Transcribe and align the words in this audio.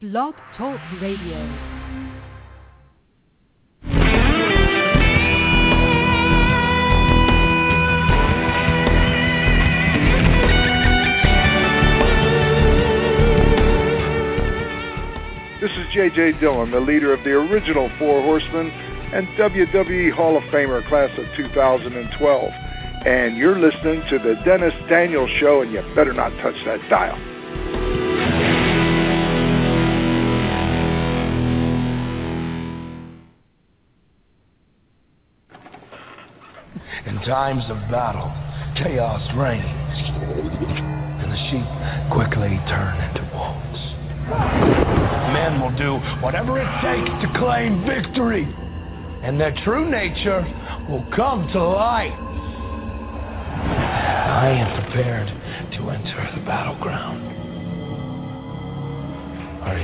Blog 0.00 0.32
Talk 0.56 0.78
Radio. 1.02 1.34
This 15.60 15.72
is 15.72 15.86
J.J. 15.92 16.38
Dillon, 16.38 16.70
the 16.70 16.78
leader 16.78 17.12
of 17.12 17.24
the 17.24 17.30
original 17.30 17.90
Four 17.98 18.22
Horsemen 18.22 18.68
and 18.68 19.26
WWE 19.36 20.12
Hall 20.12 20.36
of 20.36 20.44
Famer 20.44 20.88
class 20.88 21.10
of 21.18 21.24
2012. 21.36 22.52
And 23.04 23.36
you're 23.36 23.58
listening 23.58 24.04
to 24.10 24.18
the 24.20 24.40
Dennis 24.44 24.74
Daniels 24.88 25.30
Show, 25.40 25.62
and 25.62 25.72
you 25.72 25.82
better 25.96 26.12
not 26.12 26.30
touch 26.40 26.54
that 26.66 26.88
dial. 26.88 27.37
In 37.18 37.24
times 37.24 37.64
of 37.68 37.76
battle, 37.90 38.32
chaos 38.76 39.22
reigns, 39.34 39.64
and 39.64 41.32
the 41.32 41.36
sheep 41.50 41.66
quickly 42.12 42.60
turn 42.68 42.94
into 43.10 43.22
wolves. 43.34 43.80
Men 45.34 45.60
will 45.60 45.74
do 45.76 45.98
whatever 46.22 46.60
it 46.60 46.68
takes 46.80 47.10
to 47.22 47.28
claim 47.40 47.84
victory, 47.84 48.46
and 49.24 49.40
their 49.40 49.52
true 49.64 49.90
nature 49.90 50.46
will 50.88 51.04
come 51.16 51.48
to 51.52 51.60
light. 51.60 52.14
I 53.64 54.50
am 54.50 54.84
prepared 54.84 55.28
to 55.72 55.90
enter 55.90 56.30
the 56.36 56.42
battleground. 56.46 57.26
Are 59.64 59.78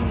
you? 0.00 0.06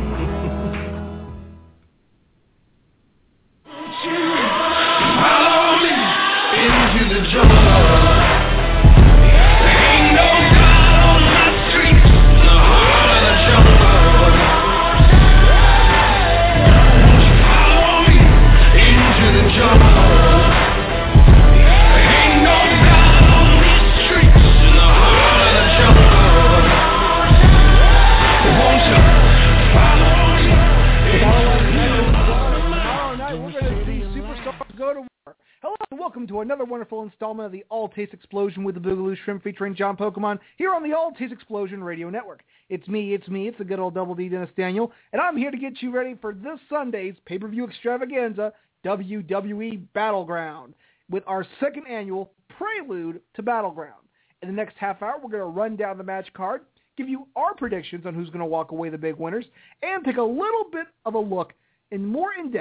superstars 34.49 34.77
go 34.77 34.93
to 34.93 34.99
war. 35.01 35.35
Hello 35.61 35.75
and 35.91 35.99
welcome 35.99 36.25
to 36.25 36.41
another 36.41 36.65
wonderful 36.65 37.03
installment 37.03 37.45
of 37.45 37.51
the 37.51 37.63
All 37.69 37.87
Taste 37.87 38.13
Explosion 38.13 38.63
with 38.63 38.73
the 38.73 38.81
Boogaloo 38.81 39.15
Shrimp 39.23 39.43
featuring 39.43 39.75
John 39.75 39.95
Pokemon 39.95 40.39
here 40.57 40.73
on 40.73 40.81
the 40.81 40.93
All 40.93 41.11
Taste 41.11 41.31
Explosion 41.31 41.83
Radio 41.83 42.09
Network. 42.09 42.41
It's 42.69 42.87
me, 42.87 43.13
it's 43.13 43.27
me, 43.27 43.47
it's 43.47 43.59
the 43.59 43.63
good 43.63 43.79
old 43.79 43.93
Double 43.93 44.15
D 44.15 44.27
Dennis 44.27 44.49
Daniel, 44.57 44.91
and 45.13 45.21
I'm 45.21 45.37
here 45.37 45.51
to 45.51 45.57
get 45.57 45.81
you 45.83 45.91
ready 45.91 46.15
for 46.19 46.33
this 46.33 46.59
Sunday's 46.67 47.13
pay-per-view 47.25 47.63
extravaganza, 47.63 48.53
WWE 48.85 49.83
Battleground, 49.93 50.73
with 51.11 51.23
our 51.27 51.45
second 51.59 51.85
annual 51.87 52.31
prelude 52.57 53.21
to 53.35 53.43
Battleground. 53.43 54.01
In 54.41 54.47
the 54.47 54.55
next 54.55 54.77
half 54.77 55.03
hour, 55.03 55.19
we're 55.21 55.29
going 55.29 55.43
to 55.43 55.45
run 55.45 55.75
down 55.75 55.99
the 55.99 56.03
match 56.03 56.27
card, 56.33 56.61
give 56.97 57.07
you 57.07 57.27
our 57.35 57.53
predictions 57.53 58.07
on 58.07 58.15
who's 58.15 58.29
going 58.29 58.39
to 58.39 58.45
walk 58.45 58.71
away 58.71 58.89
the 58.89 58.97
big 58.97 59.15
winners, 59.15 59.45
and 59.83 60.03
take 60.03 60.17
a 60.17 60.23
little 60.23 60.65
bit 60.71 60.87
of 61.05 61.13
a 61.13 61.19
look 61.19 61.53
in 61.91 62.03
more 62.03 62.31
in 62.33 62.51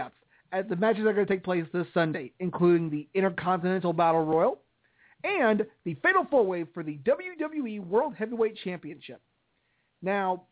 at 0.53 0.69
the 0.69 0.77
matches 0.77 1.05
are 1.07 1.13
going 1.13 1.27
to 1.27 1.33
take 1.33 1.45
place 1.45 1.65
this 1.73 1.87
Sunday, 1.93 2.33
including 2.41 2.91
the 2.91 3.07
Intercontinental 3.15 3.93
Battle 3.93 4.25
Royal 4.25 4.59
and 5.25 5.67
the 5.85 5.95
Fatal 6.03 6.27
Four 6.31 6.47
Way 6.47 6.65
for 6.73 6.83
the 6.83 6.99
WWE 6.99 7.81
World 7.87 8.15
Heavyweight 8.17 8.57
Championship. 8.65 9.21
Now, 10.03 10.45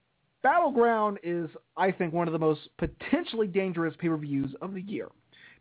Battleground 0.43 1.19
is, 1.23 1.49
I 1.77 1.91
think, 1.91 2.13
one 2.13 2.29
of 2.29 2.33
the 2.33 2.39
most 2.39 2.61
potentially 2.79 3.47
dangerous 3.47 3.95
pay-per-views 3.99 4.55
of 4.61 4.75
the 4.75 4.83
year 4.83 5.09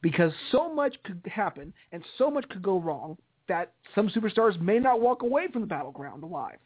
because 0.01 0.31
so 0.51 0.71
much 0.73 0.95
could 1.03 1.21
happen 1.25 1.73
and 1.91 2.03
so 2.17 2.29
much 2.29 2.47
could 2.49 2.61
go 2.61 2.79
wrong 2.79 3.17
that 3.47 3.73
some 3.93 4.09
superstars 4.09 4.59
may 4.59 4.79
not 4.79 5.01
walk 5.01 5.23
away 5.23 5.47
from 5.51 5.61
the 5.61 5.67
Battleground 5.67 6.23
alive 6.23 6.59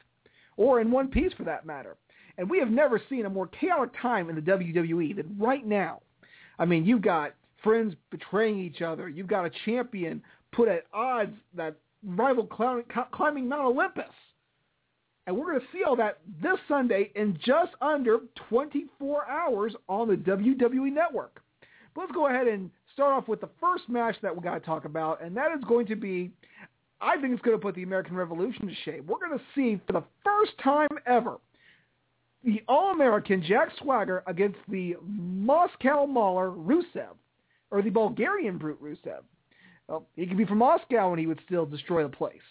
or 0.58 0.82
in 0.82 0.92
one 0.92 1.08
piece 1.08 1.32
for 1.34 1.44
that 1.44 1.66
matter. 1.66 1.98
And 2.38 2.50
we 2.50 2.60
have 2.60 2.70
never 2.70 3.02
seen 3.10 3.26
a 3.26 3.30
more 3.30 3.48
chaotic 3.48 3.94
time 4.02 4.30
in 4.30 4.36
the 4.36 4.42
WWE 4.42 5.16
than 5.16 5.38
right 5.38 5.66
now. 5.66 6.02
I 6.58 6.66
mean, 6.66 6.86
you've 6.86 7.02
got 7.02 7.34
friends 7.64 7.96
betraying 8.12 8.60
each 8.60 8.82
other. 8.82 9.10
You've 9.10 9.28
got 9.28 9.46
a 9.46 9.52
champion 9.66 10.22
put 10.52 10.68
at 10.68 10.86
odds 10.94 11.36
that 11.56 11.76
rival 12.06 12.46
climbing 12.46 13.50
Mount 13.50 13.66
Olympus. 13.66 14.14
And 15.28 15.38
we're 15.38 15.52
going 15.52 15.60
to 15.60 15.68
see 15.72 15.84
all 15.84 15.96
that 15.98 16.20
this 16.42 16.58
Sunday 16.68 17.12
in 17.16 17.38
just 17.46 17.72
under 17.82 18.20
24 18.50 19.28
hours 19.28 19.76
on 19.88 20.08
the 20.08 20.16
WWE 20.16 20.92
Network. 20.92 21.44
But 21.94 22.02
let's 22.02 22.14
go 22.14 22.28
ahead 22.28 22.48
and 22.48 22.72
start 22.94 23.14
off 23.14 23.28
with 23.28 23.42
the 23.42 23.50
first 23.60 23.88
match 23.90 24.16
that 24.22 24.36
we 24.36 24.42
got 24.42 24.56
to 24.56 24.60
talk 24.60 24.86
about, 24.86 25.22
and 25.22 25.38
that 25.38 25.52
is 25.56 25.64
going 25.66 25.86
to 25.88 25.96
be, 25.96 26.32
I 27.00 27.20
think 27.22 27.34
it's 27.34 27.42
going 27.42 27.58
to 27.58 27.62
put 27.62 27.76
the 27.76 27.84
American 27.84 28.16
Revolution 28.16 28.68
to 28.68 28.74
shame. 28.86 29.06
We're 29.08 29.26
going 29.26 29.38
to 29.38 29.44
see 29.54 29.80
for 29.86 29.94
the 29.94 30.04
first 30.24 30.52
time 30.64 30.90
ever 31.06 31.38
the 32.44 32.64
All-American 32.68 33.44
Jack 33.44 33.70
Swagger 33.82 34.24
against 34.26 34.58
the 34.68 34.96
Moscow 35.06 36.06
Mauler 36.06 36.52
Rusev, 36.52 37.16
or 37.72 37.82
the 37.82 37.90
Bulgarian 37.90 38.58
Brute 38.58 38.82
Rusev. 38.82 39.24
Well, 39.88 40.08
he 40.16 40.26
could 40.26 40.38
be 40.38 40.46
from 40.46 40.60
Moscow 40.60 41.12
and 41.12 41.20
he 41.20 41.28
would 41.28 41.42
still 41.46 41.66
destroy 41.66 42.04
the 42.04 42.10
place. 42.10 42.42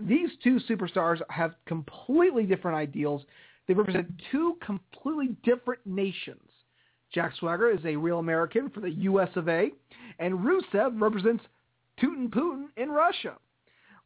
These 0.00 0.30
two 0.42 0.58
superstars 0.68 1.20
have 1.28 1.54
completely 1.66 2.44
different 2.44 2.76
ideals. 2.76 3.22
They 3.68 3.74
represent 3.74 4.10
two 4.32 4.56
completely 4.64 5.36
different 5.42 5.84
nations. 5.86 6.40
Jack 7.12 7.34
Swagger 7.38 7.70
is 7.70 7.84
a 7.84 7.96
real 7.96 8.18
American 8.18 8.70
for 8.70 8.80
the 8.80 8.90
U.S. 8.90 9.30
of 9.34 9.48
A., 9.48 9.70
and 10.18 10.38
Rusev 10.38 11.00
represents 11.00 11.44
Putin 12.00 12.28
Putin 12.28 12.66
in 12.76 12.88
Russia. 12.90 13.36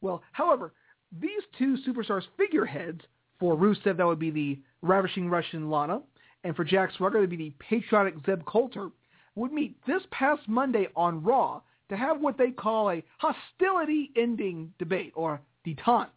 Well, 0.01 0.23
however, 0.33 0.73
these 1.21 1.43
two 1.59 1.77
superstars' 1.87 2.27
figureheads, 2.37 3.01
for 3.39 3.57
Rusev 3.57 3.97
that 3.97 4.07
would 4.07 4.19
be 4.19 4.31
the 4.31 4.59
ravishing 4.83 5.29
Russian 5.29 5.71
Lana, 5.71 6.01
and 6.45 6.57
for 6.57 6.65
Jack 6.65 6.91
Swagger 6.97 7.15
that 7.15 7.21
would 7.21 7.31
be 7.31 7.37
the 7.37 7.55
patriotic 7.59 8.15
Zeb 8.27 8.45
Colter, 8.47 8.91
would 9.35 9.53
meet 9.53 9.77
this 9.87 10.03
past 10.11 10.43
Monday 10.47 10.89
on 10.95 11.23
Raw 11.23 11.61
to 11.89 11.97
have 11.97 12.21
what 12.21 12.39
they 12.39 12.51
call 12.51 12.91
a 12.91 13.03
hostility 13.19 14.11
ending 14.17 14.73
debate, 14.79 15.13
or 15.15 15.41
detente. 15.67 16.09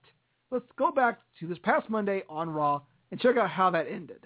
Let's 0.50 0.66
go 0.78 0.92
back 0.92 1.20
to 1.40 1.48
this 1.48 1.58
past 1.64 1.90
Monday 1.90 2.24
on 2.30 2.50
Raw 2.50 2.82
and 3.12 3.20
check 3.20 3.38
out 3.38 3.50
how 3.50 3.70
that 3.72 3.88
ended. 3.88 4.26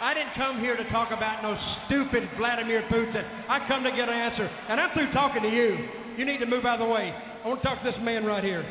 I 0.00 0.12
didn't 0.12 0.34
come 0.34 0.60
here 0.60 0.76
to 0.76 0.88
talk 0.90 1.12
about 1.12 1.42
no 1.42 1.56
stupid 1.86 2.28
Vladimir 2.36 2.82
Putin. 2.90 3.24
I 3.48 3.66
come 3.68 3.84
to 3.84 3.90
get 3.90 4.08
an 4.08 4.14
answer, 4.14 4.50
and 4.68 4.80
I'm 4.80 4.92
through 4.92 5.12
talking 5.12 5.42
to 5.42 5.48
you. 5.48 5.88
You 6.18 6.24
need 6.24 6.38
to 6.38 6.46
move 6.46 6.64
out 6.64 6.80
of 6.80 6.86
the 6.86 6.92
way. 6.92 7.14
I 7.44 7.48
want 7.48 7.62
to 7.62 7.68
talk 7.68 7.82
to 7.82 7.90
this 7.90 8.00
man 8.02 8.24
right 8.24 8.42
here. 8.42 8.66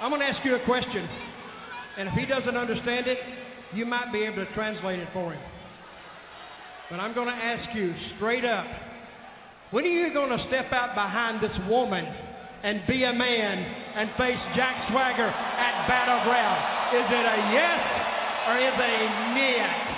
I'm 0.00 0.10
going 0.10 0.20
to 0.20 0.26
ask 0.26 0.44
you 0.44 0.54
a 0.56 0.64
question, 0.64 1.08
and 1.98 2.08
if 2.08 2.14
he 2.14 2.26
doesn't 2.26 2.56
understand 2.56 3.06
it, 3.06 3.18
you 3.74 3.86
might 3.86 4.12
be 4.12 4.22
able 4.22 4.44
to 4.44 4.52
translate 4.54 4.98
it 4.98 5.08
for 5.12 5.32
him. 5.32 5.42
But 6.90 7.00
I'm 7.00 7.14
going 7.14 7.28
to 7.28 7.34
ask 7.34 7.74
you 7.74 7.94
straight 8.16 8.44
up 8.44 8.66
when 9.70 9.84
are 9.84 9.88
you 9.88 10.12
going 10.12 10.30
to 10.36 10.44
step 10.48 10.70
out 10.72 10.94
behind 10.94 11.42
this 11.42 11.56
woman 11.68 12.04
and 12.62 12.86
be 12.86 13.04
a 13.04 13.12
man 13.12 13.58
and 13.58 14.10
face 14.16 14.38
Jack 14.54 14.88
Swagger 14.90 15.26
at 15.26 15.88
Battleground? 15.88 16.94
Is 16.94 17.08
it 17.10 17.26
a 17.26 17.38
yes 17.52 17.80
or 18.48 18.58
is 18.58 18.74
it 18.76 18.90
a 18.90 19.34
yes? 19.34 19.93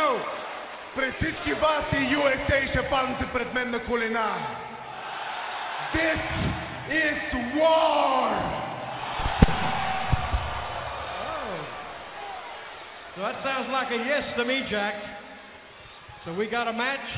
no? 0.00 0.20
Пред 0.94 1.14
всички 1.14 1.52
вас 1.52 1.84
и 1.92 1.96
USA 1.96 2.70
ще 2.70 2.88
паднете 2.88 3.26
пред 3.32 3.54
мен 3.54 3.70
на 3.70 3.78
колена. 3.78 4.36
This 5.94 6.20
is 6.90 7.18
war! 7.54 8.56
So 13.14 13.22
that 13.22 13.42
sounds 13.42 13.68
like 13.70 13.90
a 13.90 13.96
yes 13.96 14.24
to 14.36 14.44
me, 14.44 14.66
Jack. 14.68 14.94
So 16.24 16.34
we 16.34 16.48
got 16.48 16.68
a 16.68 16.72
match 16.72 17.08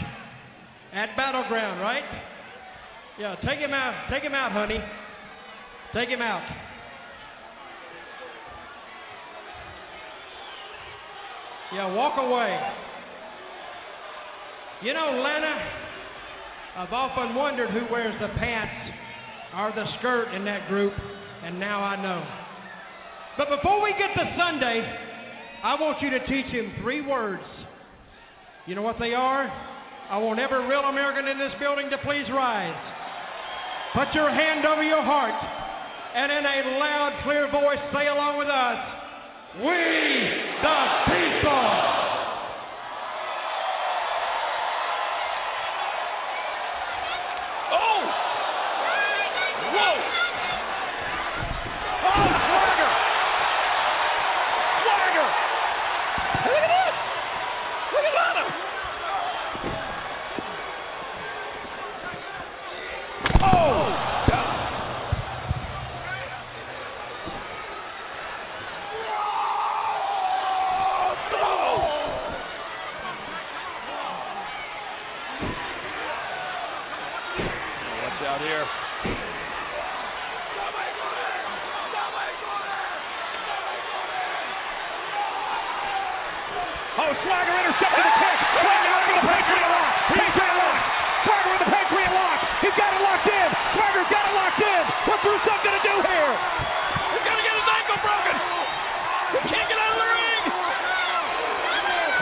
at 0.93 1.17
Battleground, 1.17 1.81
right? 1.81 2.05
Yeah, 3.19 3.35
take 3.37 3.59
him 3.59 3.73
out. 3.73 3.95
Take 4.11 4.23
him 4.23 4.35
out, 4.35 4.53
honey. 4.53 4.81
Take 5.93 6.09
him 6.09 6.23
out. 6.23 6.43
Yeah, 11.74 11.92
walk 11.94 12.20
away. 12.20 12.60
You 14.84 14.94
know, 14.94 15.22
Lana, 15.24 15.72
I've 16.78 16.94
often 16.94 17.36
wondered 17.36 17.72
who 17.72 17.92
wears 17.92 18.14
the 18.22 18.28
pants 18.38 18.94
or 19.58 19.72
the 19.72 19.86
skirt 19.98 20.34
in 20.36 20.46
that 20.46 20.68
group, 20.68 20.94
and 21.44 21.60
now 21.60 21.82
I 21.82 21.96
know. 22.02 22.24
But 23.38 23.50
before 23.50 23.82
we 23.82 23.92
get 23.94 24.14
to 24.14 24.36
Sunday, 24.38 24.86
I 25.64 25.74
want 25.82 26.02
you 26.02 26.12
to 26.12 26.26
teach 26.28 26.46
him 26.48 26.74
three 26.82 27.02
words. 27.02 27.44
You 28.68 28.76
know 28.76 28.84
what 28.84 29.00
they 29.00 29.16
are? 29.16 29.52
I 30.10 30.18
want 30.20 30.40
every 30.40 30.68
real 30.68 30.82
American 30.82 31.28
in 31.28 31.40
this 31.40 31.54
building 31.60 31.90
to 31.90 31.98
please 32.00 32.30
rise. 32.30 32.78
Put 33.96 34.14
your 34.14 34.30
hand 34.30 34.66
over 34.66 34.84
your 34.84 35.02
heart 35.02 35.34
and 36.14 36.32
in 36.32 36.46
a 36.46 36.78
loud, 36.78 37.20
clear 37.24 37.50
voice 37.50 37.80
say 37.92 38.08
along 38.08 38.38
with 38.38 38.48
us, 38.48 38.93
We 39.56 39.62
the 39.62 40.78
people! 41.06 41.66
Oh! 47.72 48.02
Whoa! 49.74 49.94
Oh, 52.04 52.26
Swagger! 52.50 52.92
Swagger! 54.82 55.28
Look 56.50 56.64
at 56.64 56.72
this! 56.74 56.96
Look 57.94 58.06
at 58.10 58.14
Lana! 58.18 58.46
Oh! 63.44 63.94
Watch 78.04 78.20
out 78.28 78.42
here. 78.44 78.68
Oh, 86.94 87.10
Swagger 87.26 87.56
intercepted 87.58 88.06
the 88.06 88.14
kick. 88.22 88.38
Swagger 88.54 88.94
with 88.94 89.18
the 89.18 89.24
Patriot 89.24 89.66
lock. 89.72 89.92
Patriot 90.14 90.56
lock. 90.62 90.78
Swagger 91.26 91.50
with 91.58 91.64
the 91.64 91.72
Patriot 91.74 92.14
lock. 92.14 92.38
He's 92.62 92.76
got 92.78 92.92
it 92.94 93.02
locked 93.02 93.28
in. 93.34 93.50
Swagger's 93.74 94.10
got 94.14 94.24
it 94.30 94.36
locked 94.36 94.62
in. 94.62 94.84
What's 95.10 95.24
Rusev 95.24 95.58
going 95.64 95.78
to 95.80 95.86
do 95.88 95.96
here? 96.06 96.32
He's 97.18 97.24
going 97.24 97.40
to 97.40 97.46
get 97.50 97.56
his 97.56 97.66
ankle 97.66 97.98
broken. 98.04 98.36
He 98.38 99.40
can't 99.48 99.68
get 99.74 99.80
out 99.80 99.96
of 99.96 100.00
the 100.04 100.10
ring. 100.12 100.44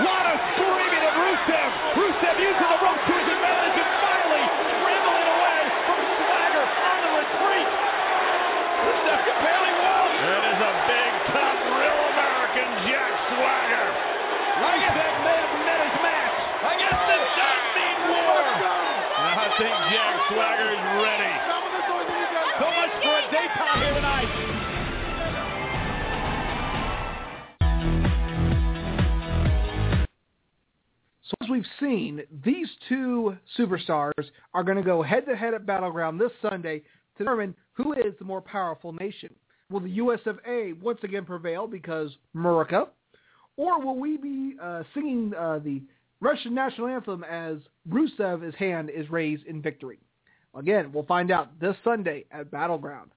Lana 0.07 0.33
screaming 0.55 1.03
at 1.03 1.15
Rusev. 1.19 1.69
Rusev 1.99 2.35
using 2.39 2.69
the 2.71 2.79
rope 2.79 3.01
to 3.01 3.11
his 3.11 3.27
advantage 3.27 3.75
and 3.75 3.91
finally 3.99 4.45
scrambling 4.71 5.27
away 5.35 5.59
from 5.83 5.99
Swagger 6.15 6.63
on 6.63 6.97
the 7.03 7.11
retreat. 7.21 7.69
Rusev 8.87 9.19
can 9.19 9.37
barely 9.43 9.73
walk. 9.83 10.09
That 10.15 10.43
is 10.47 10.59
a 10.63 10.73
big, 10.87 11.11
tough, 11.35 11.59
real 11.75 11.99
American 12.15 12.69
Jack 13.41 13.65
Swagger. 13.65 13.87
Rusev 14.61 15.13
may 15.25 15.37
have 15.41 15.57
met 15.65 15.81
his 15.81 15.97
match. 16.05 16.37
I 16.61 16.73
guess 16.77 16.97
this 17.09 17.25
does 17.41 17.61
mean 17.73 17.99
war. 18.13 18.41
I 19.17 19.49
think 19.57 19.73
Jack 19.89 20.15
Swagger 20.29 20.69
is 20.69 20.83
ready. 21.01 21.33
So 22.59 22.67
much 22.69 22.93
for 23.01 23.15
a 23.17 23.25
daytime 23.31 23.81
here 23.81 23.93
tonight. 23.95 24.29
So 31.23 31.33
as 31.41 31.49
we've 31.49 31.65
seen, 31.79 32.21
these 32.43 32.67
two 32.87 33.35
superstars 33.57 34.11
are 34.53 34.63
going 34.63 34.77
to 34.77 34.83
go 34.83 35.01
head-to-head 35.01 35.53
at 35.53 35.65
Battleground 35.65 36.19
this 36.19 36.31
Sunday 36.41 36.79
to 36.79 37.23
determine 37.23 37.55
who 37.73 37.93
is 37.93 38.13
the 38.19 38.25
more 38.25 38.41
powerful 38.41 38.93
nation. 38.93 39.33
Will 39.71 39.79
the 39.79 39.91
US 39.91 40.19
of 40.25 40.39
A 40.45 40.73
once 40.73 40.99
again 41.03 41.25
prevail 41.25 41.65
because 41.65 42.11
America? 42.35 42.87
Or 43.61 43.79
will 43.79 43.95
we 43.95 44.17
be 44.17 44.55
uh, 44.59 44.81
singing 44.91 45.33
uh, 45.37 45.59
the 45.59 45.83
Russian 46.19 46.55
national 46.55 46.87
anthem 46.87 47.23
as 47.23 47.57
Rusev's 47.87 48.55
hand 48.55 48.89
is 48.89 49.07
raised 49.11 49.45
in 49.45 49.61
victory? 49.61 49.99
Again, 50.55 50.91
we'll 50.91 51.05
find 51.05 51.29
out 51.29 51.59
this 51.59 51.75
Sunday 51.83 52.25
at 52.31 52.49
Battleground. 52.49 53.11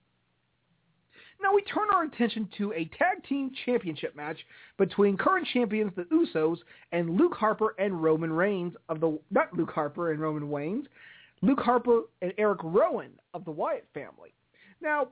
Now 1.43 1.55
we 1.55 1.62
turn 1.62 1.88
our 1.91 2.02
attention 2.05 2.46
to 2.58 2.75
a 2.75 2.85
tag 2.99 3.25
team 3.26 3.52
championship 3.64 4.14
match 4.14 4.37
between 4.76 5.17
current 5.17 5.46
champions 5.55 5.93
the 5.96 6.05
Usos 6.05 6.58
and 6.93 7.17
Luke 7.17 7.35
Harper 7.35 7.75
and 7.79 8.02
Roman 8.02 8.31
Reigns 8.31 8.75
of 8.90 9.00
the 9.00 9.19
not 9.31 9.50
Luke 9.55 9.70
Harper 9.70 10.12
and 10.12 10.20
Roman 10.20 10.50
Reigns, 10.50 10.85
Luke 11.40 11.61
Harper 11.61 12.02
and 12.20 12.35
Eric 12.37 12.61
Rowan 12.62 13.12
of 13.32 13.47
the 13.47 13.50
Wyatt 13.50 13.87
family. 13.94 14.35
Now, 14.82 15.08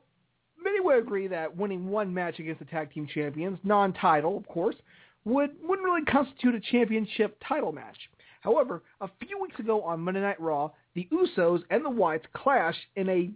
many 0.62 0.78
would 0.80 0.98
agree 0.98 1.26
that 1.28 1.56
winning 1.56 1.88
one 1.88 2.12
match 2.12 2.38
against 2.38 2.58
the 2.58 2.66
tag 2.66 2.92
team 2.92 3.06
champions, 3.06 3.58
non-title 3.64 4.36
of 4.36 4.46
course, 4.46 4.76
would 5.24 5.50
wouldn't 5.62 5.84
really 5.84 6.04
constitute 6.04 6.54
a 6.54 6.60
championship 6.60 7.36
title 7.46 7.72
match. 7.72 7.96
However, 8.40 8.82
a 9.00 9.08
few 9.24 9.40
weeks 9.40 9.58
ago 9.60 9.82
on 9.82 10.00
Monday 10.00 10.20
Night 10.20 10.40
Raw, 10.40 10.70
the 10.94 11.08
Usos 11.12 11.62
and 11.70 11.84
the 11.84 11.90
Wyatts 11.90 12.24
clashed 12.34 12.84
in 12.96 13.08
a 13.08 13.30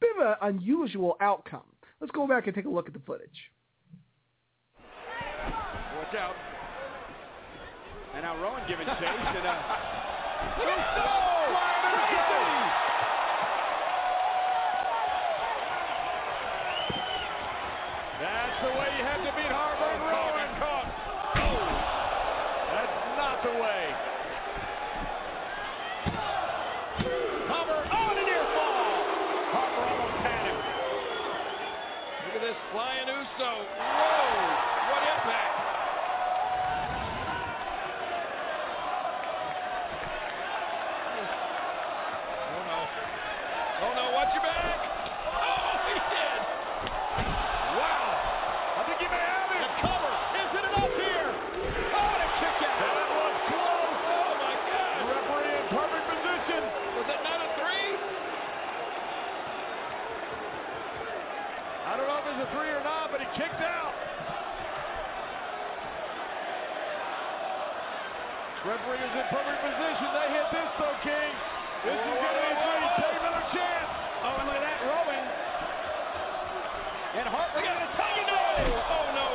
bit 0.00 0.10
of 0.20 0.26
an 0.26 0.36
unusual 0.56 1.16
outcome. 1.20 1.62
Let's 2.00 2.10
go 2.10 2.26
back 2.26 2.46
and 2.48 2.54
take 2.56 2.64
a 2.64 2.68
look 2.68 2.88
at 2.88 2.92
the 2.94 3.00
footage. 3.06 3.50
Watch 4.78 6.14
out. 6.18 6.34
And 8.14 8.22
now 8.24 8.42
Rowan 8.42 8.62
giving 8.68 8.86
chase. 8.98 8.98
and, 9.00 9.46
uh, 9.46 9.62
That's 18.20 18.56
the 18.62 18.70
way 18.78 18.88
you 18.98 19.04
have 19.04 19.22
to 19.26 19.32
beat 19.34 19.50
Harper 19.50 19.88
and 19.90 20.02
Rowan. 20.06 20.50
Oh, 21.34 21.58
that's 22.70 22.98
not 23.18 23.36
the 23.42 23.54
way. 23.58 23.82
Harper 27.50 27.80
on 27.82 28.14
a 28.14 28.22
near 28.22 28.44
fall. 28.54 28.94
Harper 29.50 29.84
almost 29.90 30.18
had 30.22 30.42
him. 30.46 30.58
Look 32.30 32.34
at 32.38 32.42
this 32.46 32.60
flying 32.70 33.08
Uso. 33.10 33.50
Whoa, 33.50 34.22
what 34.92 35.02
impact. 35.02 35.58
Oh 41.32 42.62
no. 42.68 42.78
Oh 43.82 43.92
no, 43.96 44.04
watch 44.14 44.30
your 44.34 44.42
back. 44.44 44.78
Oh, 45.32 45.72
he 45.88 45.94
did. 45.96 46.40
Wow. 47.78 48.06
I 48.76 48.80
think 48.86 48.98
he 49.00 49.08
may 49.08 49.22
have 49.22 49.48
it. 49.56 49.60
The 49.62 49.72
cover. 49.80 50.12
Is 50.42 50.50
it 50.52 50.64
enough 50.68 50.92
here? 50.98 51.28
Oh, 51.32 52.08
and 52.12 52.22
a 52.22 52.30
kick 52.42 52.58
out. 52.68 52.92
That 52.92 53.10
was 53.16 53.36
close. 53.48 53.98
Oh, 54.12 54.32
my 54.42 54.54
God. 54.68 54.92
Referee 55.08 55.54
in 55.56 55.66
perfect 55.72 56.04
position. 56.12 56.60
Was 57.00 57.08
it 57.10 57.20
not 57.24 57.38
a 57.42 57.48
three? 57.58 57.88
I 61.88 61.90
don't 61.96 62.06
know 62.08 62.18
if 62.22 62.26
it's 62.28 62.42
a 62.44 62.50
three 62.54 62.70
or 62.76 62.82
not, 62.84 63.10
but 63.10 63.20
he 63.20 63.28
kicked 63.38 63.62
out. 63.62 63.94
Referee 68.72 69.04
is 69.04 69.12
in 69.20 69.28
perfect 69.28 69.60
position. 69.68 70.08
They 70.16 70.28
hit 70.32 70.48
this, 70.48 70.70
though, 70.80 70.96
King. 71.04 71.32
This 71.84 71.92
is 71.92 72.08
going 72.08 72.24
to 72.24 72.40
be 72.40 72.52
three. 72.56 72.88
Take 73.04 73.20
another 73.20 73.44
chance. 73.52 73.88
Oh, 74.24 74.32
and 74.32 74.48
look 74.48 74.56
at 74.56 74.64
that, 74.64 74.80
Rowan. 74.88 75.24
And 77.20 77.26
Harper 77.28 77.60
got 77.60 77.76
a 77.76 77.88
tie. 78.00 78.24
No! 78.32 78.40
Oh, 78.96 79.06
no. 79.12 79.28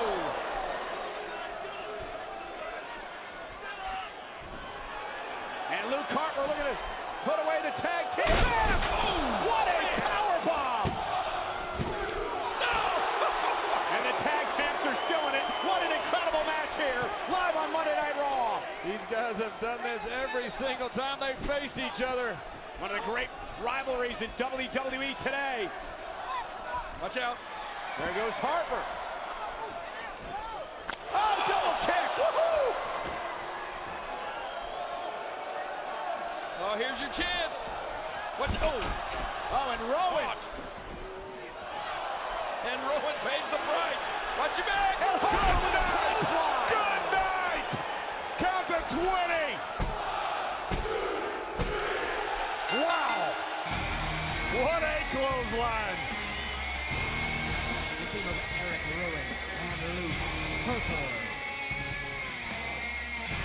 And 5.69 5.83
Luke 5.93 6.09
Harper, 6.17 6.41
look 6.49 6.57
at 6.57 6.65
this. 6.73 6.81
Put 7.29 7.37
away 7.37 7.61
the 7.61 7.77
tag 7.77 8.09
team. 8.17 8.33
Oh, 8.33 9.21
what 9.45 9.69
a 9.69 9.77
power 10.01 10.37
bomb. 10.49 10.89
No! 12.57 12.73
and 13.85 14.01
the 14.01 14.15
tag 14.25 14.45
champs 14.57 14.81
are 14.81 14.97
showing 15.13 15.37
it. 15.37 15.45
What 15.61 15.85
an 15.85 15.93
incredible 15.93 16.41
match 16.41 16.73
here. 16.81 17.05
Live 17.29 17.53
on 17.53 17.69
Monday 17.69 17.93
Night 17.93 18.17
Raw. 18.17 18.65
These 18.87 19.03
guys 19.11 19.35
have 19.35 19.51
done 19.59 19.83
this 19.83 19.99
every 20.15 20.47
single 20.63 20.87
time 20.95 21.19
they 21.19 21.35
faced 21.43 21.75
each 21.75 21.99
other. 22.07 22.39
One 22.79 22.87
of 22.89 22.95
the 22.95 23.11
great 23.11 23.27
rivalries 23.59 24.15
in 24.23 24.31
WWE 24.39 25.11
today. 25.27 25.67
Watch 27.03 27.19
out. 27.19 27.35
There 27.99 28.15
goes 28.15 28.31
Harper. 28.39 28.79
Oh, 31.11 31.35
double 31.51 31.75
kick. 31.83 32.09
Woohoo! 32.15 32.67
Oh, 36.63 36.73
here's 36.79 36.99
your 37.03 37.11
chance. 37.19 37.53
What? 38.39 38.55
Oh, 38.55 38.71
oh, 38.71 39.67
and 39.75 39.83
Rowan. 39.83 40.37
And 42.71 42.79
Rowan 42.87 43.15
pays 43.19 43.47
the 43.51 43.59
price. 43.67 44.03
Watch 44.39 44.55
your 44.55 44.65
back. 44.65 44.87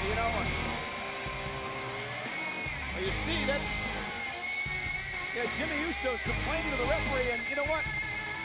You 0.02 0.14
know, 0.18 0.30
well, 2.92 3.02
you 3.02 3.12
see 3.26 3.46
that. 3.46 3.62
Yeah, 5.32 5.48
Jimmy 5.56 5.78
Uso's 5.80 6.20
complaining 6.26 6.70
to 6.72 6.76
the 6.76 6.88
referee, 6.90 7.30
and 7.32 7.40
you 7.48 7.56
know 7.56 7.64
what? 7.64 7.84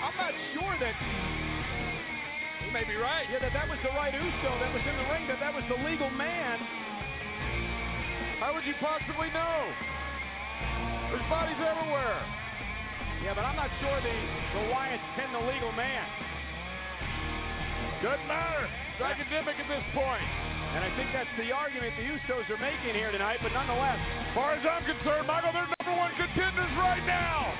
I'm 0.01 0.15
not 0.15 0.31
sure 0.53 0.77
that. 0.79 0.95
He 2.63 2.71
may 2.71 2.83
be 2.83 2.95
right. 2.95 3.25
Yeah, 3.31 3.39
that 3.39 3.53
that 3.53 3.67
was 3.67 3.79
the 3.83 3.89
right 3.95 4.13
Uso 4.13 4.49
that 4.59 4.71
was 4.75 4.83
in 4.83 4.95
the 4.95 5.07
ring, 5.11 5.27
that 5.27 5.39
that 5.39 5.55
was 5.55 5.63
the 5.71 5.79
legal 5.87 6.09
man. 6.11 6.59
How 8.39 8.53
would 8.53 8.65
you 8.65 8.75
possibly 8.79 9.31
know? 9.31 9.71
There's 11.09 11.23
bodies 11.31 11.57
everywhere. 11.57 12.19
Yeah, 13.23 13.33
but 13.33 13.47
I'm 13.47 13.55
not 13.55 13.71
sure 13.79 13.95
the, 14.03 14.15
the 14.53 14.63
Wyatts 14.69 15.07
pin 15.15 15.31
the 15.31 15.41
legal 15.47 15.71
man. 15.73 16.05
Doesn't 18.03 18.27
matter. 18.27 18.69
It's 18.93 19.01
academic 19.01 19.55
at 19.57 19.67
this 19.67 19.83
point. 19.93 20.21
And 20.75 20.85
I 20.85 20.93
think 20.95 21.09
that's 21.13 21.29
the 21.39 21.51
argument 21.51 21.93
the 21.97 22.03
Usos 22.03 22.49
are 22.49 22.61
making 22.61 22.93
here 22.93 23.11
tonight, 23.11 23.39
but 23.41 23.51
nonetheless. 23.53 23.97
As 23.97 24.35
far 24.35 24.53
as 24.53 24.63
I'm 24.69 24.85
concerned, 24.85 25.25
Michael, 25.25 25.51
they're 25.51 25.67
number 25.81 25.97
one 25.97 26.11
contenders 26.15 26.71
right 26.77 27.03
now. 27.07 27.53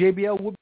JBL 0.00 0.40
will 0.40 0.54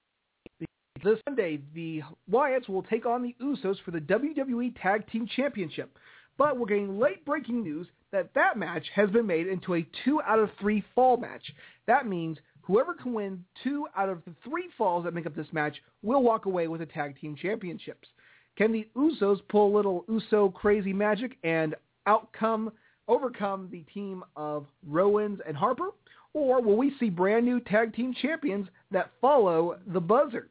be 0.58 0.66
this 1.04 1.18
Sunday. 1.28 1.60
The 1.74 2.02
Wyatts 2.30 2.70
will 2.70 2.84
take 2.84 3.04
on 3.04 3.22
the 3.22 3.34
Usos 3.42 3.76
for 3.84 3.90
the 3.90 4.00
WWE 4.00 4.74
Tag 4.80 5.06
Team 5.10 5.28
Championship. 5.36 5.98
But 6.38 6.58
we're 6.58 6.66
getting 6.66 6.98
late 6.98 7.24
breaking 7.26 7.62
news 7.62 7.86
that 8.12 8.32
that 8.34 8.56
match 8.56 8.86
has 8.94 9.10
been 9.10 9.26
made 9.26 9.46
into 9.46 9.74
a 9.74 9.86
two 10.04 10.22
out 10.22 10.38
of 10.38 10.48
three 10.58 10.82
fall 10.94 11.18
match. 11.18 11.52
That 11.86 12.06
means 12.06 12.38
whoever 12.66 12.94
can 12.94 13.12
win 13.12 13.44
two 13.62 13.86
out 13.96 14.08
of 14.08 14.24
the 14.24 14.34
three 14.44 14.68
falls 14.76 15.04
that 15.04 15.14
make 15.14 15.26
up 15.26 15.34
this 15.34 15.52
match 15.52 15.76
will 16.02 16.22
walk 16.22 16.46
away 16.46 16.68
with 16.68 16.80
the 16.80 16.86
tag 16.86 17.18
team 17.20 17.36
championships. 17.36 18.08
Can 18.56 18.72
the 18.72 18.88
Usos 18.96 19.38
pull 19.48 19.72
little 19.72 20.04
Uso 20.08 20.48
crazy 20.48 20.92
magic 20.92 21.36
and 21.44 21.74
outcome, 22.06 22.72
overcome 23.06 23.68
the 23.70 23.82
team 23.92 24.24
of 24.34 24.66
Rowans 24.86 25.40
and 25.46 25.56
Harper? 25.56 25.90
Or 26.32 26.60
will 26.60 26.76
we 26.76 26.94
see 26.98 27.08
brand 27.08 27.46
new 27.46 27.60
tag 27.60 27.94
team 27.94 28.14
champions 28.20 28.68
that 28.90 29.10
follow 29.20 29.78
the 29.86 30.00
Buzzards? 30.00 30.50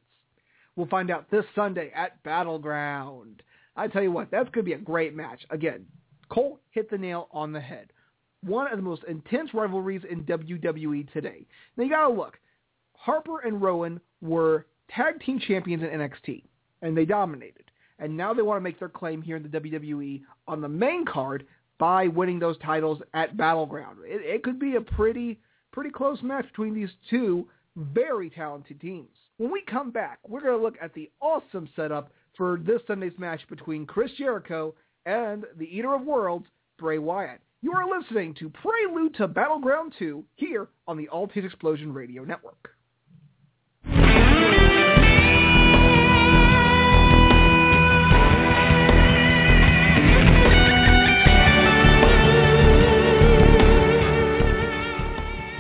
We'll 0.76 0.88
find 0.88 1.12
out 1.12 1.30
this 1.30 1.46
Sunday 1.54 1.92
at 1.96 2.22
Battleground. 2.24 3.42
I 3.76 3.88
tell 3.88 4.04
you 4.04 4.12
what, 4.12 4.32
that's 4.32 4.50
going 4.50 4.66
to 4.66 4.70
be 4.70 4.74
a 4.74 4.78
great 4.78 5.16
match. 5.16 5.46
Again, 5.50 5.86
Cole 6.30 6.60
hit 6.72 6.90
the 6.90 6.98
nail 6.98 7.28
on 7.32 7.52
the 7.52 7.60
head. 7.60 7.92
One 8.46 8.72
of 8.72 8.78
the 8.78 8.84
most 8.84 9.04
intense 9.08 9.54
rivalries 9.54 10.04
in 10.10 10.24
WWE 10.24 11.12
today. 11.12 11.46
Now 11.78 11.84
you 11.84 11.90
got 11.90 12.08
to 12.08 12.14
look. 12.14 12.40
Harper 12.94 13.40
and 13.40 13.62
Rowan 13.62 14.00
were 14.22 14.66
tag 14.90 15.20
team 15.22 15.40
champions 15.40 15.84
in 15.84 15.90
NXT, 15.90 16.44
and 16.82 16.96
they 16.96 17.06
dominated. 17.06 17.64
And 18.00 18.16
now 18.16 18.34
they 18.34 18.42
want 18.42 18.58
to 18.58 18.64
make 18.64 18.80
their 18.80 18.90
claim 18.90 19.22
here 19.22 19.38
in 19.38 19.44
the 19.44 19.50
WWE 19.50 20.22
on 20.48 20.62
the 20.62 20.70
main 20.70 21.06
card 21.06 21.46
by 21.78 22.08
winning 22.08 22.40
those 22.40 22.58
titles 22.60 23.02
at 23.14 23.38
Battleground. 23.38 24.00
It, 24.04 24.22
it 24.22 24.44
could 24.44 24.60
be 24.60 24.76
a 24.76 24.82
pretty, 24.82 25.40
pretty 25.72 25.90
close 25.90 26.22
match 26.22 26.46
between 26.46 26.74
these 26.74 26.90
two 27.10 27.48
very 27.76 28.30
talented 28.30 28.80
teams. 28.80 29.10
When 29.38 29.52
we 29.52 29.62
come 29.62 29.92
back, 29.92 30.20
we're 30.28 30.42
going 30.42 30.58
to 30.58 30.64
look 30.64 30.78
at 30.82 30.94
the 30.94 31.10
awesome 31.22 31.70
setup 31.76 32.12
for 32.38 32.60
this 32.66 32.82
Sunday's 32.88 33.18
match 33.18 33.42
between 33.50 33.86
Chris 33.86 34.12
Jericho 34.18 34.74
and 35.06 35.46
the 35.58 35.66
Eater 35.66 35.94
of 35.94 36.02
Worlds, 36.02 36.48
Bray 36.78 36.98
Wyatt. 36.98 37.42
You 37.66 37.74
are 37.74 38.00
listening 38.00 38.36
to 38.36 38.52
Prelude 38.52 39.16
to 39.16 39.28
Battleground 39.28 39.96
2 39.98 40.24
here 40.36 40.68
on 40.88 40.98
the 40.98 41.08
All 41.08 41.28
Explosion 41.34 41.92
Radio 41.92 42.24
Network. 42.24 42.70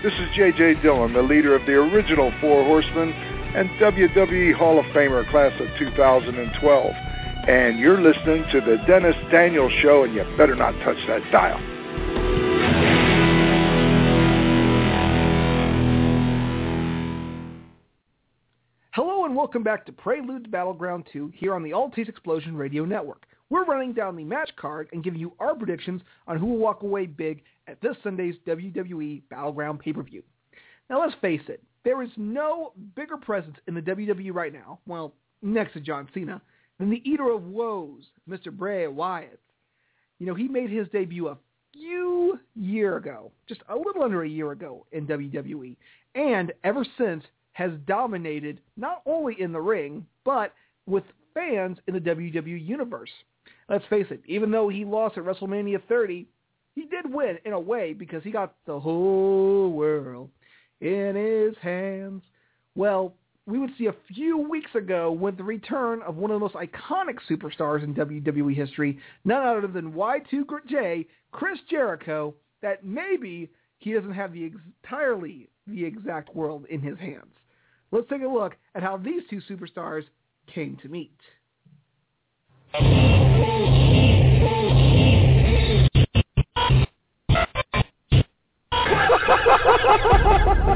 This 0.04 0.14
is 0.14 0.30
J.J. 0.36 0.82
Dillon, 0.84 1.14
the 1.14 1.24
leader 1.24 1.56
of 1.56 1.66
the 1.66 1.72
original 1.72 2.32
Four 2.40 2.64
Horsemen 2.66 3.10
and 3.10 3.68
WWE 3.80 4.54
Hall 4.54 4.78
of 4.78 4.86
Famer 4.94 5.28
class 5.32 5.60
of 5.60 5.68
2012. 5.80 6.86
And 7.48 7.80
you're 7.80 8.00
listening 8.00 8.46
to 8.52 8.62
the 8.62 8.78
Dennis 8.86 9.16
Daniels 9.32 9.74
Show, 9.82 10.04
and 10.04 10.14
you 10.14 10.24
better 10.38 10.56
not 10.56 10.74
touch 10.84 10.98
that 11.08 11.24
dial. 11.32 11.75
Welcome 19.46 19.62
back 19.62 19.86
to 19.86 19.92
Prelude 19.92 20.46
to 20.46 20.50
Battleground 20.50 21.06
2 21.14 21.32
here 21.36 21.54
on 21.54 21.62
the 21.62 21.72
All 21.72 21.92
Taste 21.92 22.10
Explosion 22.10 22.58
Radio 22.58 22.84
Network. 22.84 23.28
We're 23.52 23.64
running 23.64 23.94
down 23.94 24.16
the 24.16 24.24
match 24.24 24.50
card 24.56 24.90
and 24.92 25.04
giving 25.04 25.20
you 25.20 25.34
our 25.40 25.54
predictions 25.54 26.02
on 26.28 26.40
who 26.40 26.48
will 26.48 26.58
walk 26.58 26.82
away 26.82 27.06
big 27.06 27.44
at 27.68 27.80
this 27.80 27.96
Sunday's 28.02 28.34
WWE 28.48 29.22
Battleground 29.30 29.82
pay-per-view. 29.82 30.24
Now 30.90 31.00
let's 31.00 31.14
face 31.22 31.44
it, 31.48 31.62
there 31.84 32.02
is 32.02 32.10
no 32.18 32.74
bigger 32.96 33.18
presence 33.18 33.56
in 33.68 33.76
the 33.76 33.84
WWE 33.84 34.34
right 34.34 34.52
now, 34.52 34.80
well, 34.88 35.14
next 35.44 35.74
to 35.74 35.80
John 35.80 36.10
Cena, 36.12 36.42
than 36.80 36.90
the 36.90 37.08
Eater 37.08 37.30
of 37.30 37.44
Worlds, 37.46 38.06
Mr. 38.28 38.52
Bray 38.52 38.88
Wyatt. 38.88 39.40
You 40.18 40.26
know, 40.26 40.34
he 40.34 40.48
made 40.48 40.72
his 40.72 40.88
debut 40.88 41.28
a 41.28 41.38
few 41.72 42.40
year 42.56 42.98
ago, 42.98 43.32
just 43.48 43.62
a 43.70 43.76
little 43.76 44.02
under 44.02 44.24
a 44.24 44.28
year 44.28 44.54
ago 44.54 44.88
in 44.92 45.06
WWE, 45.06 45.78
and 46.16 46.52
ever 46.64 46.84
since 46.98 47.24
has 47.56 47.72
dominated 47.88 48.60
not 48.76 49.02
only 49.06 49.40
in 49.40 49.54
the 49.54 49.62
ring, 49.62 50.06
but 50.26 50.54
with 50.86 51.06
fans 51.34 51.78
in 51.88 51.94
the 51.94 52.02
WWE 52.02 52.68
universe. 52.68 53.10
Let's 53.70 53.86
face 53.90 54.08
it, 54.10 54.22
even 54.28 54.52
though 54.52 54.68
he 54.68 54.84
lost 54.84 55.18
at 55.18 55.24
WrestleMania 55.24 55.82
30, 55.88 56.28
he 56.76 56.82
did 56.82 57.12
win 57.12 57.38
in 57.46 57.54
a 57.54 57.60
way 57.60 57.94
because 57.94 58.24
he 58.24 58.32
got 58.32 58.56
the 58.66 58.78
whole 58.78 59.72
world 59.72 60.30
in 60.82 61.16
his 61.16 61.56
hands. 61.62 62.24
Well, 62.76 63.14
we 63.46 63.58
would 63.58 63.72
see 63.78 63.86
a 63.86 63.96
few 64.14 64.38
weeks 64.38 64.76
ago 64.76 65.14
with 65.14 65.38
the 65.38 65.44
return 65.44 66.02
of 66.02 66.18
one 66.18 66.32
of 66.32 66.36
the 66.36 66.40
most 66.42 66.56
iconic 66.56 67.20
superstars 67.30 67.86
in 67.86 67.96
WWE 67.96 68.54
history, 68.54 69.00
none 69.24 69.48
other 69.48 69.68
than 69.68 69.94
Y2J, 69.94 71.06
Chris 71.32 71.60
Jericho, 71.70 72.34
that 72.62 72.86
maybe 72.86 73.50
he 73.78 73.94
doesn't 73.94 74.12
have 74.12 74.34
the 74.34 74.52
entirely 74.84 75.48
the 75.68 75.86
exact 75.86 76.36
world 76.36 76.66
in 76.70 76.82
his 76.82 77.00
hands. 77.00 77.32
Let's 77.96 78.10
take 78.10 78.24
a 78.24 78.28
look 78.28 78.58
at 78.76 78.84
how 78.84 78.98
these 78.98 79.22
two 79.30 79.40
superstars 79.50 80.04
came 80.54 80.76
to 80.82 80.90
meet. 80.90 81.18
The 82.74 82.82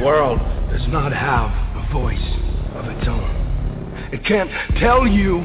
world 0.02 0.40
does 0.72 0.88
not 0.88 1.12
have 1.12 1.52
a 1.76 1.90
voice 1.92 2.18
of 2.76 2.86
its 2.86 3.06
own. 3.06 4.10
It 4.14 4.24
can't 4.26 4.50
tell 4.80 5.06
you 5.06 5.40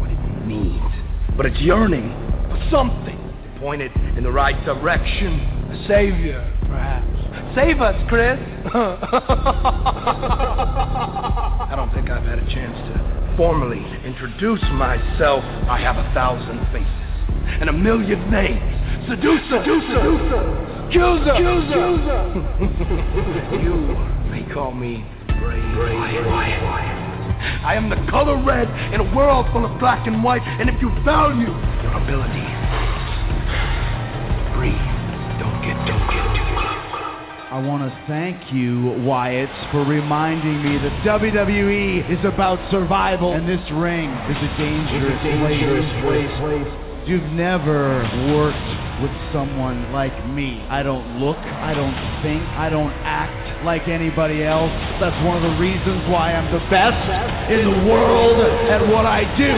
what 0.00 0.08
it 0.08 0.46
needs, 0.46 0.94
but 1.36 1.44
it's 1.44 1.60
yearning 1.60 2.08
for 2.48 2.68
something 2.70 3.18
pointed 3.60 3.92
in 4.16 4.24
the 4.24 4.32
right 4.32 4.56
direction. 4.64 5.40
A 5.72 5.84
savior, 5.86 6.40
perhaps. 6.72 7.04
Save 7.54 7.80
us, 7.80 7.94
Chris. 8.08 8.40
I 8.72 8.96
don't 11.76 11.92
think 11.92 12.08
I've 12.10 12.24
had 12.24 12.38
a 12.38 12.46
chance 12.48 12.76
to 12.88 13.34
formally 13.36 13.84
introduce 14.04 14.62
myself. 14.72 15.44
I 15.68 15.78
have 15.80 15.96
a 15.96 16.04
thousand 16.14 16.64
faces 16.72 16.88
and 17.60 17.68
a 17.68 17.72
million 17.72 18.30
names. 18.30 18.62
Seducer, 19.08 19.60
seducer, 19.60 20.00
seducer. 20.00 20.72
Accuser! 20.88 21.32
Accuser! 21.32 22.20
you 23.64 23.74
may 24.30 24.44
call 24.52 24.72
me 24.72 25.04
Bray 25.40 25.60
Wyatt. 25.76 26.26
Wyatt. 26.26 27.02
I 27.64 27.74
am 27.74 27.90
the 27.90 27.96
color 28.10 28.36
red 28.42 28.68
in 28.94 29.00
a 29.00 29.14
world 29.16 29.46
full 29.52 29.64
of 29.64 29.78
black 29.80 30.06
and 30.06 30.22
white, 30.22 30.42
and 30.42 30.68
if 30.68 30.80
you 30.80 30.90
value 31.04 31.48
your 31.48 31.94
ability, 31.96 32.46
breathe. 34.54 34.91
I 37.52 37.60
want 37.60 37.84
to 37.84 37.92
thank 38.08 38.50
you, 38.50 39.04
Wyatt, 39.04 39.52
for 39.72 39.84
reminding 39.84 40.64
me 40.64 40.80
that 40.80 41.04
WWE 41.04 42.08
is 42.08 42.24
about 42.24 42.56
survival, 42.70 43.34
and 43.36 43.44
this 43.44 43.60
ring 43.76 44.08
is 44.08 44.40
a 44.40 44.50
dangerous, 44.56 45.20
dangerous 45.20 45.84
place. 46.00 46.32
place. 46.40 46.72
You've 47.04 47.28
never 47.36 48.08
worked 48.32 48.56
with 49.02 49.10
someone 49.32 49.90
like 49.90 50.14
me. 50.30 50.62
I 50.70 50.82
don't 50.82 51.18
look, 51.18 51.36
I 51.36 51.74
don't 51.74 51.94
think, 52.22 52.40
I 52.54 52.70
don't 52.70 52.94
act 53.02 53.64
like 53.64 53.88
anybody 53.88 54.44
else. 54.44 54.70
That's 55.02 55.18
one 55.26 55.36
of 55.36 55.42
the 55.42 55.58
reasons 55.58 56.06
why 56.06 56.32
I'm 56.32 56.46
the 56.54 56.62
best 56.70 57.02
in 57.50 57.66
the 57.66 57.78
world 57.90 58.38
at 58.70 58.80
what 58.86 59.04
I 59.04 59.26
do. 59.36 59.50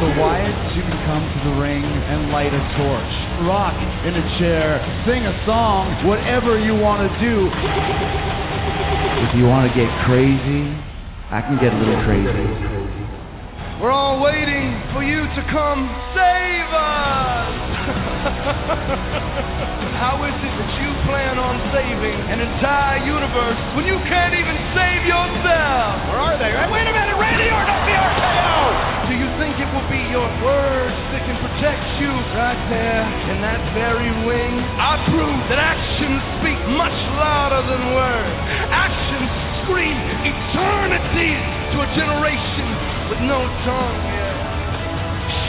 So 0.00 0.08
Wyatt, 0.16 0.76
you 0.76 0.82
can 0.82 0.98
come 1.04 1.22
to 1.28 1.40
the 1.50 1.54
ring 1.60 1.84
and 1.84 2.32
light 2.32 2.52
a 2.56 2.62
torch, 2.80 3.12
rock 3.44 3.76
in 4.08 4.16
a 4.16 4.24
chair, 4.40 4.80
sing 5.04 5.28
a 5.28 5.36
song, 5.44 6.08
whatever 6.08 6.58
you 6.58 6.74
want 6.74 7.04
to 7.04 7.10
do. 7.20 7.52
If 9.28 9.36
you 9.36 9.44
want 9.44 9.68
to 9.68 9.72
get 9.76 9.88
crazy, 10.04 10.72
I 11.28 11.44
can 11.44 11.60
get 11.60 11.72
a 11.72 11.76
little 11.76 12.00
crazy. 12.04 12.76
We're 13.80 13.92
all 13.92 14.22
waiting 14.22 14.72
for 14.92 15.04
you 15.04 15.20
to 15.20 15.42
come 15.52 15.84
save 16.16 16.72
us. 16.72 17.75
How 19.96 20.18
is 20.26 20.34
it 20.34 20.52
that 20.58 20.72
you 20.82 20.90
plan 21.06 21.38
on 21.38 21.54
saving 21.70 22.18
an 22.26 22.42
entire 22.42 22.98
universe 23.06 23.58
when 23.78 23.86
you 23.86 23.96
can't 24.10 24.34
even 24.34 24.56
save 24.74 25.06
yourself? 25.06 26.10
Where 26.10 26.18
are 26.18 26.36
they? 26.36 26.50
Wait 26.50 26.86
a 26.86 26.94
minute, 26.94 27.14
Randy 27.14 27.46
Orton 27.46 27.78
the 27.86 27.94
RKO! 27.94 29.06
Do 29.06 29.14
you 29.14 29.30
think 29.38 29.62
it 29.62 29.70
will 29.70 29.86
be 29.86 30.02
your 30.10 30.26
words 30.42 30.98
that 31.14 31.22
can 31.22 31.38
protect 31.38 31.86
you 32.02 32.10
right 32.34 32.58
there 32.66 33.06
in 33.30 33.38
that 33.46 33.62
very 33.70 34.10
ring? 34.26 34.58
I 34.82 34.98
prove 35.06 35.38
that 35.46 35.62
actions 35.62 36.18
speak 36.42 36.58
much 36.74 36.98
louder 37.14 37.62
than 37.70 37.94
words. 37.94 38.34
Actions 38.74 39.30
scream 39.62 39.94
eternity 40.26 41.38
to 41.70 41.76
a 41.86 41.88
generation 41.94 42.66
with 43.06 43.22
no 43.22 43.46
tongue. 43.62 44.02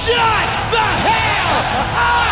Shut 0.06 0.50
the 0.70 0.88
hell 1.02 1.48
You're 1.58 2.27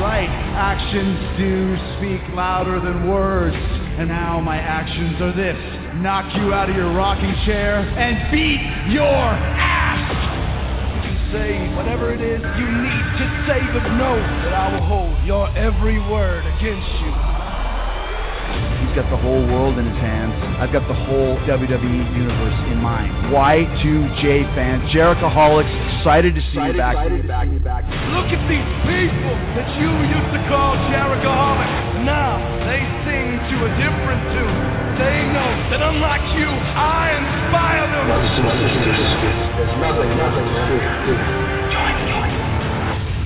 right. 0.00 0.28
Actions 0.28 1.16
do 1.38 1.76
speak 1.96 2.22
louder 2.34 2.80
than 2.80 3.08
words. 3.08 3.56
And 3.98 4.08
now 4.08 4.40
my 4.40 4.56
actions 4.56 5.20
are 5.20 5.32
this. 5.32 5.56
Knock 6.02 6.34
you 6.36 6.52
out 6.52 6.68
of 6.68 6.76
your 6.76 6.92
rocking 6.92 7.34
chair 7.46 7.80
and 7.80 8.30
beat 8.30 8.60
your 8.92 9.04
ass! 9.06 10.36
Say 11.32 11.74
whatever 11.74 12.12
it 12.12 12.20
is 12.20 12.40
you 12.40 12.68
need 12.68 13.06
to 13.18 13.26
say, 13.48 13.60
but 13.72 13.82
know 13.96 14.16
that 14.44 14.52
I 14.52 14.72
will 14.74 14.86
hold 14.86 15.24
your 15.26 15.48
every 15.56 15.98
word 15.98 16.46
against 16.46 16.92
you. 17.00 17.35
He's 18.96 19.04
got 19.04 19.12
the 19.12 19.20
whole 19.20 19.44
world 19.52 19.76
in 19.76 19.84
his 19.84 20.00
hands. 20.00 20.32
I've 20.56 20.72
got 20.72 20.88
the 20.88 20.96
whole 20.96 21.36
WWE 21.44 22.16
universe 22.16 22.56
in 22.72 22.80
mind. 22.80 23.12
Y2J 23.28 24.56
fans, 24.56 24.88
Jericho 24.88 25.28
Jerichoholics, 25.28 25.68
excited 26.00 26.32
to 26.32 26.40
see 26.40 26.64
you 26.64 26.72
back. 26.80 26.96
Look 28.16 28.32
at 28.32 28.40
these 28.48 28.64
people 28.88 29.36
that 29.52 29.68
you 29.76 29.92
used 30.00 30.32
to 30.32 30.40
call 30.48 30.80
Jericho 30.88 31.28
Jerichoholics. 31.28 32.08
Now 32.08 32.40
they 32.64 32.80
sing 33.04 33.36
to 33.36 33.68
a 33.68 33.70
different 33.76 34.32
tune. 34.32 34.64
They 34.96 35.28
know 35.28 35.52
that 35.76 35.84
unlike 35.84 36.24
you, 36.32 36.48
I 36.48 37.20
inspire 37.20 37.84
them. 37.92 38.08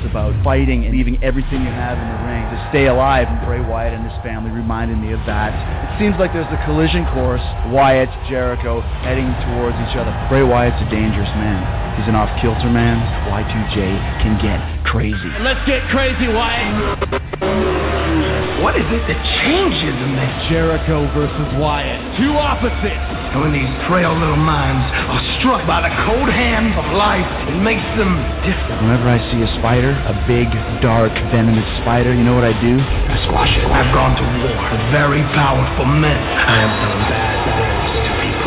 It's 0.00 0.08
about 0.08 0.32
fighting 0.42 0.88
and 0.88 0.96
leaving 0.96 1.22
everything 1.22 1.60
you 1.60 1.68
have 1.76 2.00
in 2.00 2.08
the 2.08 2.20
ring 2.24 2.40
to 2.48 2.56
stay 2.72 2.88
alive. 2.88 3.28
And 3.28 3.36
Bray 3.44 3.60
Wyatt 3.60 3.92
and 3.92 4.00
his 4.08 4.16
family 4.24 4.48
reminded 4.50 4.96
me 4.96 5.12
of 5.12 5.20
that. 5.28 5.52
It 5.52 6.00
seems 6.00 6.16
like 6.16 6.32
there's 6.32 6.48
a 6.48 6.56
collision 6.64 7.04
course. 7.12 7.44
Wyatt, 7.68 8.08
Jericho 8.24 8.80
heading 9.04 9.28
towards 9.52 9.76
each 9.84 10.00
other. 10.00 10.08
Bray 10.32 10.40
Wyatt's 10.40 10.80
a 10.80 10.88
dangerous 10.88 11.28
man. 11.36 11.60
He's 12.00 12.08
an 12.08 12.16
off-kilter 12.16 12.72
man. 12.72 12.96
Y2J 13.28 14.24
can 14.24 14.40
get 14.40 14.56
crazy. 14.88 15.28
Let's 15.44 15.60
get 15.68 15.84
crazy, 15.92 16.32
Wyatt. 16.32 17.89
What 18.60 18.76
is 18.76 18.84
it 18.92 19.00
that 19.08 19.20
changes 19.40 19.96
in 20.04 20.12
man? 20.12 20.28
Jericho 20.52 21.08
versus 21.16 21.48
Wyatt. 21.56 21.96
Two 22.20 22.36
opposites. 22.36 23.08
And 23.32 23.40
when 23.40 23.56
these 23.56 23.72
frail 23.88 24.12
little 24.12 24.36
minds 24.36 24.84
are 25.08 25.24
struck 25.40 25.64
by 25.64 25.80
the 25.80 25.92
cold 26.04 26.28
hand 26.28 26.76
of 26.76 26.84
life, 26.92 27.24
it 27.48 27.56
makes 27.56 27.84
them 27.96 28.20
different. 28.44 28.84
Whenever 28.84 29.08
I 29.08 29.16
see 29.32 29.40
a 29.40 29.50
spider, 29.56 29.96
a 30.04 30.12
big, 30.28 30.52
dark, 30.84 31.12
venomous 31.32 31.64
spider, 31.80 32.12
you 32.12 32.20
know 32.20 32.36
what 32.36 32.44
I 32.44 32.52
do? 32.60 32.76
I 32.76 33.16
squash 33.24 33.52
it. 33.56 33.64
I've 33.64 33.96
gone 33.96 34.12
to 34.20 34.24
war 34.44 34.52
with 34.52 34.84
very 34.92 35.24
powerful 35.32 35.88
men. 35.88 36.20
I 36.20 36.54
have 36.60 36.74
done 36.84 37.00
bad 37.08 37.32
things 37.48 37.48
to 37.48 37.64
people. 37.64 37.69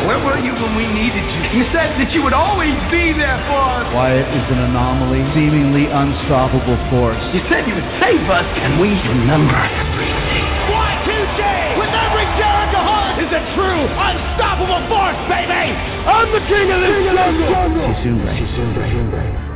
Where 0.04 0.20
were 0.20 0.36
you 0.36 0.52
when 0.52 0.76
we 0.76 0.84
needed 0.84 1.24
you? 1.24 1.64
You 1.64 1.64
said 1.72 1.96
that 1.96 2.12
you 2.12 2.28
would 2.28 2.36
always 2.36 2.76
be 2.92 3.16
there 3.16 3.40
for 3.48 3.56
us. 3.56 3.88
Wyatt 3.96 4.28
is 4.36 4.46
an 4.52 4.60
anomaly, 4.68 5.24
seemingly 5.32 5.88
unstoppable 5.88 6.76
force. 6.92 7.24
You 7.32 7.40
said 7.48 7.64
you 7.64 7.76
would 7.80 7.92
save 8.04 8.28
us, 8.28 8.44
and 8.44 8.84
we 8.84 8.92
remember 9.08 9.56
everything. 9.56 10.44
Y2J 10.76 11.80
with 11.80 11.94
every 11.96 12.28
Jerichoholic 12.36 13.16
is 13.24 13.32
a 13.32 13.44
true 13.56 13.84
unstoppable 13.88 14.84
force, 14.92 15.20
baby! 15.32 15.72
I'm 15.72 16.28
the 16.36 16.44
king 16.52 16.68
of 16.68 16.84
this 16.84 17.00
jungle! 17.08 17.96
See 18.04 18.12
you 18.12 18.20
soon, 18.20 18.28
Ray. 18.28 18.44
See 18.44 18.92
soon, 18.92 19.08
Ray. 19.08 19.54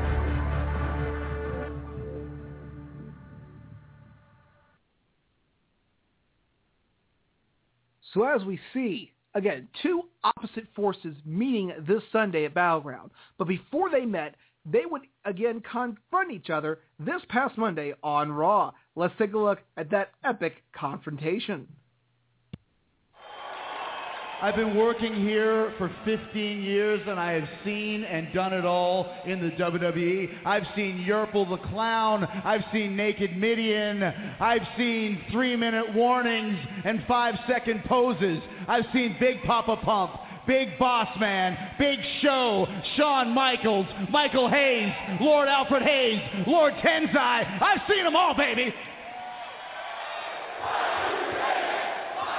So 8.13 8.23
as 8.23 8.43
we 8.45 8.59
see, 8.73 9.11
again, 9.37 9.67
two 9.83 10.01
opposite 10.23 10.67
forces 10.75 11.15
meeting 11.23 11.71
this 11.87 12.01
Sunday 12.11 12.45
at 12.45 12.55
Battleground. 12.55 13.11
But 13.37 13.47
before 13.47 13.89
they 13.89 14.03
met, 14.03 14.35
they 14.65 14.83
would 14.89 15.03
again 15.25 15.61
confront 15.61 16.31
each 16.31 16.49
other 16.49 16.79
this 16.99 17.21
past 17.29 17.57
Monday 17.57 17.93
on 18.03 18.31
Raw. 18.31 18.71
Let's 18.95 19.13
take 19.17 19.33
a 19.33 19.37
look 19.37 19.59
at 19.77 19.91
that 19.91 20.11
epic 20.25 20.63
confrontation. 20.73 21.67
I've 24.39 24.55
been 24.55 24.75
working 24.75 25.15
here 25.15 25.73
for 25.79 25.91
15 26.05 26.61
years 26.61 27.01
and 27.07 27.19
I 27.19 27.31
have 27.31 27.49
seen 27.65 28.03
and 28.03 28.31
done 28.33 28.53
it 28.53 28.65
all 28.65 29.11
in 29.25 29.41
the 29.41 29.49
WWE. 29.55 30.45
I've 30.45 30.65
seen 30.75 31.03
Yerple 31.07 31.49
the 31.49 31.57
Clown. 31.69 32.23
I've 32.45 32.61
seen 32.71 32.95
Naked 32.95 33.31
Mideon. 33.31 34.03
I've 34.39 34.61
seen 34.77 35.23
three 35.31 35.55
minute 35.55 35.91
warnings 35.95 36.55
and 36.85 37.03
five 37.07 37.33
second 37.47 37.83
poses. 37.85 38.39
I've 38.67 38.85
seen 38.93 39.15
Big 39.19 39.41
Papa 39.43 39.77
Pump. 39.77 40.11
Big 40.45 40.79
Boss 40.79 41.09
Man, 41.19 41.57
Big 41.77 41.99
Show, 42.21 42.65
Shawn 42.95 43.31
Michaels, 43.31 43.85
Michael 44.09 44.49
Hayes, 44.49 44.93
Lord 45.19 45.49
Alfred 45.49 45.83
Hayes, 45.83 46.21
Lord 46.47 46.73
Tensai. 46.75 47.61
I've 47.61 47.81
seen 47.89 48.05
them 48.05 48.15
all, 48.15 48.33
baby. 48.33 48.73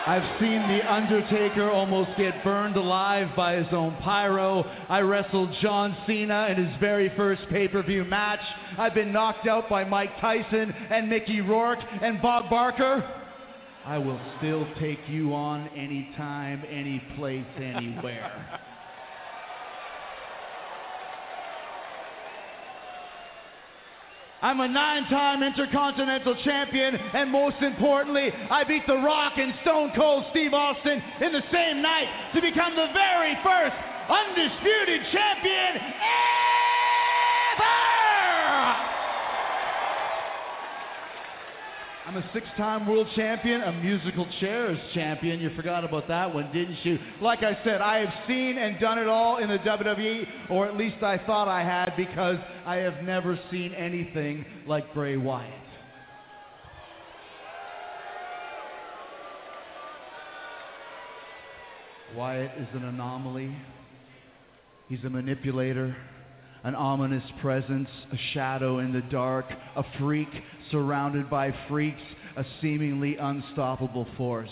I've 0.08 0.40
seen 0.40 0.66
The 0.68 0.90
Undertaker 0.90 1.70
almost 1.70 2.16
get 2.16 2.42
burned 2.42 2.78
alive 2.78 3.28
by 3.36 3.56
his 3.56 3.66
own 3.72 3.94
pyro. 3.96 4.64
I 4.88 5.00
wrestled 5.00 5.54
John 5.60 5.94
Cena 6.06 6.46
in 6.48 6.64
his 6.64 6.80
very 6.80 7.12
first 7.14 7.42
pay-per-view 7.50 8.06
match. 8.06 8.40
I've 8.78 8.94
been 8.94 9.12
knocked 9.12 9.46
out 9.46 9.68
by 9.68 9.84
Mike 9.84 10.18
Tyson 10.18 10.72
and 10.88 11.10
Mickey 11.10 11.42
Rourke 11.42 11.80
and 12.00 12.22
Bob 12.22 12.48
Barker. 12.48 13.06
I 13.84 13.98
will 13.98 14.18
still 14.38 14.66
take 14.80 15.00
you 15.08 15.34
on 15.34 15.68
anytime, 15.76 16.64
any 16.70 17.02
place, 17.18 17.44
anywhere. 17.58 18.60
I'm 24.40 24.60
a 24.60 24.68
nine-time 24.68 25.42
Intercontinental 25.42 26.36
Champion, 26.44 26.94
and 26.94 27.30
most 27.30 27.56
importantly, 27.60 28.30
I 28.50 28.62
beat 28.62 28.86
The 28.86 28.96
Rock 28.96 29.32
and 29.36 29.52
Stone 29.62 29.92
Cold 29.96 30.26
Steve 30.30 30.54
Austin 30.54 31.02
in 31.20 31.32
the 31.32 31.42
same 31.52 31.82
night 31.82 32.06
to 32.34 32.40
become 32.40 32.76
the 32.76 32.86
very 32.94 33.34
first 33.42 33.74
undisputed 34.08 35.02
champion 35.10 35.82
ever! 37.58 38.07
I'm 42.08 42.16
a 42.16 42.30
six-time 42.32 42.86
world 42.86 43.06
champion, 43.14 43.60
a 43.60 43.70
musical 43.70 44.26
chairs 44.40 44.78
champion. 44.94 45.40
You 45.40 45.50
forgot 45.54 45.84
about 45.84 46.08
that 46.08 46.34
one, 46.34 46.50
didn't 46.54 46.82
you? 46.82 46.98
Like 47.20 47.42
I 47.42 47.58
said, 47.62 47.82
I 47.82 47.98
have 47.98 48.26
seen 48.26 48.56
and 48.56 48.80
done 48.80 48.98
it 48.98 49.08
all 49.08 49.36
in 49.36 49.50
the 49.50 49.58
WWE, 49.58 50.26
or 50.48 50.66
at 50.66 50.74
least 50.74 51.02
I 51.02 51.18
thought 51.18 51.48
I 51.48 51.62
had, 51.62 51.98
because 51.98 52.38
I 52.64 52.76
have 52.76 53.04
never 53.04 53.38
seen 53.50 53.74
anything 53.74 54.46
like 54.66 54.94
Bray 54.94 55.18
Wyatt. 55.18 55.52
Wyatt 62.16 62.52
is 62.58 62.68
an 62.72 62.84
anomaly. 62.86 63.54
He's 64.88 65.04
a 65.04 65.10
manipulator, 65.10 65.94
an 66.64 66.74
ominous 66.74 67.24
presence, 67.40 67.88
a 68.12 68.16
shadow 68.32 68.78
in 68.78 68.92
the 68.92 69.02
dark, 69.02 69.46
a 69.76 69.84
freak 69.98 70.28
surrounded 70.70 71.30
by 71.30 71.54
freaks, 71.68 72.02
a 72.36 72.44
seemingly 72.60 73.16
unstoppable 73.16 74.06
force. 74.16 74.50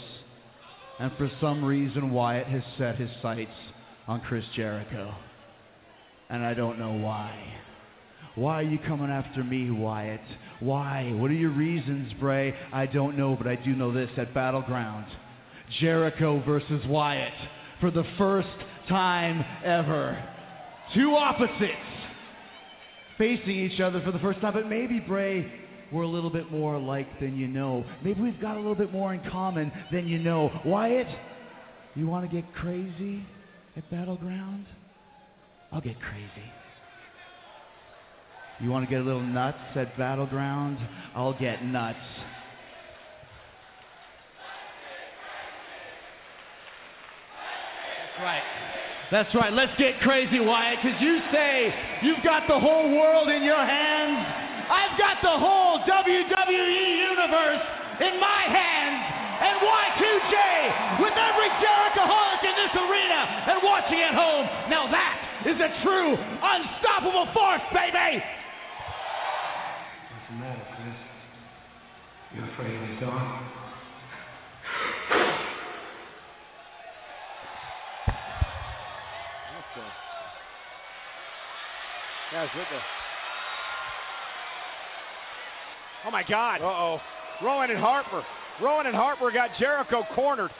And 0.98 1.12
for 1.18 1.30
some 1.40 1.64
reason, 1.64 2.10
Wyatt 2.10 2.46
has 2.46 2.62
set 2.78 2.96
his 2.96 3.10
sights 3.20 3.50
on 4.08 4.20
Chris 4.20 4.44
Jericho. 4.54 5.14
And 6.30 6.44
I 6.44 6.54
don't 6.54 6.78
know 6.78 6.92
why. 6.92 7.38
Why 8.34 8.60
are 8.60 8.62
you 8.62 8.78
coming 8.86 9.10
after 9.10 9.42
me, 9.42 9.70
Wyatt? 9.70 10.20
Why? 10.60 11.12
What 11.14 11.30
are 11.30 11.34
your 11.34 11.50
reasons, 11.50 12.12
Bray? 12.20 12.54
I 12.72 12.86
don't 12.86 13.16
know, 13.16 13.34
but 13.34 13.46
I 13.46 13.56
do 13.56 13.74
know 13.74 13.92
this 13.92 14.10
at 14.16 14.34
Battleground. 14.34 15.06
Jericho 15.80 16.42
versus 16.44 16.84
Wyatt 16.86 17.32
for 17.80 17.90
the 17.90 18.04
first 18.18 18.48
time 18.88 19.44
ever. 19.64 20.22
Two 20.94 21.16
opposites 21.16 21.95
facing 23.18 23.50
each 23.50 23.80
other 23.80 24.00
for 24.02 24.12
the 24.12 24.18
first 24.18 24.40
time, 24.40 24.54
but 24.54 24.68
maybe 24.68 25.00
Bray, 25.00 25.50
we're 25.92 26.02
a 26.02 26.08
little 26.08 26.30
bit 26.30 26.50
more 26.50 26.74
alike 26.74 27.20
than 27.20 27.36
you 27.36 27.46
know. 27.46 27.84
Maybe 28.02 28.20
we've 28.20 28.40
got 28.40 28.56
a 28.56 28.58
little 28.60 28.74
bit 28.74 28.92
more 28.92 29.14
in 29.14 29.22
common 29.30 29.72
than 29.92 30.08
you 30.08 30.18
know. 30.18 30.50
Wyatt, 30.64 31.06
you 31.94 32.06
want 32.06 32.28
to 32.28 32.34
get 32.34 32.52
crazy 32.54 33.24
at 33.76 33.88
Battleground? 33.90 34.66
I'll 35.72 35.80
get 35.80 36.00
crazy. 36.00 36.52
You 38.60 38.70
want 38.70 38.88
to 38.88 38.90
get 38.90 39.00
a 39.00 39.04
little 39.04 39.22
nuts 39.22 39.58
at 39.74 39.96
Battleground? 39.98 40.78
I'll 41.14 41.38
get 41.38 41.64
nuts. 41.64 41.98
That's 48.16 48.24
right. 48.24 48.65
That's 49.10 49.32
right. 49.34 49.52
Let's 49.52 49.72
get 49.78 50.00
crazy, 50.00 50.40
Wyatt, 50.40 50.82
because 50.82 51.00
you 51.00 51.22
say 51.30 51.72
you've 52.02 52.24
got 52.24 52.48
the 52.48 52.58
whole 52.58 52.90
world 52.90 53.28
in 53.28 53.44
your 53.44 53.62
hands. 53.62 54.18
I've 54.66 54.98
got 54.98 55.22
the 55.22 55.38
whole 55.38 55.78
WWE 55.86 56.82
universe 57.14 57.62
in 58.02 58.18
my 58.18 58.42
hands. 58.50 59.16
And 59.36 59.60
Y2J 59.62 61.06
with 61.06 61.12
every 61.12 61.50
Jerichoholic 61.60 62.42
in 62.42 62.56
this 62.56 62.74
arena 62.74 63.20
and 63.52 63.60
watching 63.62 64.00
at 64.00 64.14
home. 64.16 64.48
Now 64.72 64.88
that 64.90 65.44
is 65.46 65.60
a 65.60 65.70
true 65.84 66.16
unstoppable 66.16 67.30
force, 67.36 67.62
baby. 67.70 68.24
Guys, 82.32 82.48
with 82.56 82.66
the. 82.70 82.78
Oh 86.06 86.10
my 86.10 86.24
God. 86.24 86.60
Uh 86.60 86.64
oh. 86.64 87.00
Rowan 87.42 87.70
and 87.70 87.78
Harper. 87.78 88.24
Rowan 88.60 88.86
and 88.86 88.96
Harper 88.96 89.30
got 89.30 89.50
Jericho 89.58 90.02
cornered. 90.14 90.50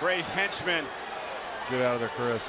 Bray's 0.00 0.24
henchman. 0.24 0.84
Get 1.70 1.80
out 1.82 1.94
of 1.94 2.00
there, 2.00 2.10
Chris. 2.16 2.40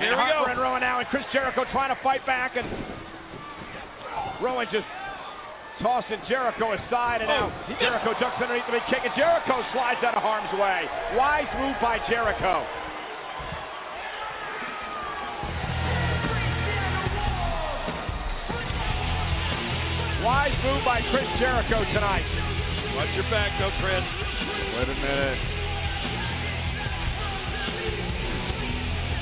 Here 0.00 0.12
and 0.12 0.20
Harper 0.20 0.50
and 0.50 0.60
Rowan 0.60 0.80
now, 0.80 1.00
and 1.00 1.08
Chris 1.08 1.24
Jericho 1.32 1.64
trying 1.72 1.94
to 1.94 2.00
fight 2.02 2.24
back, 2.26 2.56
and 2.56 2.66
Rowan 4.40 4.66
just 4.72 4.86
tossing 5.80 6.20
Jericho 6.28 6.72
aside, 6.72 7.20
and 7.22 7.28
now 7.28 7.52
Oh, 7.52 7.74
Jericho 7.80 8.12
ducks 8.18 8.40
underneath 8.42 8.66
the 8.66 8.72
big 8.72 8.86
kick, 8.90 9.02
and 9.04 9.14
Jericho 9.16 9.62
slides 9.72 10.02
out 10.02 10.14
of 10.16 10.22
harm's 10.22 10.52
way. 10.58 10.88
Wise 11.16 11.48
move 11.58 11.76
by 11.80 11.98
Jericho. 12.08 12.66
Wise 20.24 20.52
move 20.64 20.84
by 20.84 21.00
Chris 21.10 21.28
Jericho 21.38 21.84
tonight. 21.94 22.26
Watch 22.96 23.08
your 23.14 23.28
back, 23.30 23.54
though, 23.60 23.70
Chris. 23.80 24.02
Wait 24.74 24.88
a 24.90 24.98
minute. 24.98 25.38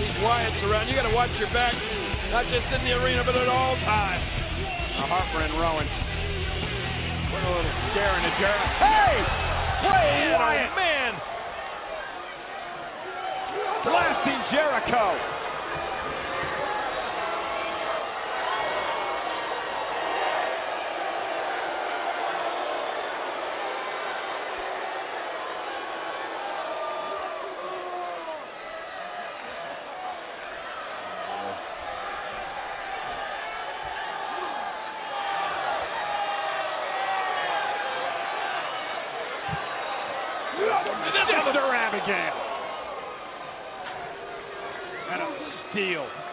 These 0.01 0.17
Wyatts 0.25 0.63
around. 0.65 0.89
You 0.89 0.95
got 0.97 1.09
to 1.09 1.15
watch 1.15 1.31
your 1.39 1.53
back, 1.53 1.75
not 2.33 2.45
just 2.49 2.67
in 2.73 2.85
the 2.85 2.93
arena, 2.97 3.23
but 3.25 3.37
at 3.37 3.49
all 3.49 3.77
times. 3.85 4.25
Now 4.97 5.07
Harper 5.07 5.45
and 5.45 5.53
Rowan. 5.61 5.87
Little 7.97 8.13
Jericho. 8.21 8.53
Hey! 8.77 9.25
Bray 9.81 10.29
Man, 10.29 10.35
oh, 10.35 10.39
Wyatt! 10.39 10.77
man. 10.77 11.13
Blasting 13.85 14.43
Jericho. 14.53 15.36
Sister 40.57 41.75
Abigail. 41.75 42.33
And 45.13 45.23
a 45.23 45.29
steal. 45.71 46.26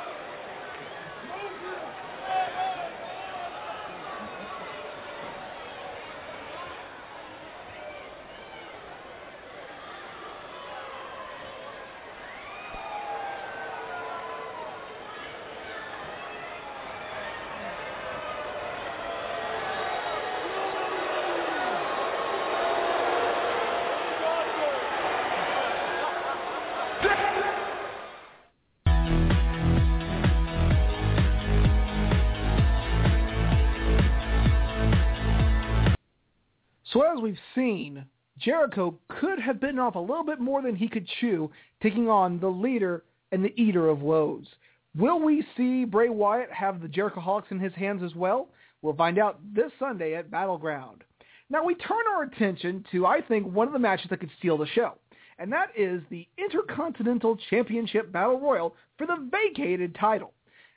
As 37.13 37.21
we've 37.21 37.37
seen, 37.53 38.05
Jericho 38.39 38.97
could 39.07 39.39
have 39.39 39.59
bitten 39.59 39.77
off 39.77 39.93
a 39.93 39.99
little 39.99 40.23
bit 40.23 40.39
more 40.39 40.63
than 40.63 40.75
he 40.75 40.87
could 40.87 41.07
chew, 41.19 41.51
taking 41.81 42.09
on 42.09 42.39
the 42.39 42.47
leader 42.47 43.03
and 43.31 43.45
the 43.45 43.53
eater 43.61 43.87
of 43.87 44.01
worlds. 44.01 44.47
Will 44.95 45.19
we 45.19 45.45
see 45.55 45.85
Bray 45.85 46.09
Wyatt 46.09 46.51
have 46.51 46.81
the 46.81 46.87
Jericho 46.87 47.21
Jerichoholics 47.21 47.51
in 47.51 47.59
his 47.59 47.73
hands 47.73 48.01
as 48.01 48.15
well? 48.15 48.49
We'll 48.81 48.95
find 48.95 49.19
out 49.19 49.39
this 49.53 49.71
Sunday 49.77 50.15
at 50.15 50.31
Battleground. 50.31 51.03
Now 51.51 51.63
we 51.63 51.75
turn 51.75 52.03
our 52.15 52.23
attention 52.23 52.83
to, 52.91 53.05
I 53.05 53.21
think, 53.21 53.45
one 53.45 53.67
of 53.67 53.73
the 53.73 53.79
matches 53.79 54.09
that 54.09 54.19
could 54.19 54.31
steal 54.39 54.57
the 54.57 54.65
show, 54.65 54.93
and 55.37 55.51
that 55.51 55.69
is 55.77 56.01
the 56.09 56.27
Intercontinental 56.39 57.37
Championship 57.51 58.11
Battle 58.11 58.39
Royal 58.39 58.75
for 58.97 59.05
the 59.05 59.29
vacated 59.29 59.93
title. 59.93 60.33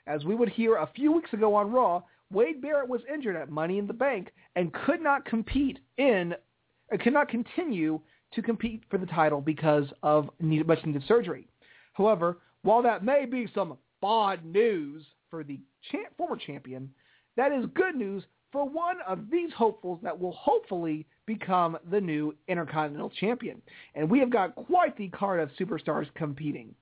As 0.07 0.25
we 0.25 0.35
would 0.35 0.51
hear 0.51 0.77
a 0.77 0.91
few 0.95 1.13
weeks 1.13 1.33
ago 1.33 1.55
on 1.55 1.73
Raw, 1.73 2.03
Wade 2.33 2.61
Barrett 2.61 2.89
was 2.89 3.01
injured 3.13 3.37
at 3.37 3.51
Money 3.51 3.79
in 3.79 3.87
the 3.87 3.93
Bank 3.93 4.33
and 4.57 4.73
could 4.73 5.01
not 5.01 5.25
compete 5.25 5.79
in, 5.99 6.35
could 7.01 7.13
not 7.13 7.29
continue 7.29 8.01
to 8.33 8.43
compete 8.43 8.83
for 8.91 8.99
the 8.99 9.07
title 9.07 9.41
because 9.41 9.87
of 10.03 10.29
needed, 10.41 10.67
much 10.67 10.85
needed 10.85 11.05
surgery. 11.07 11.47
However, 11.93 12.39
while 12.63 12.83
that 12.83 13.05
may 13.05 13.27
be 13.27 13.49
some 13.55 13.79
bad 14.03 14.45
news 14.45 15.05
for 15.31 15.45
the 15.45 15.61
cha- 15.91 16.11
former 16.17 16.37
champion, 16.37 16.91
that 17.37 17.53
is 17.53 17.67
good 17.75 17.95
news 17.95 18.25
for 18.53 18.69
one 18.69 18.97
of 19.07 19.31
these 19.31 19.53
hopefuls 19.53 20.01
that 20.03 20.19
will 20.19 20.33
hopefully 20.33 21.07
become 21.27 21.77
the 21.91 22.01
new 22.01 22.35
Intercontinental 22.49 23.11
Champion. 23.11 23.61
And 23.95 24.09
we 24.09 24.19
have 24.21 24.31
got 24.31 24.55
quite 24.55 24.97
the 24.97 25.09
card 25.09 25.41
of 25.41 25.51
superstars 25.59 26.07
competing. 26.15 26.75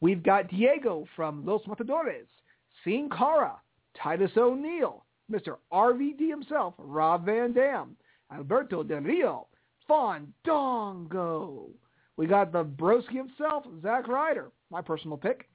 We've 0.00 0.22
got 0.22 0.48
Diego 0.48 1.06
from 1.16 1.44
Los 1.44 1.66
Matadores, 1.66 2.26
Sin 2.84 3.08
Cara, 3.10 3.56
Titus 4.02 4.30
O'Neil, 4.36 5.04
Mr. 5.30 5.56
RVD 5.72 6.28
himself, 6.28 6.74
Rob 6.78 7.26
Van 7.26 7.52
Dam, 7.52 7.96
Alberto 8.32 8.82
Del 8.82 9.00
Rio, 9.00 9.46
Fandango. 9.86 11.68
We 12.16 12.26
got 12.26 12.52
the 12.52 12.64
broski 12.64 13.16
himself, 13.16 13.64
Zack 13.82 14.08
Ryder, 14.08 14.50
my 14.70 14.82
personal 14.82 15.16
pick. 15.16 15.48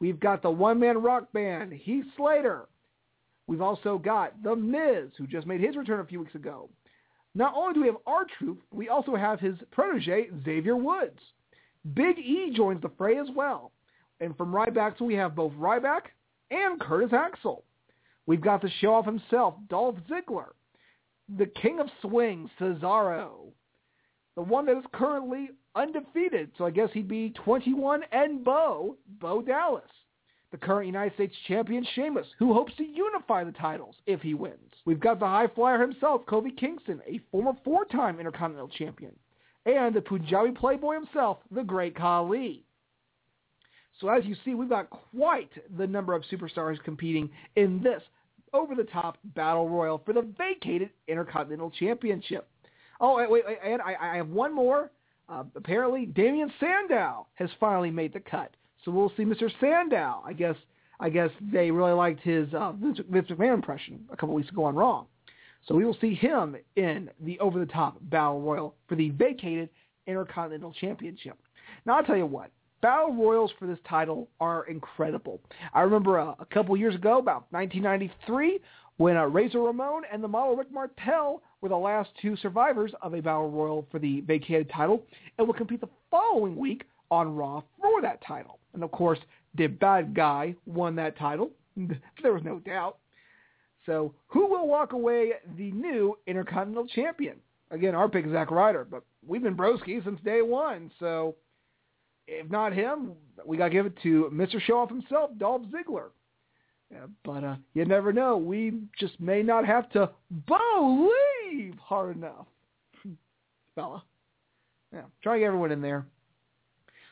We've 0.00 0.20
got 0.20 0.42
the 0.42 0.50
one-man 0.50 1.02
rock 1.02 1.32
band, 1.32 1.72
Heath 1.72 2.06
Slater. 2.16 2.68
We've 3.46 3.60
also 3.60 3.98
got 3.98 4.42
The 4.42 4.54
Miz, 4.54 5.10
who 5.18 5.26
just 5.26 5.46
made 5.46 5.60
his 5.60 5.76
return 5.76 6.00
a 6.00 6.04
few 6.04 6.20
weeks 6.20 6.34
ago. 6.34 6.70
Not 7.34 7.54
only 7.54 7.74
do 7.74 7.80
we 7.80 7.86
have 7.86 7.96
our 8.06 8.26
troop, 8.38 8.62
we 8.72 8.88
also 8.88 9.14
have 9.14 9.40
his 9.40 9.56
protege, 9.70 10.30
Xavier 10.44 10.76
Woods. 10.76 11.18
Big 11.94 12.18
E 12.18 12.52
joins 12.54 12.82
the 12.82 12.90
fray 12.96 13.18
as 13.18 13.28
well. 13.34 13.72
And 14.20 14.36
from 14.36 14.52
Ryback, 14.52 14.98
so 14.98 15.04
we 15.04 15.14
have 15.14 15.34
both 15.34 15.52
Ryback 15.52 16.02
and 16.50 16.80
Curtis 16.80 17.12
Axel. 17.12 17.64
We've 18.30 18.40
got 18.40 18.62
the 18.62 18.70
show 18.80 18.94
off 18.94 19.06
himself, 19.06 19.54
Dolph 19.68 19.96
Ziggler. 20.08 20.50
the 21.36 21.46
King 21.46 21.80
of 21.80 21.88
Swing, 22.00 22.48
Cesaro, 22.60 23.50
the 24.36 24.42
one 24.42 24.66
that 24.66 24.76
is 24.76 24.84
currently 24.92 25.50
undefeated. 25.74 26.52
So 26.56 26.64
I 26.64 26.70
guess 26.70 26.90
he'd 26.92 27.08
be 27.08 27.30
21 27.30 28.04
and 28.12 28.44
Bo, 28.44 28.98
Bo 29.20 29.42
Dallas. 29.42 29.90
The 30.52 30.58
current 30.58 30.86
United 30.86 31.14
States 31.14 31.34
champion 31.48 31.84
Sheamus, 31.96 32.28
who 32.38 32.54
hopes 32.54 32.72
to 32.76 32.84
unify 32.84 33.42
the 33.42 33.50
titles 33.50 33.96
if 34.06 34.20
he 34.20 34.34
wins. 34.34 34.74
We've 34.84 35.00
got 35.00 35.18
the 35.18 35.26
high 35.26 35.48
flyer 35.48 35.80
himself, 35.80 36.24
Kofi 36.26 36.56
Kingston, 36.56 37.00
a 37.08 37.18
former 37.32 37.54
four-time 37.64 38.20
Intercontinental 38.20 38.68
Champion. 38.68 39.16
And 39.66 39.92
the 39.92 40.02
Punjabi 40.02 40.52
Playboy 40.52 40.94
himself, 40.94 41.38
the 41.50 41.64
Great 41.64 41.96
Khali. 41.96 42.64
So 44.00 44.08
as 44.08 44.24
you 44.24 44.36
see, 44.44 44.54
we've 44.54 44.68
got 44.68 44.88
quite 44.88 45.50
the 45.76 45.88
number 45.88 46.14
of 46.14 46.22
superstars 46.30 46.80
competing 46.84 47.28
in 47.56 47.82
this 47.82 48.02
over-the-top 48.52 49.18
battle 49.34 49.68
royal 49.68 50.02
for 50.04 50.12
the 50.12 50.22
vacated 50.36 50.90
Intercontinental 51.08 51.70
Championship. 51.70 52.48
Oh, 53.00 53.16
wait, 53.16 53.30
wait, 53.30 53.44
and 53.64 53.80
I, 53.80 53.94
I 54.00 54.16
have 54.16 54.28
one 54.28 54.54
more. 54.54 54.90
Uh, 55.28 55.44
apparently, 55.54 56.06
Damien 56.06 56.52
Sandow 56.58 57.26
has 57.34 57.48
finally 57.58 57.90
made 57.90 58.12
the 58.12 58.20
cut. 58.20 58.54
So 58.84 58.90
we'll 58.90 59.12
see 59.16 59.24
Mr. 59.24 59.50
Sandow. 59.60 60.22
I 60.24 60.32
guess 60.32 60.56
I 60.98 61.08
guess 61.08 61.30
they 61.40 61.70
really 61.70 61.92
liked 61.92 62.20
his 62.20 62.52
uh, 62.52 62.72
Vince 62.72 62.98
McMahon 63.10 63.54
impression 63.54 64.04
a 64.12 64.16
couple 64.16 64.34
weeks 64.34 64.50
ago 64.50 64.64
on 64.64 64.74
Raw. 64.74 65.04
So 65.66 65.74
we 65.74 65.84
will 65.84 65.96
see 66.00 66.14
him 66.14 66.56
in 66.76 67.10
the 67.20 67.38
over-the-top 67.38 67.98
Battle 68.02 68.40
Royal 68.40 68.74
for 68.86 68.96
the 68.96 69.10
vacated 69.10 69.70
Intercontinental 70.06 70.74
Championship. 70.78 71.38
Now 71.86 71.96
I'll 71.96 72.04
tell 72.04 72.16
you 72.16 72.26
what, 72.26 72.50
Battle 72.80 73.14
Royals 73.14 73.52
for 73.58 73.66
this 73.66 73.78
title 73.88 74.28
are 74.40 74.64
incredible. 74.64 75.40
I 75.74 75.82
remember 75.82 76.18
uh, 76.18 76.34
a 76.38 76.46
couple 76.46 76.76
years 76.76 76.94
ago, 76.94 77.18
about 77.18 77.44
1993, 77.50 78.60
when 78.96 79.16
uh, 79.16 79.24
Razor 79.24 79.60
Ramon 79.60 80.02
and 80.12 80.22
the 80.22 80.28
model 80.28 80.56
Rick 80.56 80.72
Martel 80.72 81.42
were 81.60 81.68
the 81.68 81.76
last 81.76 82.10
two 82.20 82.36
survivors 82.36 82.92
of 83.02 83.14
a 83.14 83.20
Battle 83.20 83.50
Royal 83.50 83.86
for 83.90 83.98
the 83.98 84.20
vacated 84.22 84.70
title 84.70 85.02
and 85.38 85.46
will 85.46 85.54
compete 85.54 85.80
the 85.80 85.88
following 86.10 86.56
week 86.56 86.84
on 87.10 87.34
Raw 87.34 87.62
for 87.80 88.02
that 88.02 88.22
title. 88.26 88.58
And 88.74 88.82
of 88.82 88.90
course, 88.90 89.18
the 89.56 89.66
bad 89.66 90.14
guy 90.14 90.54
won 90.66 90.94
that 90.96 91.18
title. 91.18 91.50
there 92.22 92.32
was 92.32 92.44
no 92.44 92.58
doubt. 92.60 92.98
So 93.86 94.14
who 94.28 94.46
will 94.46 94.68
walk 94.68 94.92
away 94.92 95.32
the 95.56 95.72
new 95.72 96.18
Intercontinental 96.26 96.86
Champion? 96.86 97.36
Again, 97.70 97.94
our 97.94 98.08
pick 98.08 98.26
is 98.26 98.32
Zack 98.32 98.50
Ryder, 98.50 98.86
but 98.90 99.02
we've 99.26 99.42
been 99.42 99.56
broski 99.56 100.02
since 100.04 100.20
day 100.22 100.42
one. 100.42 100.90
So 100.98 101.36
if 102.30 102.50
not 102.50 102.72
him, 102.72 103.12
we 103.44 103.56
got 103.56 103.64
to 103.64 103.70
give 103.70 103.86
it 103.86 103.98
to 104.02 104.30
Mr. 104.32 104.60
Show 104.60 104.78
Off 104.78 104.88
himself, 104.88 105.30
Dolph 105.36 105.62
Ziggler. 105.66 106.10
Yeah, 106.90 107.06
but 107.24 107.44
uh, 107.44 107.56
you 107.74 107.84
never 107.84 108.12
know. 108.12 108.36
We 108.36 108.72
just 108.98 109.20
may 109.20 109.42
not 109.42 109.64
have 109.66 109.90
to 109.90 110.10
believe 110.46 111.74
hard 111.78 112.16
enough, 112.16 112.46
fella. 113.74 114.02
Yeah, 114.92 115.02
try 115.22 115.34
to 115.34 115.40
get 115.40 115.46
everyone 115.46 115.72
in 115.72 115.80
there. 115.80 116.06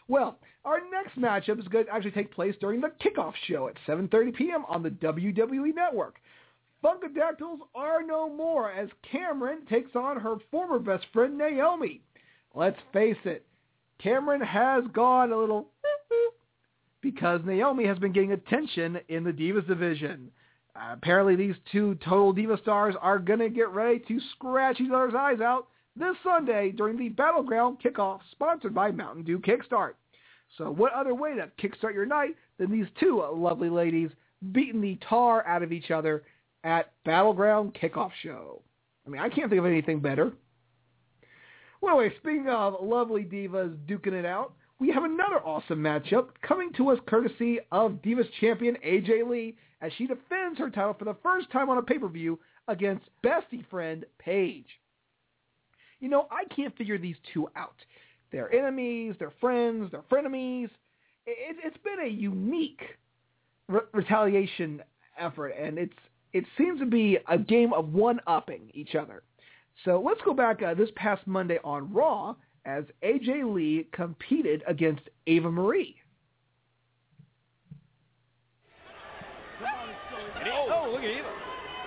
Well, 0.09 0.39
our 0.65 0.81
next 0.91 1.19
matchup 1.19 1.61
is 1.61 1.69
going 1.69 1.87
to 1.87 1.93
actually 1.93 2.13
take 2.13 2.33
place 2.33 2.55
during 2.61 2.81
the 2.81 2.93
kickoff 3.05 3.35
show 3.47 3.69
at 3.69 3.75
7.30 3.87 4.35
p.m. 4.35 4.65
on 4.69 4.83
the 4.83 4.91
WWE 4.91 5.75
Network. 5.75 6.17
Funkadactyls 6.83 7.59
are 7.75 8.03
no 8.03 8.29
more 8.29 8.73
as 8.73 8.89
Cameron 9.11 9.67
takes 9.69 9.95
on 9.95 10.19
her 10.19 10.37
former 10.51 10.79
best 10.79 11.07
friend 11.13 11.37
Naomi. 11.37 12.01
Let's 12.55 12.79
face 12.93 13.17
it, 13.25 13.45
Cameron 14.03 14.41
has 14.41 14.85
gone 14.93 15.33
a 15.33 15.37
little 15.37 15.69
because 17.01 17.41
Naomi 17.45 17.87
has 17.87 17.99
been 17.99 18.13
getting 18.13 18.33
attention 18.33 18.99
in 19.09 19.25
the 19.25 19.33
Divas 19.33 19.67
division. 19.67 20.31
Uh, 20.77 20.93
apparently 20.93 21.37
these 21.37 21.55
two 21.73 21.97
total 22.05 22.33
Diva 22.33 22.59
stars 22.63 22.95
are 23.01 23.19
going 23.19 23.39
to 23.39 23.49
get 23.49 23.69
ready 23.71 24.01
to 24.07 24.21
scratch 24.33 24.81
each 24.81 24.91
other's 24.91 25.15
eyes 25.15 25.41
out 25.41 25.69
this 25.97 26.17
Sunday 26.23 26.71
during 26.71 26.97
the 26.97 27.09
Battleground 27.09 27.79
kickoff 27.85 28.21
sponsored 28.31 28.75
by 28.75 28.91
Mountain 28.91 29.25
Dew 29.25 29.39
Kickstart. 29.39 29.95
So 30.57 30.71
what 30.71 30.93
other 30.93 31.15
way 31.15 31.35
to 31.35 31.51
kickstart 31.61 31.95
your 31.95 32.07
night 32.07 32.37
than 32.59 32.71
these 32.71 32.87
two 32.99 33.23
lovely 33.35 33.69
ladies 33.69 34.11
beating 34.53 34.81
the 34.81 34.99
tar 35.09 35.47
out 35.47 35.63
of 35.63 35.73
each 35.73 35.91
other 35.91 36.23
at 36.65 36.93
Battleground 37.05 37.75
Kickoff 37.75 38.13
Show? 38.23 38.63
I 39.07 39.11
mean, 39.11 39.21
I 39.21 39.29
can't 39.29 39.51
think 39.51 39.59
of 39.59 39.67
anything 39.67 40.01
better. 40.01 40.33
Well, 41.81 42.01
anyway, 42.01 42.14
speaking 42.19 42.49
of 42.49 42.77
lovely 42.83 43.25
divas 43.25 43.77
duking 43.87 44.12
it 44.12 44.25
out, 44.25 44.55
we 44.81 44.91
have 44.91 45.05
another 45.05 45.41
awesome 45.45 45.79
matchup 45.79 46.29
coming 46.43 46.73
to 46.75 46.91
us 46.91 46.99
courtesy 47.07 47.59
of 47.73 47.93
Divas 48.03 48.29
champion 48.41 48.77
AJ 48.87 49.29
Lee 49.29 49.57
as 49.81 49.93
she 49.97 50.07
defends 50.07 50.59
her 50.59 50.71
title 50.71 50.95
for 50.99 51.05
the 51.05 51.17
first 51.23 51.51
time 51.51 51.69
on 51.69 51.79
a 51.79 51.83
pay-per-view 51.83 52.38
against 52.69 53.05
bestie 53.25 53.67
friend 53.71 54.05
Paige. 54.19 54.67
You 56.01 56.09
know, 56.09 56.29
I 56.31 56.45
can't 56.55 56.77
figure 56.77 56.99
these 56.99 57.17
two 57.33 57.49
out. 57.57 57.75
They're 58.31 58.53
enemies, 58.53 59.14
they're 59.19 59.33
friends, 59.41 59.91
they're 59.91 60.03
frenemies. 60.03 60.71
It, 61.27 61.57
has 61.62 61.73
been 61.83 62.07
a 62.07 62.09
unique 62.09 62.83
re- 63.69 63.81
retaliation 63.93 64.83
effort, 65.19 65.55
and 65.59 65.79
it's 65.79 65.93
it 66.33 66.45
seems 66.57 66.79
to 66.81 66.87
be 66.87 67.19
a 67.29 67.38
game 67.38 67.73
of 67.73 67.93
one-upping 67.95 68.71
each 68.75 68.95
other. 68.95 69.23
So 69.85 70.03
let's 70.05 70.21
go 70.25 70.35
back 70.35 70.62
uh, 70.62 70.75
this 70.75 70.91
past 70.97 71.27
Monday 71.27 71.59
on 71.62 71.93
Raw 71.93 72.35
as 72.64 72.85
AJ 73.03 73.55
Lee 73.55 73.87
competed 73.93 74.62
against 74.67 75.03
Eva 75.27 75.51
Marie. 75.51 75.97
Oh, 79.61 80.91
look 80.93 81.03
at 81.03 81.11
Eva. 81.11 81.33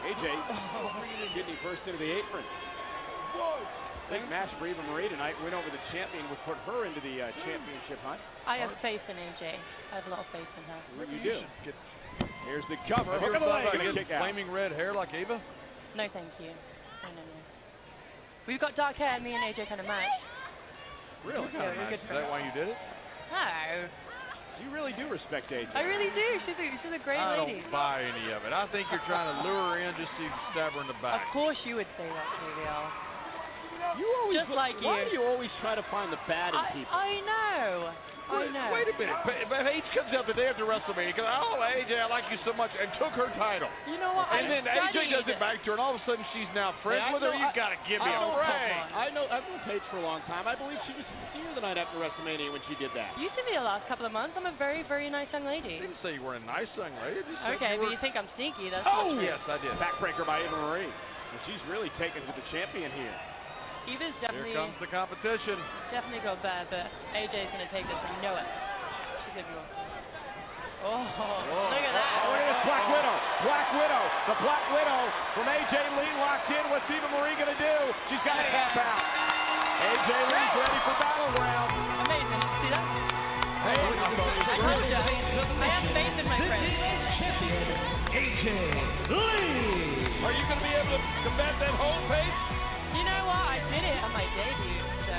AJ 0.07 1.35
getting 1.35 1.55
first 1.63 1.81
into 1.85 1.99
the 1.99 2.11
apron. 2.11 2.43
Big 4.09 4.27
match 4.29 4.49
for 4.59 4.67
Eva 4.67 4.83
Marie 4.91 5.07
tonight. 5.07 5.35
Win 5.43 5.53
over 5.53 5.69
the 5.71 5.79
champion 5.93 6.27
would 6.29 6.39
put 6.45 6.57
her 6.67 6.85
into 6.85 6.99
the 6.99 7.21
uh, 7.21 7.31
championship 7.45 7.99
hunt. 8.03 8.19
I 8.45 8.57
have 8.57 8.71
faith 8.81 8.99
in 9.07 9.15
AJ. 9.15 9.55
I 9.91 9.95
have 9.95 10.07
a 10.07 10.09
lot 10.09 10.19
of 10.19 10.25
faith 10.33 10.47
in 10.57 10.63
her. 10.67 10.79
What 10.97 11.07
you 11.09 11.23
do? 11.23 11.39
Here's 12.45 12.65
the 12.67 12.75
cover. 12.93 13.19
Hook 13.19 13.35
of 13.35 13.41
the 13.41 13.47
leg. 13.47 13.95
Kick 13.95 14.11
out. 14.11 14.21
Flaming 14.21 14.51
red 14.51 14.71
hair 14.73 14.93
like 14.93 15.13
Ava? 15.13 15.39
No, 15.95 16.07
thank 16.11 16.27
you. 16.39 16.51
We've 18.47 18.59
got 18.59 18.75
dark 18.75 18.95
hair, 18.95 19.19
me 19.19 19.33
and 19.33 19.43
AJ 19.43 19.69
kind 19.69 19.79
of 19.81 19.87
match. 19.87 20.09
Really? 21.25 21.47
Yeah, 21.53 21.69
we're 21.77 21.89
good 21.93 22.01
Is 22.01 22.09
that 22.09 22.29
why 22.29 22.41
you 22.41 22.51
did 22.57 22.69
it? 22.69 22.77
No. 23.29 23.87
You 24.65 24.69
really 24.73 24.93
do 24.93 25.07
respect 25.09 25.49
AJ. 25.49 25.73
I 25.73 25.81
really 25.81 26.09
do. 26.13 26.27
She's 26.45 26.57
a, 26.57 26.65
she's 26.81 26.93
a 26.93 27.03
great 27.03 27.17
I 27.17 27.37
lady. 27.37 27.61
don't 27.61 27.71
buy 27.71 28.03
any 28.03 28.33
of 28.33 28.43
it. 28.45 28.53
I 28.53 28.67
think 28.73 28.87
you're 28.91 29.01
trying 29.07 29.29
to 29.29 29.35
lure 29.47 29.73
her 29.73 29.79
in 29.79 29.93
just 29.97 30.11
to 30.17 30.25
stab 30.51 30.73
her 30.73 30.81
in 30.81 30.87
the 30.87 30.97
back. 31.01 31.21
Of 31.25 31.33
course 31.33 31.57
you 31.65 31.75
would 31.77 31.89
say 31.97 32.05
that, 32.09 32.27
JBL. 32.41 32.85
You 33.97 34.05
always 34.21 34.37
Just 34.37 34.51
like 34.51 34.77
why 34.81 35.01
you. 35.01 35.09
do 35.09 35.11
you 35.17 35.23
always 35.25 35.49
try 35.61 35.73
to 35.73 35.81
find 35.89 36.13
the 36.13 36.19
bad 36.27 36.53
in 36.53 36.59
I, 36.61 36.69
people? 36.71 36.93
I 36.93 37.09
know. 37.25 37.91
I 38.31 38.47
Wait, 38.47 38.87
wait 38.87 38.87
a 38.87 38.95
minute. 38.97 39.19
But, 39.27 39.35
but 39.51 39.59
Paige 39.67 39.83
comes 39.91 40.11
out 40.15 40.25
the 40.25 40.33
day 40.33 40.47
after 40.47 40.63
WrestleMania 40.63 41.11
because, 41.13 41.27
oh, 41.27 41.59
AJ, 41.59 41.99
I 41.99 42.07
like 42.07 42.23
you 42.31 42.39
so 42.47 42.55
much, 42.55 42.71
and 42.79 42.87
took 42.95 43.11
her 43.19 43.27
title. 43.35 43.67
You 43.85 43.99
know 43.99 44.15
what? 44.15 44.31
And 44.31 44.47
I 44.47 44.49
then 44.49 44.63
AJ 44.65 44.91
studied. 44.95 45.11
does 45.11 45.27
it 45.27 45.39
back 45.39 45.59
to 45.67 45.71
her, 45.71 45.75
and 45.75 45.83
all 45.83 45.93
of 45.95 45.99
a 45.99 46.03
sudden 46.07 46.23
she's 46.31 46.47
now 46.55 46.71
friends 46.81 47.03
Hey, 47.05 47.11
I 47.11 47.13
with 47.13 47.23
her. 47.27 47.35
You've 47.35 47.55
got 47.57 47.75
to 47.75 47.79
give 47.85 47.99
me 47.99 48.07
I 48.09 48.15
a 48.15 48.21
know- 48.23 48.35
break. 48.39 48.73
I 48.95 49.05
know. 49.11 49.25
I've 49.27 49.43
known 49.47 49.61
Paige 49.67 49.83
for 49.91 49.99
a 49.99 50.05
long 50.05 50.23
time. 50.31 50.47
I 50.47 50.55
believe 50.55 50.79
she 50.87 50.95
was 50.95 51.05
here 51.35 51.51
the 51.53 51.61
night 51.63 51.75
after 51.77 51.99
WrestleMania 51.99 52.51
when 52.51 52.63
she 52.71 52.75
did 52.79 52.91
that. 52.95 53.15
You 53.19 53.27
see 53.35 53.43
me 53.47 53.55
the 53.59 53.63
last 53.67 53.83
couple 53.91 54.05
of 54.07 54.11
months. 54.15 54.35
I'm 54.39 54.47
a 54.47 54.55
very, 54.55 54.83
very 54.87 55.11
nice 55.11 55.27
young 55.35 55.43
lady. 55.45 55.77
I 55.79 55.85
didn't 55.91 55.99
say 56.01 56.15
you 56.15 56.23
were 56.23 56.35
a 56.39 56.43
nice 56.43 56.71
young 56.79 56.95
lady. 57.03 57.21
I 57.23 57.27
just 57.27 57.39
said 57.43 57.55
Okay, 57.59 57.71
you 57.75 57.79
but 57.83 57.85
were... 57.87 57.93
you 57.93 57.99
think 57.99 58.15
I'm 58.15 58.29
sneaky. 58.39 58.71
That's 58.71 58.87
Oh, 58.87 59.11
not 59.11 59.19
true. 59.19 59.27
Yes, 59.27 59.39
I 59.47 59.57
did. 59.59 59.75
Backbreaker 59.79 60.23
by 60.25 60.39
Eva 60.43 60.55
Marie. 60.55 60.87
And 60.87 61.39
she's 61.47 61.61
really 61.71 61.87
taken 61.95 62.19
to 62.27 62.33
the 62.35 62.43
champion 62.51 62.91
here. 62.91 63.15
Eva's 63.89 64.13
Here 64.21 64.29
definitely, 64.29 64.53
comes 64.53 64.77
the 64.79 64.89
competition. 64.93 65.57
definitely 65.89 66.21
got 66.21 66.37
better, 66.45 66.69
but 66.69 66.85
AJ's 67.17 67.49
going 67.49 67.65
to 67.65 67.71
take 67.73 67.85
this. 67.89 67.97
I 67.97 68.13
know 68.21 68.37
it. 68.37 68.45
She's 69.25 69.33
going 69.41 69.49
to 69.49 69.55
go. 69.57 69.63
Oh, 70.81 70.97
look 71.01 71.85
at 71.85 71.93
that. 71.93 72.09
Oh, 72.25 72.33
look 72.33 72.41
at 72.41 72.49
this 72.57 72.61
Black 72.65 72.85
Widow. 72.89 73.15
Black 73.45 73.67
Widow. 73.77 74.03
The 74.29 74.37
Black 74.41 74.63
Widow 74.73 75.01
from 75.37 75.45
AJ 75.45 75.73
Lee 75.97 76.13
locked 76.21 76.49
in. 76.49 76.63
What's 76.73 76.89
Eva 76.89 77.05
Marie 77.13 77.37
going 77.37 77.53
to 77.53 77.57
do? 77.61 77.75
She's 78.09 78.21
got 78.25 78.37
to 78.37 78.45
tap 78.49 78.73
out. 78.81 79.01
AJ 79.81 80.09
Lee's 80.29 80.53
ready 80.57 80.79
for 80.85 80.95
Battleground. 80.97 81.69
Amazing. 82.05 82.41
See 82.65 82.71
that? 82.73 82.85
Hey, 83.61 83.77
I 83.77 84.09
thought 84.17 84.25
it 84.25 84.41
was 84.41 84.45
I 84.45 84.57
told 84.57 84.81
you. 84.89 84.97
I 84.97 85.69
have 85.69 85.85
faith 85.93 86.17
in 86.17 86.25
my 86.25 86.37
friend. 86.49 86.65
AJ 88.09 88.45
Lee. 89.09 90.25
Are 90.25 90.33
you 90.33 90.43
going 90.49 90.61
to 90.61 90.65
be 90.65 90.73
able 90.73 90.97
to 90.97 91.01
combat 91.29 91.53
that 91.61 91.73
whole 91.77 92.01
pace? 92.09 92.50
Did 93.71 93.83
it 93.87 93.97
on 94.03 94.11
my 94.11 94.27
debut, 94.35 94.83
so 95.07 95.15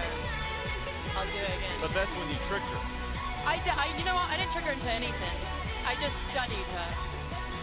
I'll 1.17 1.27
do 1.29 1.41
it 1.41 1.55
again. 1.57 1.77
But 1.81 1.93
that's 1.97 2.13
when 2.17 2.29
you 2.31 2.39
tricked 2.49 2.69
her. 2.69 2.83
I, 3.49 3.59
d- 3.65 3.75
I, 3.75 3.91
you 3.99 4.05
know 4.07 4.15
what? 4.15 4.29
I 4.31 4.37
didn't 4.39 4.53
trick 4.55 4.65
her 4.71 4.75
into 4.77 4.87
anything. 4.87 5.37
I 5.83 5.99
just 5.99 6.15
studied 6.31 6.63
her. 6.79 6.89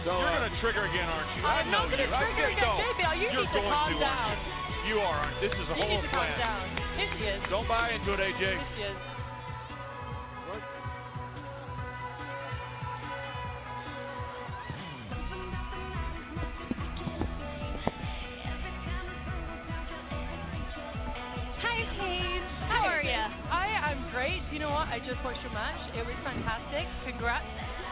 So, 0.04 0.16
You're 0.16 0.32
going 0.32 0.48
to 0.48 0.56
trigger 0.60 0.84
again, 0.88 1.08
aren't 1.08 1.28
you? 1.36 1.42
I 1.44 1.60
I'm 1.64 1.68
know 1.72 1.84
not 1.84 1.92
going 1.92 2.04
you. 2.04 2.08
to 2.08 2.16
I 2.16 2.24
trigger 2.24 2.52
just 2.52 2.56
again. 2.56 2.68
don't. 2.68 2.80
JBL, 3.00 3.14
you 3.16 3.28
You're 3.32 3.44
need 3.44 3.52
to 3.52 3.60
going 3.60 3.72
calm 3.72 3.88
to, 3.92 3.96
aren't 4.00 4.00
down. 4.00 4.36
You? 4.84 4.88
You 4.88 4.96
are. 5.04 5.18
aren't- 5.24 5.40
This 5.44 5.52
is 5.56 5.66
a 5.68 5.76
You 5.76 5.80
whole 5.80 5.92
need 5.92 6.04
to 6.04 6.12
calm 6.12 6.30
down. 6.40 6.64
Here 6.96 7.10
she 7.16 7.24
is. 7.32 7.40
Don't 7.52 7.68
buy 7.68 7.92
into 7.96 8.12
it, 8.16 8.20
AJ. 8.20 8.40
Here 8.40 8.64
she 8.76 8.82
is. 8.88 8.96
It 25.96 26.06
was 26.06 26.14
fantastic. 26.22 26.86
Congrats 27.04 27.46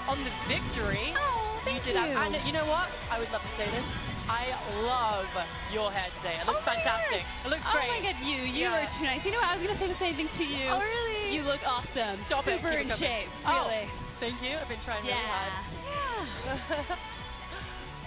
on 0.06 0.22
the 0.24 0.30
victory. 0.48 1.12
Oh, 1.18 1.61
thank 1.64 1.84
you 1.84 1.92
did 1.92 1.98
you. 1.98 2.16
And 2.16 2.32
you 2.46 2.52
know 2.54 2.66
what? 2.66 2.88
I 3.11 3.18
would 3.18 3.28
love 3.30 3.42
to 3.42 3.52
say 3.58 3.66
this. 3.68 3.84
I 4.28 4.52
love 4.84 5.26
your 5.72 5.90
hair 5.90 6.08
today. 6.20 6.37
It 6.40 6.46
looks 6.46 6.61
Oh 6.62 6.68
fantastic. 6.68 7.24
God. 7.24 7.44
It 7.44 7.48
looks 7.48 7.64
oh 7.64 7.72
great. 7.74 7.88
my 7.88 8.00
god, 8.04 8.16
you, 8.22 8.44
you 8.44 8.68
Yeah. 8.68 8.76
were 8.76 8.88
too 9.00 9.04
nice. 9.08 9.20
You 9.24 9.32
know 9.32 9.40
what? 9.40 9.50
I 9.50 9.56
was 9.56 9.64
gonna 9.66 9.80
say 9.80 9.88
the 9.88 9.98
same 10.00 10.16
thing 10.20 10.28
to 10.37 10.44
you. 10.44 10.68
Oh, 10.68 10.80
really? 10.84 11.34
You 11.34 11.42
look 11.48 11.61
awesome. 11.64 12.20
Stop 12.28 12.46
it. 12.46 12.61
Super 12.61 12.76
it 12.76 12.82
in 12.84 12.88
coming. 12.92 13.02
shape. 13.02 13.28
Oh, 13.48 13.66
Really. 13.66 13.88
Thank 14.20 14.37
you. 14.44 14.56
I've 14.61 14.68
been 14.68 14.82
trying 14.84 15.04
Yeah. 15.06 15.16
really 15.16 15.32
hard. 15.32 15.52
Yeah. 15.88 16.96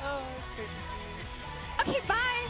oh, 0.06 0.23
it's 0.38 0.51
good. 0.58 0.71
Okay, 1.89 2.01
bye. 2.08 2.45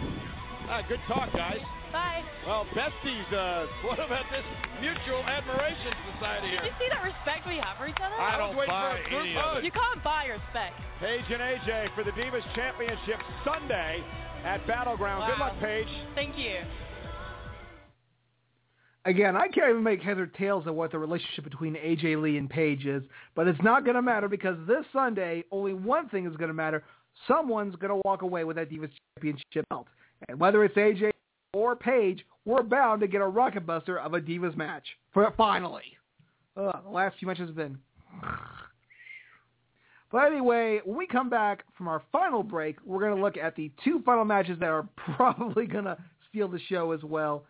Ah, 0.69 0.81
good 0.87 0.99
talk, 1.07 1.31
guys. 1.33 1.63
Bye. 1.91 2.23
Well, 2.47 2.65
besties, 2.73 3.27
uh, 3.33 3.67
what 3.83 3.99
about 3.99 4.25
this 4.31 4.45
mutual 4.79 5.23
admiration 5.23 5.93
society 6.15 6.51
Did 6.51 6.59
here? 6.61 6.65
you 6.65 6.75
see 6.79 6.89
that 6.89 7.03
respect 7.03 7.47
we 7.47 7.57
have 7.57 7.77
for 7.77 7.87
each 7.87 7.99
other? 7.99 8.15
I 8.15 8.37
don't 8.37 8.55
was 8.55 8.67
buy 8.67 8.95
for 8.95 9.01
a 9.01 9.09
group 9.09 9.21
any 9.21 9.33
hug. 9.35 9.57
of 9.57 9.63
it. 9.63 9.65
You 9.65 9.71
can't 9.71 10.03
buy 10.03 10.25
respect. 10.25 10.75
Paige 10.99 11.27
and 11.29 11.41
AJ 11.41 11.93
for 11.95 12.03
the 12.03 12.11
Divas 12.11 12.43
Championship 12.55 13.19
Sunday 13.45 14.03
at 14.45 14.65
Battleground. 14.67 15.29
Good 15.29 15.39
luck, 15.39 15.53
Paige. 15.59 15.87
Thank 16.15 16.37
you. 16.37 16.59
Again, 19.05 19.35
I 19.35 19.47
can't 19.47 19.69
even 19.69 19.83
make 19.83 20.01
heads 20.01 20.19
or 20.19 20.27
tails 20.27 20.67
of 20.67 20.75
what 20.75 20.91
the 20.91 20.99
relationship 20.99 21.43
between 21.43 21.75
AJ 21.75 22.21
Lee 22.21 22.37
and 22.37 22.49
Paige 22.49 22.85
is, 22.85 23.01
but 23.35 23.47
it's 23.47 23.61
not 23.63 23.83
going 23.83 23.95
to 23.95 24.01
matter 24.01 24.27
because 24.27 24.55
this 24.67 24.85
Sunday, 24.93 25.43
only 25.51 25.73
one 25.73 26.07
thing 26.09 26.27
is 26.27 26.35
going 26.37 26.49
to 26.49 26.53
matter. 26.53 26.83
Someone's 27.27 27.75
going 27.75 27.89
to 27.89 28.01
walk 28.05 28.21
away 28.21 28.43
with 28.43 28.57
that 28.57 28.69
Divas 28.69 28.91
Championship 29.15 29.67
belt. 29.69 29.87
And 30.29 30.39
whether 30.39 30.63
it's 30.63 30.75
AJ 30.75 31.11
or 31.53 31.75
Paige, 31.75 32.25
we're 32.45 32.63
bound 32.63 33.01
to 33.01 33.07
get 33.07 33.21
a 33.21 33.27
rocket 33.27 33.65
buster 33.65 33.99
of 33.99 34.13
a 34.13 34.21
Divas 34.21 34.55
match. 34.55 34.85
For 35.13 35.31
finally. 35.37 35.97
The 36.55 36.71
last 36.89 37.17
few 37.19 37.27
matches 37.27 37.47
have 37.47 37.55
been... 37.55 37.77
But 40.11 40.25
anyway, 40.25 40.81
when 40.83 40.97
we 40.97 41.07
come 41.07 41.29
back 41.29 41.63
from 41.77 41.87
our 41.87 42.03
final 42.11 42.43
break, 42.43 42.75
we're 42.85 42.99
going 42.99 43.15
to 43.15 43.21
look 43.21 43.37
at 43.37 43.55
the 43.55 43.71
two 43.81 44.01
final 44.05 44.25
matches 44.25 44.59
that 44.59 44.67
are 44.67 44.85
probably 45.15 45.65
going 45.65 45.85
to 45.85 45.97
steal 46.27 46.49
the 46.49 46.59
show 46.67 46.91
as 46.91 47.01
well. 47.01 47.45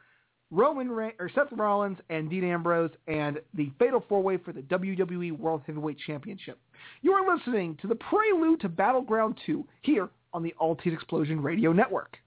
Roman 0.52 0.92
Re- 0.92 1.16
or 1.18 1.28
Seth 1.34 1.52
Rollins 1.52 1.98
and 2.10 2.30
Dean 2.30 2.44
Ambrose 2.44 2.92
and 3.08 3.40
the 3.56 3.72
Fatal 3.80 4.06
Four 4.08 4.22
Way 4.22 4.38
for 4.38 4.52
the 4.52 4.62
WWE 4.62 5.32
World 5.40 5.64
Heavyweight 5.66 5.98
Championship. 6.06 6.60
You 7.02 7.14
are 7.14 7.36
listening 7.36 7.78
to 7.82 7.88
the 7.88 7.96
prelude 7.96 8.62
to 8.62 8.70
Battleground 8.70 9.40
2 9.46 9.66
here 9.82 10.10
on 10.34 10.44
the 10.44 10.54
Elite 10.62 10.94
Explosion 10.94 11.42
Radio 11.42 11.74
Network. 11.74 12.18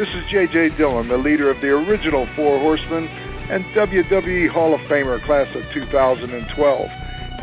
This 0.00 0.08
is 0.14 0.24
J.J. 0.30 0.78
Dillon, 0.78 1.08
the 1.08 1.18
leader 1.18 1.50
of 1.50 1.60
the 1.60 1.66
original 1.66 2.26
Four 2.34 2.58
Horsemen 2.58 3.06
and 3.06 3.62
WWE 3.76 4.48
Hall 4.48 4.74
of 4.74 4.80
Famer 4.88 5.22
class 5.26 5.54
of 5.54 5.62
2012. 5.74 6.88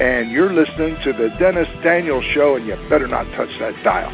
And 0.02 0.32
you're 0.32 0.52
listening 0.52 0.98
to 1.04 1.14
the 1.14 1.30
Dennis 1.38 1.68
Daniel's 1.84 2.26
Show, 2.34 2.56
and 2.56 2.66
you 2.66 2.76
better 2.90 3.08
not 3.08 3.26
touch 3.36 3.52
that 3.60 3.76
dial. 3.84 4.10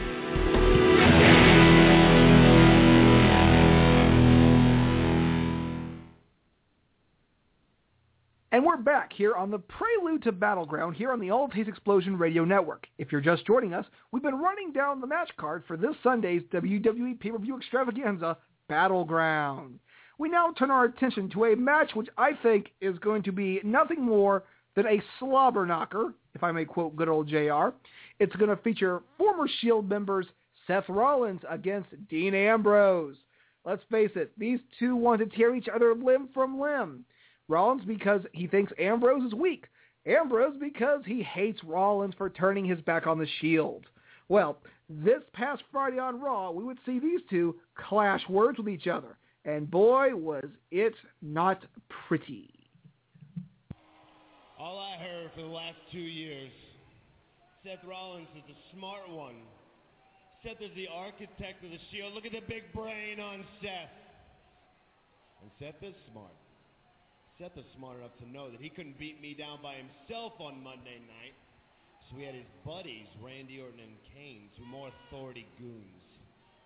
And 8.53 8.63
we're 8.63 8.77
back 8.77 9.11
here 9.11 9.33
on 9.33 9.49
the 9.49 9.57
Prelude 9.57 10.21
to 10.21 10.31
Battleground 10.31 10.95
here 10.95 11.11
on 11.11 11.19
the 11.19 11.31
All 11.31 11.47
Taste 11.47 11.67
Explosion 11.67 12.19
Radio 12.19 12.45
Network. 12.45 12.85
If 12.99 13.11
you're 13.11 13.19
just 13.19 13.47
joining 13.47 13.73
us, 13.73 13.83
we've 14.11 14.21
been 14.21 14.39
running 14.39 14.71
down 14.71 15.01
the 15.01 15.07
match 15.07 15.31
card 15.37 15.63
for 15.67 15.75
this 15.75 15.95
Sunday's 16.03 16.43
WWE 16.53 17.19
pay-per-view 17.19 17.57
extravaganza, 17.57 18.37
Battleground. 18.69 19.79
We 20.19 20.29
now 20.29 20.51
turn 20.51 20.69
our 20.69 20.85
attention 20.85 21.31
to 21.31 21.45
a 21.45 21.55
match 21.55 21.95
which 21.95 22.09
I 22.15 22.33
think 22.43 22.67
is 22.79 22.99
going 22.99 23.23
to 23.23 23.31
be 23.31 23.59
nothing 23.63 24.03
more 24.03 24.43
than 24.75 24.85
a 24.85 25.01
slobber 25.17 25.65
knocker, 25.65 26.13
if 26.35 26.43
I 26.43 26.51
may 26.51 26.65
quote 26.65 26.95
good 26.95 27.09
old 27.09 27.27
JR. 27.27 27.69
It's 28.19 28.35
going 28.35 28.55
to 28.55 28.61
feature 28.61 29.01
former 29.17 29.47
Shield 29.61 29.89
members 29.89 30.27
Seth 30.67 30.89
Rollins 30.89 31.41
against 31.49 31.89
Dean 32.07 32.35
Ambrose. 32.35 33.15
Let's 33.65 33.83
face 33.89 34.11
it, 34.13 34.31
these 34.37 34.59
two 34.77 34.95
want 34.95 35.21
to 35.21 35.35
tear 35.35 35.55
each 35.55 35.69
other 35.73 35.95
limb 35.95 36.29
from 36.35 36.61
limb. 36.61 37.03
Rollins 37.47 37.84
because 37.86 38.21
he 38.34 38.47
thinks 38.47 38.71
Ambrose 38.79 39.23
is 39.23 39.34
weak. 39.34 39.65
Ambrose 40.06 40.56
because 40.60 41.01
he 41.06 41.23
hates 41.23 41.63
Rollins 41.63 42.13
for 42.17 42.29
turning 42.29 42.65
his 42.65 42.82
back 42.82 43.08
on 43.08 43.17
the 43.17 43.27
Shield. 43.39 43.86
Well, 44.29 44.58
this 44.89 45.21
past 45.34 45.63
Friday 45.71 45.99
on 45.99 46.19
Raw, 46.19 46.51
we 46.51 46.63
would 46.63 46.77
see 46.86 46.99
these 46.99 47.21
two 47.29 47.56
clash 47.75 48.21
words 48.29 48.58
with 48.58 48.69
each 48.69 48.88
other. 48.88 49.17
And 49.45 49.69
boy, 49.69 50.15
was 50.15 50.45
it 50.71 50.93
not 51.21 51.63
pretty. 52.08 52.49
All 54.58 54.79
I 54.79 54.97
heard 54.97 55.32
for 55.36 55.41
the 55.41 55.47
last 55.47 55.77
two 55.91 55.99
years, 55.99 56.51
Seth 57.63 57.84
Rollins 57.88 58.27
is 58.38 58.56
a 58.56 58.77
smart 58.77 59.10
one. 59.10 59.36
Seth 60.43 60.62
is 60.62 60.71
the 60.75 60.88
architect 60.93 61.63
of 61.63 61.71
the 61.71 61.79
Shield. 61.91 62.13
Look 62.13 62.25
at 62.25 62.32
the 62.32 62.41
big 62.47 62.63
brain 62.73 63.19
on 63.19 63.43
Seth. 63.62 63.91
And 65.41 65.51
Seth 65.60 65.82
is 65.82 65.95
smart. 66.12 66.32
Seth 67.43 67.60
is 67.60 67.67
smart 67.75 67.99
enough 67.99 68.15
to 68.23 68.27
know 68.32 68.47
that 68.47 68.63
he 68.63 68.71
couldn't 68.71 68.95
beat 68.95 69.19
me 69.19 69.36
down 69.36 69.60
by 69.60 69.75
himself 69.75 70.32
on 70.39 70.63
Monday 70.63 71.03
night. 71.12 71.36
So 72.08 72.15
he 72.15 72.23
had 72.23 72.39
his 72.39 72.47
buddies, 72.63 73.03
Randy 73.19 73.60
Orton 73.60 73.84
and 73.84 73.99
Kane, 74.15 74.47
two 74.56 74.63
more 74.63 74.88
authority 74.88 75.43
goons, 75.60 76.08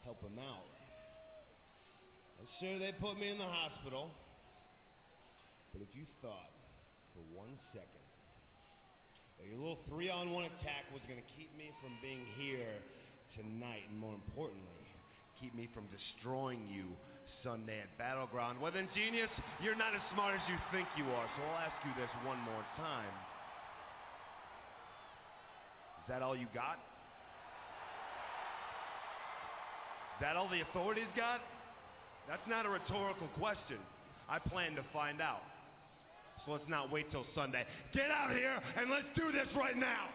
help 0.05 0.21
him 0.21 0.37
out. 0.37 0.69
And 2.37 2.45
sure, 2.61 2.77
they 2.77 2.93
put 2.93 3.17
me 3.17 3.33
in 3.33 3.41
the 3.41 3.49
hospital. 3.49 4.13
But 5.73 5.81
if 5.81 5.89
you 5.97 6.05
thought 6.21 6.53
for 7.17 7.25
one 7.33 7.57
second 7.73 8.05
that 9.41 9.49
your 9.49 9.57
little 9.57 9.81
three-on-one 9.89 10.45
attack 10.45 10.85
was 10.93 11.01
going 11.09 11.17
to 11.17 11.29
keep 11.33 11.49
me 11.57 11.73
from 11.81 11.97
being 12.05 12.21
here 12.37 12.77
tonight, 13.33 13.89
and 13.89 13.97
more 13.97 14.13
importantly, 14.13 14.85
keep 15.41 15.57
me 15.57 15.65
from 15.73 15.89
destroying 15.89 16.69
you 16.69 16.85
Sunday 17.43 17.79
at 17.81 17.91
Battleground, 17.97 18.59
well 18.59 18.71
then, 18.71 18.89
genius, 18.95 19.29
you're 19.61 19.75
not 19.75 19.93
as 19.93 20.01
smart 20.13 20.35
as 20.35 20.41
you 20.49 20.57
think 20.71 20.87
you 20.97 21.05
are. 21.05 21.27
So 21.37 21.43
I'll 21.43 21.61
ask 21.65 21.75
you 21.85 21.91
this 21.97 22.09
one 22.25 22.39
more 22.41 22.65
time. 22.77 23.13
Is 26.01 26.07
that 26.09 26.21
all 26.21 26.35
you 26.35 26.47
got? 26.53 26.79
Is 30.17 30.21
that 30.21 30.35
all 30.35 30.49
the 30.49 30.61
authorities 30.61 31.09
got? 31.15 31.41
That's 32.27 32.47
not 32.47 32.65
a 32.65 32.69
rhetorical 32.69 33.27
question. 33.37 33.77
I 34.29 34.39
plan 34.39 34.75
to 34.75 34.83
find 34.91 35.21
out. 35.21 35.43
So 36.45 36.53
let's 36.53 36.67
not 36.67 36.91
wait 36.91 37.11
till 37.11 37.25
Sunday. 37.35 37.65
Get 37.93 38.09
out 38.09 38.31
here 38.31 38.59
and 38.77 38.89
let's 38.89 39.07
do 39.15 39.31
this 39.31 39.47
right 39.55 39.77
now. 39.77 40.07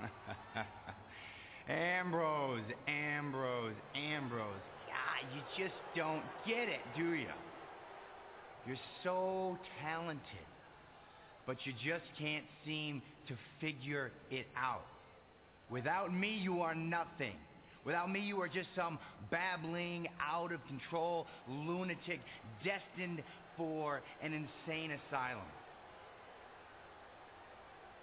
Ambrose, 1.70 2.62
Ambrose, 2.88 3.74
Ambrose. 3.94 4.60
God, 4.88 5.34
you 5.34 5.64
just 5.64 5.76
don't 5.94 6.22
get 6.46 6.68
it, 6.68 6.80
do 6.96 7.14
you? 7.14 7.28
You're 8.66 8.76
so 9.04 9.56
talented, 9.82 10.20
but 11.46 11.58
you 11.64 11.72
just 11.72 12.04
can't 12.18 12.44
seem 12.66 13.02
to 13.28 13.34
figure 13.60 14.10
it 14.30 14.46
out. 14.56 14.84
Without 15.70 16.12
me, 16.12 16.40
you 16.42 16.60
are 16.60 16.74
nothing. 16.74 17.36
Without 17.86 18.10
me, 18.10 18.20
you 18.20 18.40
are 18.40 18.48
just 18.48 18.68
some 18.74 18.98
babbling, 19.30 20.08
out 20.20 20.52
of 20.52 20.60
control 20.66 21.26
lunatic 21.48 22.20
destined 22.64 23.22
for 23.56 24.02
an 24.22 24.32
insane 24.32 24.90
asylum. 24.90 25.46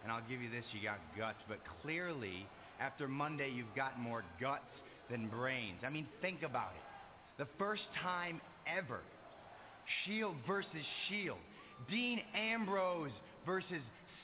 And 0.03 0.11
I'll 0.11 0.23
give 0.29 0.41
you 0.41 0.49
this, 0.49 0.63
you 0.71 0.81
got 0.81 0.99
guts, 1.17 1.39
but 1.49 1.59
clearly, 1.81 2.47
after 2.79 3.07
Monday, 3.07 3.51
you've 3.53 3.75
got 3.75 3.99
more 3.99 4.23
guts 4.39 4.69
than 5.09 5.27
brains. 5.27 5.79
I 5.85 5.89
mean, 5.89 6.07
think 6.21 6.43
about 6.43 6.71
it. 6.75 7.43
The 7.43 7.47
first 7.57 7.83
time 8.01 8.41
ever, 8.67 8.99
Shield 10.05 10.35
versus 10.45 10.85
Shield. 11.07 11.37
Dean 11.89 12.21
Ambrose 12.35 13.11
versus 13.45 13.81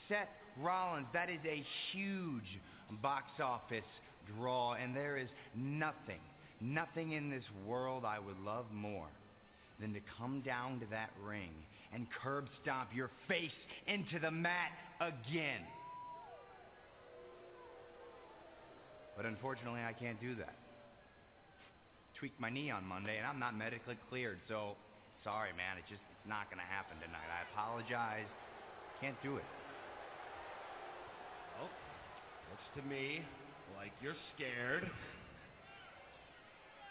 Seth 0.08 0.28
Rollins. 0.60 1.06
That 1.12 1.30
is 1.30 1.38
a 1.46 1.64
huge 1.92 2.60
box 3.02 3.26
office 3.42 3.84
draw, 4.36 4.74
and 4.74 4.94
there 4.94 5.16
is 5.16 5.28
nothing, 5.54 6.20
nothing 6.60 7.12
in 7.12 7.30
this 7.30 7.44
world 7.66 8.04
I 8.04 8.18
would 8.18 8.38
love 8.40 8.66
more 8.72 9.08
than 9.80 9.92
to 9.94 10.00
come 10.18 10.40
down 10.40 10.80
to 10.80 10.86
that 10.90 11.10
ring 11.22 11.50
and 11.92 12.06
curb 12.22 12.46
stomp 12.62 12.90
your 12.94 13.10
face 13.28 13.50
into 13.86 14.18
the 14.18 14.30
mat 14.30 14.70
again. 15.00 15.60
But 19.16 19.26
unfortunately, 19.26 19.80
I 19.80 19.92
can't 19.92 20.20
do 20.20 20.34
that. 20.36 20.54
Tweaked 22.18 22.38
my 22.40 22.50
knee 22.50 22.70
on 22.70 22.84
Monday, 22.84 23.18
and 23.18 23.26
I'm 23.26 23.38
not 23.38 23.56
medically 23.56 23.98
cleared, 24.08 24.38
so 24.48 24.76
sorry, 25.22 25.50
man. 25.54 25.78
It's 25.78 25.88
just 25.88 26.02
it's 26.10 26.28
not 26.28 26.50
going 26.50 26.58
to 26.58 26.70
happen 26.70 26.96
tonight. 26.98 27.28
I 27.30 27.46
apologize. 27.52 28.28
Can't 29.00 29.20
do 29.22 29.36
it. 29.36 29.48
Well, 31.58 31.68
looks 32.50 32.68
to 32.76 32.82
me 32.88 33.22
like 33.76 33.92
you're 34.02 34.18
scared. 34.34 34.90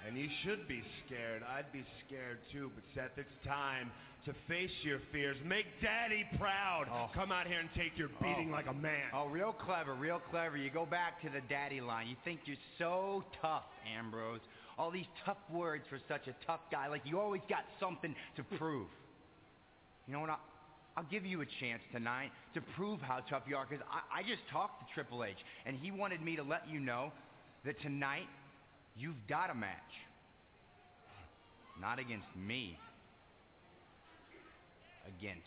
And 0.06 0.18
you 0.18 0.28
should 0.44 0.68
be 0.68 0.84
scared. 1.06 1.44
I'd 1.44 1.72
be 1.72 1.86
scared 2.06 2.40
too. 2.52 2.70
But 2.76 2.84
Seth, 2.94 3.16
it's 3.16 3.38
time 3.48 3.90
to 4.26 4.34
face 4.48 4.72
your 4.84 5.00
fears. 5.12 5.36
Make 5.46 5.66
Daddy 5.82 6.24
proud. 6.40 6.86
Oh. 6.90 7.10
Come 7.14 7.32
out 7.32 7.46
here 7.48 7.60
and 7.60 7.70
take 7.76 7.98
your 7.98 8.08
beating 8.22 8.50
Oh. 8.50 8.56
like 8.56 8.68
a 8.68 8.74
man. 8.74 9.10
Oh, 9.14 9.28
real 9.28 9.52
clever, 9.54 9.94
real 9.94 10.22
clever. 10.32 10.56
You 10.58 10.70
go 10.70 10.86
back 10.86 11.22
to 11.24 11.30
the 11.30 11.42
daddy 11.50 11.82
line. 11.82 12.08
You 12.08 12.16
think 12.24 12.42
you're 12.46 12.56
so 12.78 13.24
tough, 13.42 13.64
Ambrose. 13.98 14.40
All 14.78 14.92
these 14.92 15.08
tough 15.26 15.38
words 15.52 15.84
for 15.90 16.00
such 16.08 16.28
a 16.28 16.36
tough 16.48 16.62
guy. 16.72 16.88
Like 16.88 17.02
you 17.06 17.20
always 17.20 17.42
got 17.50 17.66
something 17.80 18.16
to 18.38 18.44
prove. 18.58 18.88
You 20.08 20.14
know 20.14 20.22
what? 20.22 20.30
I'll, 20.30 20.40
I'll 20.98 21.04
give 21.12 21.26
you 21.26 21.42
a 21.42 21.46
chance 21.60 21.82
tonight 21.92 22.32
to 22.54 22.62
prove 22.76 23.02
how 23.02 23.20
tough 23.30 23.44
you 23.48 23.56
are. 23.58 23.66
Because 23.70 23.86
I, 23.92 24.20
I 24.20 24.24
just 24.24 24.42
talked 24.52 24.88
to 24.88 24.94
Triple 24.94 25.24
H, 25.26 25.38
and 25.66 25.76
he 25.76 25.92
wanted 25.92 26.22
me 26.22 26.36
to 26.38 26.44
let 26.44 26.70
you 26.70 26.80
know 26.80 27.12
that 27.66 27.80
tonight 27.82 28.28
you've 28.96 29.28
got 29.28 29.50
a 29.50 29.56
match. 29.56 29.78
Not 31.82 32.00
against 32.00 32.28
me. 32.38 32.78
Against 35.04 35.44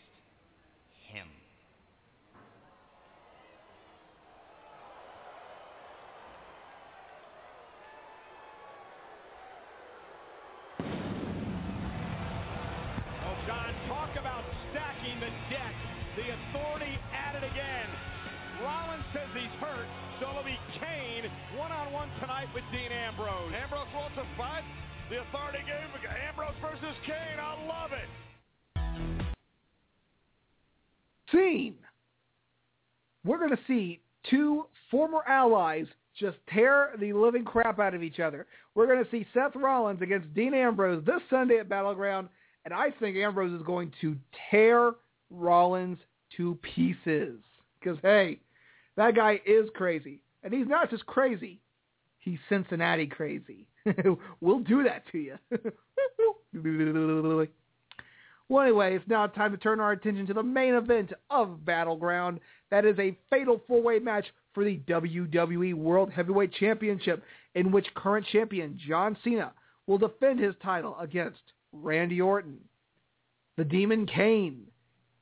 him. 1.09 1.27
Oh, 13.25 13.37
John, 13.45 13.73
talk 13.87 14.13
about 14.19 14.43
stacking 14.71 15.19
the 15.19 15.29
deck. 15.49 15.73
The 16.15 16.29
authority 16.33 16.97
at 17.13 17.35
it 17.35 17.43
again. 17.43 17.89
Rollins 18.61 19.05
says 19.13 19.29
he's 19.33 19.53
hurt, 19.61 19.85
so 20.19 20.29
it'll 20.29 20.43
be 20.43 20.57
Kane 20.79 21.29
one-on-one 21.57 22.09
tonight 22.19 22.47
with 22.53 22.63
Dean 22.71 22.91
Ambrose. 22.91 23.53
Ambrose 23.53 23.89
wants 23.93 24.17
a 24.17 24.25
fight. 24.37 24.63
The 25.09 25.21
authority 25.21 25.59
game, 25.65 25.89
Ambrose 26.29 26.57
versus 26.61 26.95
Kane. 27.05 27.39
I 27.39 27.53
love 27.65 27.93
it. 27.93 28.09
Scene. 31.31 31.75
We're 33.25 33.37
going 33.37 33.51
to 33.51 33.59
see 33.67 33.99
two 34.29 34.65
former 34.89 35.21
allies 35.27 35.85
just 36.17 36.37
tear 36.53 36.91
the 36.99 37.13
living 37.13 37.43
crap 37.43 37.79
out 37.79 37.93
of 37.93 38.01
each 38.01 38.19
other. 38.19 38.47
We're 38.75 38.87
going 38.87 39.03
to 39.03 39.11
see 39.11 39.25
Seth 39.33 39.55
Rollins 39.55 40.01
against 40.01 40.33
Dean 40.33 40.53
Ambrose 40.53 41.03
this 41.05 41.21
Sunday 41.29 41.59
at 41.59 41.69
Battleground, 41.69 42.29
and 42.65 42.73
I 42.73 42.91
think 42.99 43.17
Ambrose 43.17 43.51
is 43.51 43.65
going 43.65 43.91
to 44.01 44.15
tear 44.49 44.93
Rollins 45.29 45.99
to 46.37 46.57
pieces. 46.75 47.39
Because, 47.79 47.97
hey, 48.01 48.39
that 48.95 49.15
guy 49.15 49.39
is 49.45 49.69
crazy. 49.75 50.19
And 50.43 50.53
he's 50.53 50.67
not 50.67 50.89
just 50.89 51.05
crazy. 51.05 51.59
He's 52.19 52.39
Cincinnati 52.49 53.07
crazy. 53.07 53.67
we'll 54.41 54.59
do 54.59 54.83
that 54.83 55.03
to 55.11 55.17
you. 55.17 55.37
Well, 58.49 58.63
anyway, 58.63 58.95
it's 58.95 59.07
now 59.07 59.27
time 59.27 59.51
to 59.51 59.57
turn 59.57 59.79
our 59.81 59.91
attention 59.91 60.25
to 60.27 60.33
the 60.33 60.43
main 60.43 60.73
event 60.73 61.11
of 61.29 61.65
Battleground. 61.65 62.39
That 62.71 62.85
is 62.85 62.97
a 62.97 63.17
fatal 63.29 63.61
four-way 63.67 63.99
match 63.99 64.25
for 64.53 64.63
the 64.63 64.77
WWE 64.87 65.73
World 65.73 66.11
Heavyweight 66.11 66.53
Championship, 66.53 67.23
in 67.55 67.71
which 67.71 67.93
current 67.95 68.25
champion 68.31 68.79
John 68.87 69.17
Cena 69.23 69.51
will 69.85 69.97
defend 69.97 70.39
his 70.39 70.55
title 70.63 70.95
against 70.99 71.41
Randy 71.73 72.21
Orton, 72.21 72.57
the 73.57 73.65
Demon 73.65 74.05
Kane, 74.05 74.63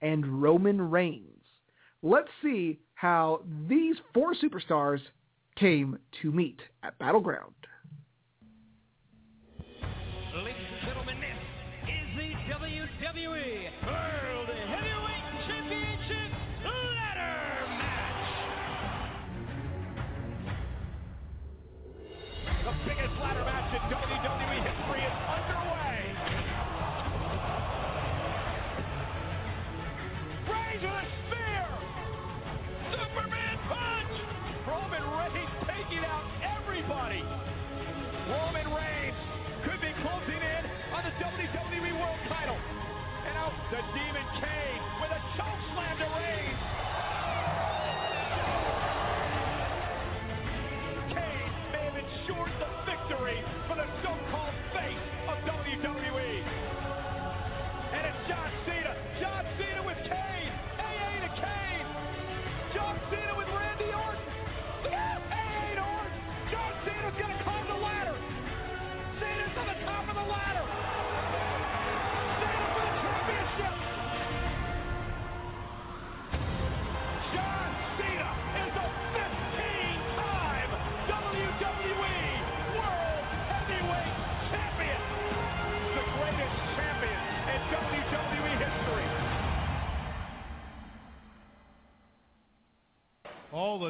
and 0.02 0.42
Roman 0.42 0.90
Reigns. 0.90 1.44
Let's 2.04 2.30
see 2.44 2.80
how 2.94 3.42
these 3.68 3.96
four 4.14 4.36
superstars 4.36 5.00
came 5.56 5.98
to 6.22 6.32
meet 6.32 6.60
at 6.84 6.98
Battleground. 7.00 7.54
WWE 13.46 14.05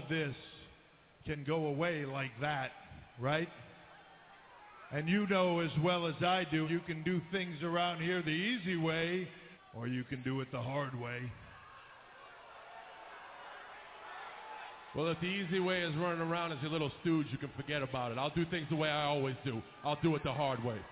this 0.09 0.35
can 1.25 1.43
go 1.43 1.67
away 1.67 2.05
like 2.05 2.31
that, 2.41 2.71
right? 3.19 3.49
And 4.91 5.09
you 5.09 5.27
know 5.27 5.59
as 5.59 5.71
well 5.83 6.07
as 6.07 6.15
I 6.21 6.45
do, 6.51 6.67
you 6.67 6.79
can 6.85 7.03
do 7.03 7.19
things 7.31 7.55
around 7.63 8.01
here 8.01 8.21
the 8.21 8.29
easy 8.29 8.77
way, 8.77 9.27
or 9.75 9.87
you 9.87 10.03
can 10.03 10.21
do 10.23 10.41
it 10.41 10.51
the 10.51 10.61
hard 10.61 10.99
way. 10.99 11.19
Well, 14.95 15.07
if 15.07 15.19
the 15.19 15.27
easy 15.27 15.59
way 15.59 15.81
is 15.81 15.93
running 15.97 16.21
around 16.21 16.53
as 16.53 16.59
a 16.63 16.67
little 16.67 16.91
stooge, 17.01 17.27
you 17.29 17.37
can 17.37 17.49
forget 17.57 17.81
about 17.81 18.13
it. 18.13 18.17
I'll 18.17 18.29
do 18.29 18.45
things 18.45 18.67
the 18.69 18.77
way 18.77 18.87
I 18.87 19.03
always 19.03 19.35
do. 19.43 19.61
I'll 19.83 19.99
do 20.01 20.15
it 20.15 20.23
the 20.23 20.33
hard 20.33 20.63
way. 20.63 20.77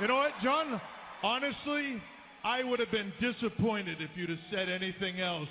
You 0.00 0.08
know 0.08 0.16
what, 0.16 0.32
John? 0.42 0.80
Honestly, 1.22 2.02
I 2.42 2.64
would 2.64 2.80
have 2.80 2.90
been 2.90 3.12
disappointed 3.20 3.98
if 4.00 4.10
you'd 4.16 4.30
have 4.30 4.38
said 4.50 4.68
anything 4.68 5.20
else. 5.20 5.48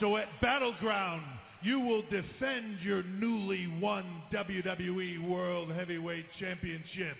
So 0.00 0.16
at 0.16 0.28
Battleground, 0.40 1.22
you 1.62 1.78
will 1.78 2.02
defend 2.02 2.80
your 2.82 3.02
newly 3.04 3.68
won 3.80 4.04
WWE 4.32 5.28
World 5.28 5.70
Heavyweight 5.70 6.26
Championship 6.40 7.16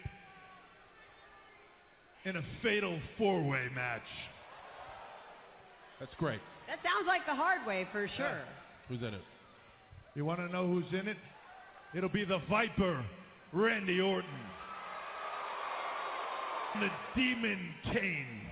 in 2.24 2.36
a 2.36 2.42
fatal 2.62 2.98
four-way 3.18 3.68
match. 3.74 4.02
That's 6.00 6.14
great. 6.18 6.40
That 6.66 6.78
sounds 6.82 7.06
like 7.06 7.24
the 7.26 7.34
hard 7.34 7.66
way 7.66 7.86
for 7.92 8.08
sure. 8.16 8.40
Who's 8.88 9.00
in 9.00 9.14
it? 9.14 9.22
You 10.14 10.24
want 10.24 10.40
to 10.40 10.48
know 10.48 10.66
who's 10.66 10.92
in 10.92 11.08
it? 11.08 11.16
It'll 11.94 12.08
be 12.08 12.24
the 12.24 12.38
Viper, 12.50 13.04
Randy 13.52 14.00
Orton. 14.00 14.28
The 16.80 16.88
Demon 17.14 17.74
Kane. 17.92 18.51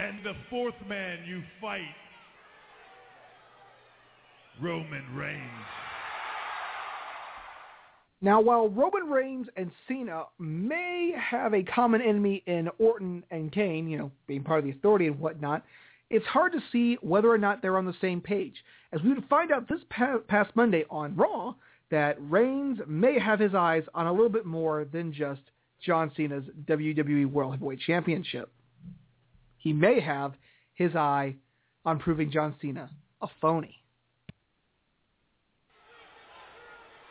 And 0.00 0.24
the 0.24 0.34
fourth 0.48 0.74
man 0.88 1.18
you 1.26 1.42
fight, 1.60 1.80
Roman 4.62 5.14
Reigns. 5.14 5.42
Now, 8.20 8.40
while 8.40 8.68
Roman 8.68 9.08
Reigns 9.08 9.46
and 9.56 9.70
Cena 9.86 10.24
may 10.38 11.12
have 11.16 11.54
a 11.54 11.62
common 11.62 12.00
enemy 12.00 12.42
in 12.46 12.68
Orton 12.78 13.24
and 13.30 13.52
Kane, 13.52 13.88
you 13.88 13.98
know, 13.98 14.10
being 14.26 14.42
part 14.42 14.58
of 14.60 14.64
the 14.64 14.72
authority 14.72 15.06
and 15.06 15.18
whatnot, 15.18 15.64
it's 16.10 16.26
hard 16.26 16.52
to 16.52 16.60
see 16.72 16.96
whether 17.00 17.28
or 17.28 17.38
not 17.38 17.60
they're 17.60 17.76
on 17.76 17.86
the 17.86 17.94
same 18.00 18.20
page. 18.20 18.54
As 18.92 19.02
we 19.02 19.12
would 19.12 19.28
find 19.28 19.52
out 19.52 19.68
this 19.68 19.80
past 19.90 20.50
Monday 20.54 20.84
on 20.90 21.14
Raw, 21.16 21.54
that 21.90 22.16
Reigns 22.20 22.78
may 22.86 23.18
have 23.18 23.38
his 23.40 23.54
eyes 23.54 23.84
on 23.94 24.06
a 24.06 24.12
little 24.12 24.28
bit 24.28 24.46
more 24.46 24.84
than 24.84 25.12
just 25.12 25.42
John 25.84 26.10
Cena's 26.16 26.44
WWE 26.66 27.26
World 27.26 27.52
Heavyweight 27.52 27.80
Championship. 27.80 28.50
He 29.58 29.72
may 29.72 30.00
have 30.00 30.32
his 30.74 30.94
eye 30.94 31.36
on 31.84 31.98
proving 31.98 32.30
John 32.30 32.54
Cena 32.60 32.90
a 33.20 33.26
phony. 33.40 33.74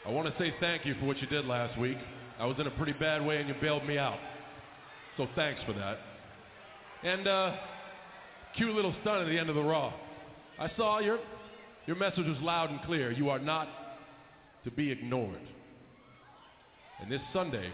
I 0.06 0.12
want 0.12 0.28
to 0.28 0.42
say 0.42 0.54
thank 0.62 0.86
you 0.86 0.96
for 1.00 1.06
what 1.06 1.22
you 1.22 1.28
did 1.28 1.46
last 1.46 1.78
week. 1.78 1.98
I 2.40 2.46
was 2.46 2.56
in 2.60 2.68
a 2.68 2.72
pretty 2.72 2.94
bad 2.94 3.26
way 3.26 3.38
and 3.38 3.50
you 3.50 3.56
bailed 3.62 3.86
me 3.86 3.98
out. 3.98 4.20
So 5.18 5.28
thanks 5.36 5.60
for 5.66 5.74
that. 5.74 5.98
And 7.04 7.28
uh, 7.28 7.56
cute 8.56 8.74
little 8.74 8.96
stunt 9.02 9.22
at 9.22 9.28
the 9.28 9.38
end 9.38 9.50
of 9.50 9.56
the 9.56 9.64
Raw. 9.64 9.94
I 10.60 10.72
saw 10.78 11.00
your 11.00 11.20
your 11.88 11.96
message 11.96 12.26
was 12.26 12.38
loud 12.42 12.70
and 12.70 12.82
clear. 12.84 13.12
You 13.12 13.30
are 13.30 13.40
not 13.40 13.68
to 14.66 14.72
be 14.72 14.92
ignored. 14.92 15.42
And 17.02 17.12
this 17.12 17.22
Sunday, 17.32 17.72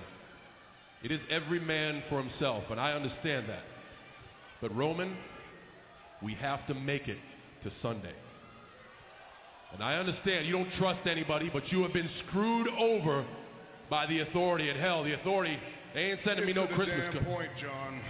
it 1.03 1.11
is 1.11 1.19
every 1.29 1.59
man 1.59 2.03
for 2.09 2.21
himself, 2.21 2.63
and 2.69 2.79
I 2.79 2.91
understand 2.91 3.49
that. 3.49 3.63
But 4.63 4.73
Roman, 4.77 5.17
we 6.21 6.35
have 6.35 6.65
to 6.67 6.73
make 6.73 7.09
it 7.09 7.17
to 7.65 7.71
Sunday. 7.81 8.13
And 9.73 9.83
I 9.83 9.95
understand 9.95 10.47
you 10.47 10.53
don't 10.53 10.71
trust 10.79 11.05
anybody, 11.05 11.49
but 11.51 11.69
you 11.69 11.81
have 11.81 11.91
been 11.91 12.09
screwed 12.25 12.69
over 12.79 13.25
by 13.89 14.05
the 14.05 14.21
authority. 14.21 14.69
And 14.69 14.79
hell, 14.79 15.03
the 15.03 15.15
authority, 15.15 15.59
they 15.93 16.11
ain't 16.11 16.21
sending 16.23 16.45
me 16.45 16.53
Get 16.53 16.61
no 16.61 16.67
to 16.67 16.71
the 16.71 16.75
Christmas 16.77 17.09
damn 17.11 17.11
card. 17.11 17.25
point, 17.25 17.49
John. 17.61 18.01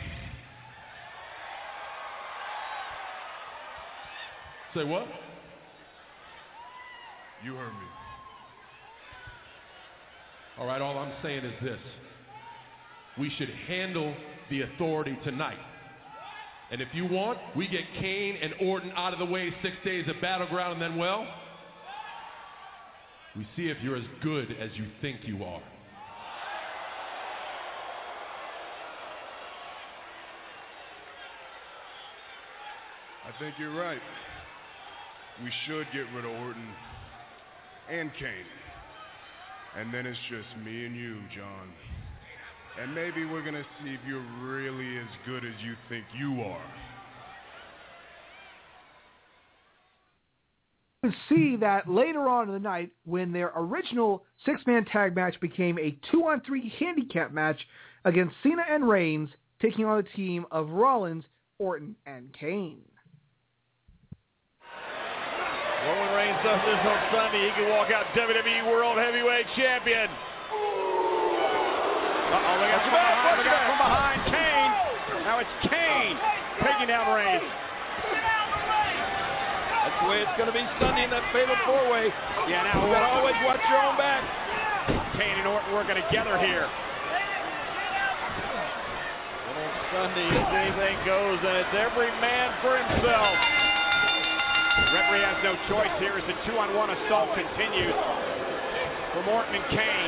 Say 4.75 4.83
what? 4.83 5.07
You 7.43 7.55
heard 7.55 7.73
me. 7.73 7.87
All 10.59 10.67
right, 10.67 10.83
all 10.83 10.99
I'm 10.99 11.13
saying 11.23 11.45
is 11.45 11.63
this. 11.63 11.79
We 13.17 13.31
should 13.39 13.49
handle 13.67 14.13
the 14.51 14.61
authority 14.61 15.17
tonight. 15.23 15.57
And 16.74 16.82
if 16.82 16.88
you 16.91 17.05
want, 17.05 17.38
we 17.55 17.67
get 17.67 17.82
Kane 17.99 18.36
and 18.41 18.55
Orton 18.59 18.91
out 18.95 19.13
of 19.13 19.19
the 19.19 19.26
way 19.26 19.53
six 19.61 19.76
days 19.86 20.05
at 20.07 20.19
Battleground, 20.19 20.74
and 20.74 20.82
then, 20.82 20.97
well, 20.97 21.24
we 23.38 23.47
see 23.55 23.67
if 23.67 23.78
you're 23.84 23.95
as 23.95 24.03
good 24.24 24.55
as 24.59 24.71
you 24.74 24.88
think 24.99 25.19
you 25.24 25.43
are. 25.43 25.61
I 33.24 33.39
think 33.39 33.53
you're 33.59 33.76
right. 33.80 34.01
We 35.43 35.51
should 35.67 35.86
get 35.93 36.07
rid 36.15 36.26
of 36.26 36.32
Orton 36.32 36.67
and 37.88 38.11
Kane. 38.13 38.49
And 39.78 39.93
then 39.93 40.07
it's 40.07 40.17
just 40.28 40.65
me 40.65 40.88
and 40.88 40.95
you, 40.95 41.19
John. 41.36 41.69
And 42.82 42.93
maybe 42.95 43.26
we're 43.26 43.43
going 43.43 43.53
to 43.53 43.65
see 43.82 43.91
if 43.91 43.99
you're 44.07 44.26
really 44.41 44.97
as 44.97 45.07
good 45.26 45.45
as 45.45 45.53
you 45.63 45.76
think 45.89 46.05
you 46.17 46.41
are. 46.41 46.74
can 51.03 51.13
see 51.28 51.57
that 51.57 51.89
later 51.89 52.30
on 52.30 52.47
in 52.47 52.53
the 52.53 52.59
night 52.59 52.89
when 53.05 53.34
their 53.34 53.51
original 53.57 54.24
six-man 54.45 54.86
tag 54.86 55.13
match 55.15 55.38
became 55.41 55.78
a 55.78 55.97
two-on-three 56.09 56.74
handicap 56.80 57.34
match 57.34 57.59
against 58.05 58.34
Cena 58.41 58.63
and 58.69 58.88
Reigns, 58.88 59.30
taking 59.61 59.84
on 59.84 59.99
a 59.99 60.15
team 60.15 60.45
of 60.49 60.69
Rollins, 60.69 61.26
Orton, 61.59 61.95
and 62.05 62.34
Kane. 62.39 62.82
Roman 65.86 66.15
Reigns 66.15 66.39
does 66.41 66.61
this 66.63 66.80
on 66.88 67.11
Sunday. 67.11 67.49
He 67.49 67.51
can 67.51 67.69
walk 67.69 67.91
out 67.91 68.05
WWE 68.15 68.71
World 68.71 68.97
Heavyweight 68.97 69.45
Champion. 69.57 70.07
Uh-oh, 72.34 72.57
look 72.57 72.73
out 72.73 72.81
from 72.81 72.97
behind. 72.97 73.38
Look 73.38 73.45
out 73.45 73.65
from 73.69 73.77
behind. 73.77 74.19
Kane. 74.34 74.71
Now 75.21 75.38
it's 75.38 75.55
Kane 75.69 76.17
taking 76.65 76.89
down 76.89 77.05
Reigns. 77.13 77.45
That's 79.86 79.97
the 80.01 80.07
way 80.09 80.25
it's 80.25 80.36
going 80.36 80.49
to 80.49 80.55
be 80.57 80.65
Sunday 80.81 81.05
in 81.05 81.11
that 81.13 81.29
fatal 81.29 81.53
four-way. 81.69 82.09
Yeah, 82.49 82.65
now 82.65 82.81
you 82.81 82.89
got 82.89 83.05
to 83.05 83.11
always 83.21 83.38
watch 83.45 83.61
your 83.69 83.86
own 83.86 83.95
back. 84.01 84.25
Kane 85.13 85.38
and 85.38 85.47
Orton 85.47 85.77
working 85.77 85.95
together 85.95 86.41
here. 86.41 86.65
And 89.45 89.55
on 89.61 89.71
Sunday, 89.93 90.25
if 90.34 90.49
anything 90.49 90.97
goes, 91.05 91.38
and 91.38 91.55
it's 91.61 91.75
every 91.77 92.09
man 92.17 92.49
for 92.65 92.73
himself. 92.81 93.38
Referee 94.89 95.21
has 95.21 95.38
no 95.45 95.53
choice 95.69 95.93
here 96.01 96.17
as 96.17 96.25
the 96.25 96.34
two-on-one 96.49 96.89
assault 96.89 97.29
continues 97.38 97.93
from 99.13 99.29
Orton 99.29 99.53
and 99.53 99.67
Kane. 99.69 100.02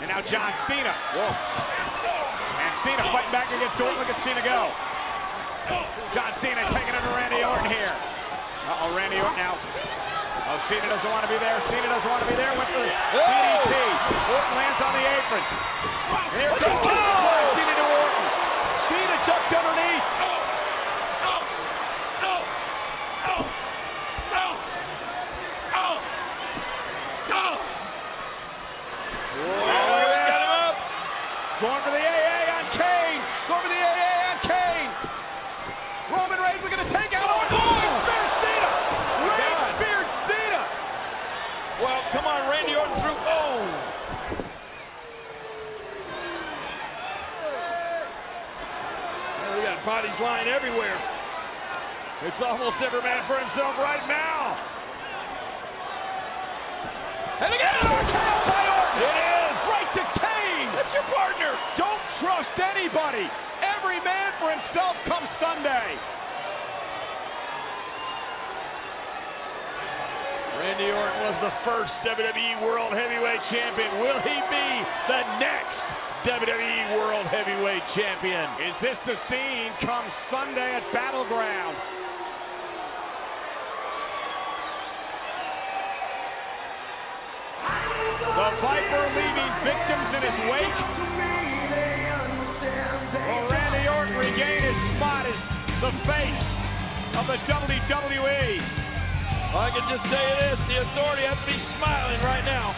And 0.00 0.12
now 0.12 0.20
John 0.28 0.52
Cena. 0.68 0.92
Whoa. 1.16 1.24
And 1.24 2.72
Cena 2.84 3.02
fighting 3.10 3.32
back 3.32 3.48
against 3.48 3.80
Orton. 3.80 3.96
Look 3.96 4.12
at 4.12 4.20
Cena 4.28 4.44
go. 4.44 4.68
John 6.12 6.32
Cena 6.44 6.68
taking 6.70 6.94
it 6.94 7.00
to 7.00 7.12
Randy 7.16 7.40
Orton 7.40 7.72
here. 7.72 7.90
Uh-oh, 7.90 8.92
Randy 8.92 9.16
Orton 9.16 9.40
now. 9.40 9.56
Oh, 9.56 10.60
Cena 10.68 10.86
doesn't 10.86 11.10
want 11.10 11.24
to 11.26 11.30
be 11.32 11.40
there. 11.40 11.58
Cena 11.72 11.88
doesn't 11.88 12.06
want 12.06 12.22
to 12.22 12.28
be 12.30 12.36
there. 12.36 12.52
Went 12.54 12.70
for 12.70 12.78
the 12.78 12.92
DDT. 12.92 13.72
Orton 14.30 14.54
lands 14.54 14.80
on 14.84 14.92
the 14.94 15.04
apron. 15.04 15.42
And 15.42 16.38
here 16.38 16.54
comes 16.60 16.86
oh! 16.86 17.56
Cena 17.56 17.74
to 17.74 17.86
Orton. 17.88 18.24
Cena 18.92 19.16
ducked 19.26 19.52
underneath. 19.56 20.06
Going 31.56 31.80
for 31.80 31.90
the 31.90 31.96
AA 31.96 32.52
on 32.52 32.68
Kane. 32.76 33.20
Going 33.48 33.62
for 33.64 33.72
the 33.72 33.80
AA 33.80 34.28
on 34.28 34.38
Kane. 34.44 34.92
Roman 36.12 36.36
Reigns 36.36 36.60
looking 36.60 36.76
to 36.76 36.84
take 36.92 37.16
out 37.16 37.32
Orton. 37.32 37.56
Oh, 37.56 37.80
he 37.80 37.88
speared 38.04 38.28
Cena. 38.44 38.68
Reigns 39.24 39.72
speared 39.80 40.08
Cena. 40.28 40.60
Well, 41.80 41.96
come 42.12 42.28
on, 42.28 42.52
Randy 42.52 42.76
Orton 42.76 43.00
through. 43.00 43.16
Oh. 43.16 43.64
Well, 49.40 49.56
we 49.56 49.64
got 49.64 49.75
bodies 49.86 50.18
lying 50.18 50.50
everywhere. 50.50 50.98
It's 52.26 52.42
almost 52.42 52.74
every 52.82 52.98
man 53.06 53.22
for 53.30 53.38
himself 53.38 53.78
right 53.78 54.02
now. 54.10 54.58
And 57.38 57.54
again, 57.54 57.86
RKO 57.86 58.34
by 58.50 58.62
Orton. 58.66 59.06
It 59.06 59.14
is 59.14 59.58
right 59.70 59.90
to 59.94 60.04
Kane. 60.18 60.68
That's 60.74 60.90
your 60.90 61.06
partner. 61.14 61.54
Don't 61.78 62.02
trust 62.18 62.50
anybody. 62.58 63.30
Every 63.62 64.02
man 64.02 64.34
for 64.42 64.50
himself 64.50 64.98
comes 65.06 65.30
Sunday. 65.38 65.94
Randy 70.58 70.90
Orton 70.90 71.20
was 71.30 71.38
the 71.46 71.54
first 71.62 71.94
WWE 72.02 72.66
World 72.66 72.90
Heavyweight 72.90 73.38
Champion. 73.54 74.02
Will 74.02 74.18
he 74.18 74.34
be 74.50 74.68
the 75.06 75.22
next 75.38 76.05
WWE 76.26 76.98
World 76.98 77.26
Heavyweight 77.30 77.82
Champion? 77.94 78.50
Is 78.66 78.74
this 78.82 78.98
the 79.06 79.14
scene 79.30 79.70
come 79.86 80.02
Sunday 80.26 80.74
at 80.74 80.82
Battleground? 80.92 81.76
The 88.26 88.48
Viper 88.58 89.04
leaving 89.14 89.52
victims 89.62 90.08
in 90.18 90.22
his 90.26 90.38
wake. 90.50 90.78
Will 93.22 93.46
Randy 93.46 93.86
Orton 93.86 94.18
regain 94.18 94.66
his 94.66 94.78
spot 94.98 95.30
as 95.30 95.38
the 95.78 95.94
face 96.10 96.42
of 97.22 97.30
the 97.30 97.38
WWE? 97.46 98.50
I 99.54 99.70
can 99.70 99.86
just 99.86 100.02
tell 100.10 100.26
you 100.26 100.36
this, 100.42 100.58
the 100.74 100.82
authority 100.90 101.22
has 101.22 101.38
to 101.38 101.46
be 101.46 101.58
smiling 101.78 102.18
right 102.26 102.44
now. 102.44 102.74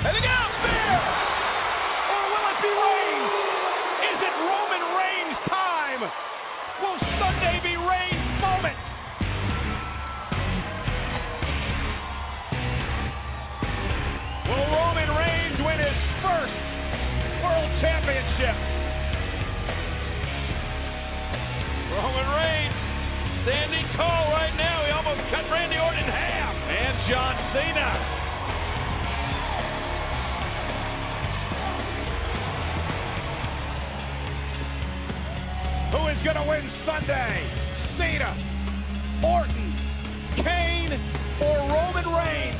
And 0.00 0.16
again, 0.16 0.48
spear! 0.64 1.36
Or 2.06 2.22
will 2.34 2.46
it 2.50 2.58
be 2.62 2.72
Reigns? 2.72 3.34
Is 4.10 4.18
it 4.26 4.34
Roman 4.42 4.84
Reigns' 4.94 5.38
time? 5.98 6.12
Will 6.82 6.98
Sunday 7.18 7.60
be 7.62 7.76
Reigns' 7.76 8.40
moment? 8.40 8.76
Will 14.48 14.66
Roman 14.76 15.10
Reigns 15.16 15.58
win 15.64 15.78
his 15.80 15.98
first 16.20 16.56
World 17.42 17.70
Championship? 17.80 18.56
Roman 21.92 22.28
Reigns, 22.28 22.74
standing 23.44 23.86
tall 23.96 24.30
right 24.32 24.54
now. 24.56 24.84
He 24.84 24.92
almost 24.92 25.20
cut 25.30 25.50
Randy 25.50 25.78
Orton 25.78 26.04
in 26.04 26.10
half. 26.10 26.54
And 26.54 27.10
John 27.10 27.34
Cena. 27.54 28.15
Who 35.92 36.08
is 36.08 36.18
going 36.24 36.34
to 36.36 36.42
win 36.42 36.68
Sunday? 36.84 37.46
Cena, 37.96 38.34
Orton, 39.22 39.70
Kane, 40.34 40.92
or 41.40 41.56
Roman 41.70 42.06
Reigns? 42.10 42.58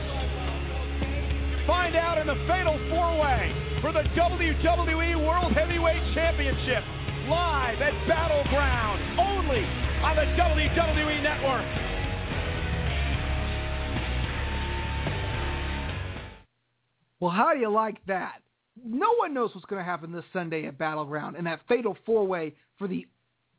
Find 1.66 1.97
out 1.97 2.18
in 2.18 2.29
the 2.29 2.37
Fatal 2.47 2.79
4-Way 2.95 3.81
for 3.83 3.91
the 3.93 4.03
WWE 4.14 5.27
World 5.27 5.53
Heavyweight 5.53 6.14
Championship. 6.14 6.85
live 7.29 7.81
at 7.83 7.93
Battleground, 8.07 9.18
only 9.18 9.64
on 10.05 10.14
the 10.14 10.22
WWE 10.41 11.22
Network. 11.22 11.66
Well, 17.18 17.33
how 17.33 17.53
do 17.55 17.59
you 17.59 17.70
like 17.70 18.05
that? 18.07 18.43
No 18.85 19.14
one 19.18 19.35
knows 19.35 19.53
what's 19.55 19.66
going 19.66 19.81
to 19.81 19.85
happen 19.85 20.12
this 20.12 20.24
Sunday 20.33 20.66
at 20.66 20.79
Battleground 20.79 21.35
in 21.37 21.45
that 21.45 21.61
fatal 21.66 21.97
four-way 22.07 22.55
for 22.79 22.87
the 22.87 23.07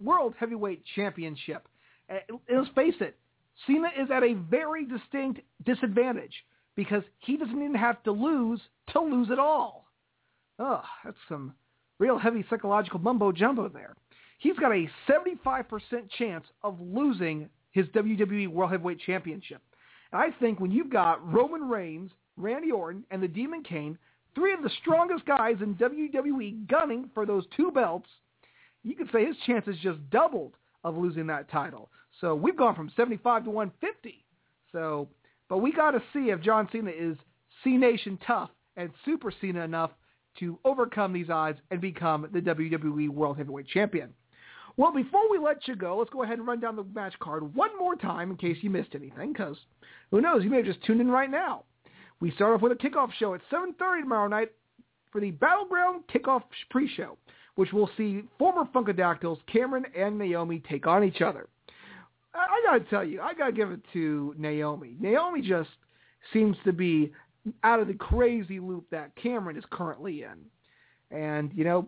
World 0.01 0.33
Heavyweight 0.39 0.83
Championship. 0.95 1.67
And 2.09 2.21
let's 2.49 2.69
face 2.75 2.95
it, 2.99 3.17
Cena 3.65 3.89
is 3.99 4.09
at 4.11 4.23
a 4.23 4.33
very 4.33 4.85
distinct 4.85 5.41
disadvantage 5.65 6.33
because 6.75 7.03
he 7.19 7.37
doesn't 7.37 7.61
even 7.61 7.75
have 7.75 8.01
to 8.03 8.11
lose 8.11 8.61
to 8.93 9.01
lose 9.01 9.29
it 9.29 9.39
all. 9.39 9.85
Ugh, 10.59 10.83
that's 11.03 11.17
some 11.27 11.53
real 11.99 12.17
heavy 12.17 12.45
psychological 12.49 12.99
mumbo 12.99 13.31
jumbo 13.31 13.67
there. 13.67 13.95
He's 14.39 14.57
got 14.57 14.71
a 14.71 14.87
75% 15.09 15.65
chance 16.17 16.45
of 16.63 16.79
losing 16.79 17.49
his 17.71 17.87
WWE 17.87 18.47
World 18.47 18.71
Heavyweight 18.71 18.99
Championship. 18.99 19.61
And 20.11 20.21
I 20.21 20.29
think 20.39 20.59
when 20.59 20.71
you've 20.71 20.91
got 20.91 21.25
Roman 21.31 21.67
Reigns, 21.67 22.11
Randy 22.37 22.71
Orton, 22.71 23.03
and 23.09 23.21
the 23.21 23.27
Demon 23.27 23.63
Kane, 23.63 23.97
three 24.35 24.53
of 24.53 24.61
the 24.61 24.69
strongest 24.81 25.25
guys 25.25 25.55
in 25.61 25.75
WWE 25.75 26.67
gunning 26.67 27.09
for 27.13 27.25
those 27.25 27.45
two 27.55 27.71
belts, 27.71 28.09
you 28.83 28.95
could 28.95 29.09
say 29.11 29.25
his 29.25 29.35
chances 29.45 29.75
just 29.81 29.97
doubled 30.09 30.53
of 30.83 30.95
losing 30.97 31.27
that 31.27 31.49
title. 31.49 31.89
So 32.21 32.35
we've 32.35 32.57
gone 32.57 32.75
from 32.75 32.91
75 32.95 33.45
to 33.45 33.49
150. 33.49 34.23
So, 34.71 35.09
but 35.49 35.59
we 35.59 35.71
got 35.71 35.91
to 35.91 36.01
see 36.13 36.29
if 36.29 36.41
John 36.41 36.67
Cena 36.71 36.91
is 36.91 37.17
Cenation 37.63 38.17
tough 38.25 38.49
and 38.75 38.89
Super 39.05 39.31
Cena 39.41 39.61
enough 39.61 39.91
to 40.39 40.59
overcome 40.63 41.13
these 41.13 41.29
odds 41.29 41.59
and 41.71 41.81
become 41.81 42.27
the 42.31 42.39
WWE 42.41 43.09
World 43.09 43.37
Heavyweight 43.37 43.67
Champion. 43.67 44.13
Well, 44.77 44.93
before 44.93 45.29
we 45.31 45.39
let 45.39 45.67
you 45.67 45.75
go, 45.75 45.97
let's 45.97 46.11
go 46.11 46.21
ahead 46.21 46.37
and 46.37 46.47
run 46.47 46.59
down 46.59 46.75
the 46.75 46.83
match 46.83 47.17
card 47.19 47.55
one 47.55 47.75
more 47.79 47.95
time 47.95 48.29
in 48.29 48.37
case 48.37 48.57
you 48.61 48.69
missed 48.69 48.93
anything, 48.93 49.33
because 49.33 49.57
who 50.11 50.21
knows, 50.21 50.43
you 50.43 50.51
may 50.51 50.57
have 50.57 50.67
just 50.67 50.83
tuned 50.83 51.01
in 51.01 51.09
right 51.09 51.31
now. 51.31 51.63
We 52.19 52.29
start 52.31 52.53
off 52.53 52.61
with 52.61 52.71
a 52.71 52.75
kickoff 52.75 53.11
show 53.13 53.33
at 53.33 53.41
7.30 53.51 54.01
tomorrow 54.01 54.27
night 54.27 54.51
for 55.11 55.19
the 55.19 55.31
Battleground 55.31 56.03
Kickoff 56.13 56.43
Pre-Show, 56.69 57.17
which 57.57 57.73
will 57.73 57.89
see 57.97 58.23
former 58.39 58.65
Funkadactyls 58.73 59.39
Cameron 59.51 59.85
and 59.95 60.17
Naomi 60.17 60.61
take 60.69 60.87
on 60.87 61.03
each 61.03 61.21
other. 61.21 61.49
I, 62.33 62.39
I 62.39 62.61
gotta 62.65 62.89
tell 62.89 63.03
you, 63.03 63.19
I 63.19 63.33
gotta 63.33 63.51
give 63.51 63.71
it 63.71 63.81
to 63.93 64.33
Naomi. 64.37 64.95
Naomi 64.99 65.41
just 65.41 65.69
seems 66.31 66.55
to 66.65 66.71
be 66.71 67.11
out 67.63 67.79
of 67.79 67.87
the 67.87 67.93
crazy 67.93 68.59
loop 68.59 68.85
that 68.91 69.15
Cameron 69.15 69.57
is 69.57 69.63
currently 69.71 70.23
in. 70.23 70.37
And, 71.17 71.51
you 71.55 71.63
know, 71.63 71.87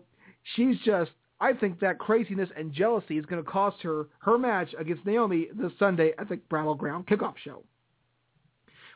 she's 0.54 0.76
just 0.84 1.10
I 1.40 1.54
think 1.54 1.80
that 1.80 1.98
craziness 1.98 2.50
and 2.56 2.72
jealousy 2.72 3.16
is 3.16 3.24
going 3.24 3.42
to 3.42 3.48
cost 3.48 3.80
her 3.82 4.08
her 4.18 4.36
match 4.38 4.74
against 4.78 5.06
Naomi 5.06 5.48
this 5.54 5.72
Sunday 5.78 6.12
at 6.18 6.28
the 6.28 6.36
Battleground 6.50 7.06
Kickoff 7.06 7.34
Show. 7.42 7.62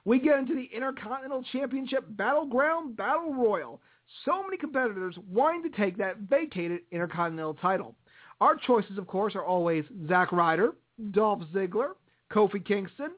We 0.04 0.18
get 0.18 0.38
into 0.38 0.54
the 0.54 0.68
Intercontinental 0.74 1.42
Championship 1.52 2.04
Battleground 2.10 2.96
Battle 2.96 3.32
Royal. 3.32 3.80
So 4.24 4.42
many 4.42 4.56
competitors 4.56 5.16
wanting 5.30 5.70
to 5.70 5.76
take 5.76 5.96
that 5.98 6.18
vacated 6.18 6.80
Intercontinental 6.90 7.54
title. 7.54 7.94
Our 8.40 8.56
choices, 8.56 8.98
of 8.98 9.06
course, 9.06 9.34
are 9.34 9.44
always 9.44 9.84
Zack 10.08 10.32
Ryder, 10.32 10.74
Dolph 11.12 11.42
Ziggler, 11.54 11.92
Kofi 12.32 12.64
Kingston, 12.64 13.10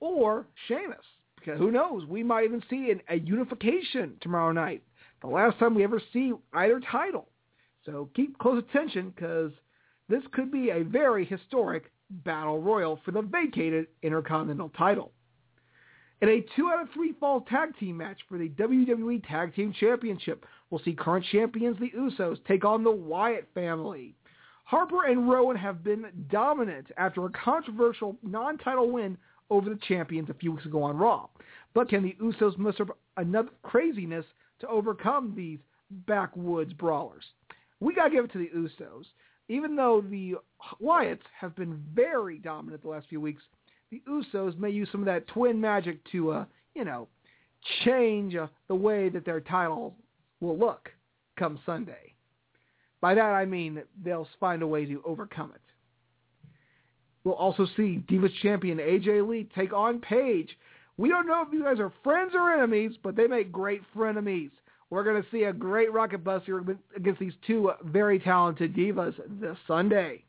or 0.00 0.46
Sheamus. 0.66 1.04
Because 1.36 1.58
who 1.58 1.70
knows? 1.70 2.06
We 2.06 2.22
might 2.22 2.44
even 2.44 2.62
see 2.68 2.90
an, 2.90 3.00
a 3.08 3.18
unification 3.18 4.14
tomorrow 4.20 4.52
night. 4.52 4.82
The 5.22 5.28
last 5.28 5.58
time 5.58 5.74
we 5.74 5.84
ever 5.84 6.00
see 6.12 6.32
either 6.52 6.80
title. 6.80 7.28
So 7.84 8.10
keep 8.14 8.36
close 8.38 8.62
attention 8.68 9.10
because 9.10 9.52
this 10.08 10.22
could 10.32 10.50
be 10.50 10.70
a 10.70 10.82
very 10.82 11.24
historic 11.24 11.90
battle 12.10 12.60
royal 12.60 13.00
for 13.04 13.12
the 13.12 13.22
vacated 13.22 13.86
Intercontinental 14.02 14.70
title. 14.70 15.12
In 16.22 16.28
a 16.30 16.44
two 16.56 16.70
out 16.70 16.80
of 16.80 16.88
three 16.94 17.12
fall 17.20 17.42
tag 17.42 17.76
team 17.78 17.98
match 17.98 18.18
for 18.28 18.38
the 18.38 18.48
WWE 18.50 19.22
Tag 19.28 19.54
Team 19.54 19.72
Championship, 19.78 20.46
we'll 20.70 20.80
see 20.80 20.94
current 20.94 21.26
champions 21.30 21.78
the 21.78 21.90
Usos 21.90 22.38
take 22.46 22.64
on 22.64 22.82
the 22.82 22.90
Wyatt 22.90 23.46
family. 23.54 24.14
Harper 24.64 25.04
and 25.04 25.28
Rowan 25.28 25.56
have 25.56 25.84
been 25.84 26.06
dominant 26.30 26.86
after 26.96 27.24
a 27.24 27.30
controversial 27.30 28.16
non-title 28.22 28.90
win 28.90 29.18
over 29.50 29.68
the 29.68 29.78
champions 29.86 30.30
a 30.30 30.34
few 30.34 30.52
weeks 30.52 30.64
ago 30.64 30.82
on 30.82 30.96
Raw. 30.96 31.28
But 31.74 31.90
can 31.90 32.02
the 32.02 32.16
Usos 32.20 32.56
muster 32.56 32.86
enough 33.20 33.46
craziness 33.62 34.24
to 34.60 34.68
overcome 34.68 35.34
these 35.36 35.58
backwoods 36.06 36.72
brawlers? 36.72 37.24
we 37.80 37.94
got 37.94 38.04
to 38.04 38.10
give 38.10 38.24
it 38.24 38.32
to 38.32 38.38
the 38.38 38.50
Usos. 38.56 39.04
Even 39.48 39.76
though 39.76 40.00
the 40.00 40.36
Wyatts 40.82 41.20
have 41.38 41.54
been 41.54 41.80
very 41.94 42.38
dominant 42.38 42.82
the 42.82 42.88
last 42.88 43.06
few 43.08 43.20
weeks, 43.20 43.42
the 43.90 44.02
Usos 44.08 44.58
may 44.58 44.70
use 44.70 44.88
some 44.90 45.00
of 45.00 45.06
that 45.06 45.26
twin 45.28 45.60
magic 45.60 45.98
to, 46.12 46.32
uh, 46.32 46.44
you 46.74 46.84
know, 46.84 47.08
change 47.84 48.34
uh, 48.34 48.46
the 48.68 48.74
way 48.74 49.08
that 49.08 49.24
their 49.24 49.40
title 49.40 49.94
will 50.40 50.58
look 50.58 50.90
come 51.38 51.58
Sunday. 51.66 52.14
By 53.00 53.14
that 53.14 53.20
I 53.32 53.44
mean 53.44 53.82
they'll 54.04 54.28
find 54.40 54.62
a 54.62 54.66
way 54.66 54.84
to 54.86 55.02
overcome 55.04 55.52
it. 55.54 55.60
We'll 57.24 57.34
also 57.34 57.66
see 57.76 58.02
Divas 58.08 58.32
champion 58.40 58.78
AJ 58.78 59.28
Lee 59.28 59.48
take 59.54 59.72
on 59.72 60.00
Paige. 60.00 60.56
We 60.96 61.08
don't 61.08 61.26
know 61.26 61.42
if 61.42 61.50
these 61.50 61.62
guys 61.62 61.80
are 61.80 61.92
friends 62.02 62.32
or 62.34 62.52
enemies, 62.52 62.92
but 63.02 63.16
they 63.16 63.26
make 63.26 63.52
great 63.52 63.82
frenemies. 63.94 64.50
We're 64.88 65.04
going 65.04 65.20
to 65.20 65.28
see 65.30 65.42
a 65.44 65.52
great 65.52 65.92
rocket 65.92 66.22
buster 66.22 66.64
against 66.94 67.18
these 67.18 67.32
two 67.46 67.72
very 67.84 68.20
talented 68.20 68.74
divas 68.74 69.14
this 69.40 69.56
Sunday. 69.66 70.22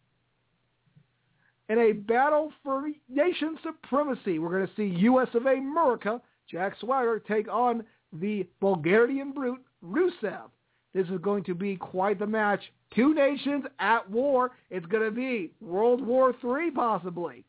In 1.70 1.80
a 1.80 1.92
battle 1.92 2.52
for 2.64 2.90
nation 3.10 3.58
supremacy, 3.62 4.40
we're 4.40 4.52
going 4.52 4.68
to 4.68 4.76
see 4.76 5.04
US 5.06 5.28
of 5.34 5.46
America, 5.46 6.22
Jack 6.50 6.76
Swagger, 6.80 7.20
take 7.20 7.50
on 7.50 7.84
the 8.14 8.48
Bulgarian 8.62 9.34
brute, 9.34 9.62
Rusev. 9.84 10.50
This 10.94 11.08
is 11.10 11.20
going 11.22 11.44
to 11.44 11.54
be 11.54 11.76
quite 11.76 12.20
the 12.20 12.26
match. 12.26 12.62
Two 12.96 13.14
nations 13.14 13.66
at 13.80 14.10
war. 14.10 14.52
It's 14.70 14.86
going 14.86 15.04
to 15.04 15.12
be 15.12 15.52
World 15.60 16.02
War 16.06 16.34
III 16.44 16.72
possibly. 16.72 17.44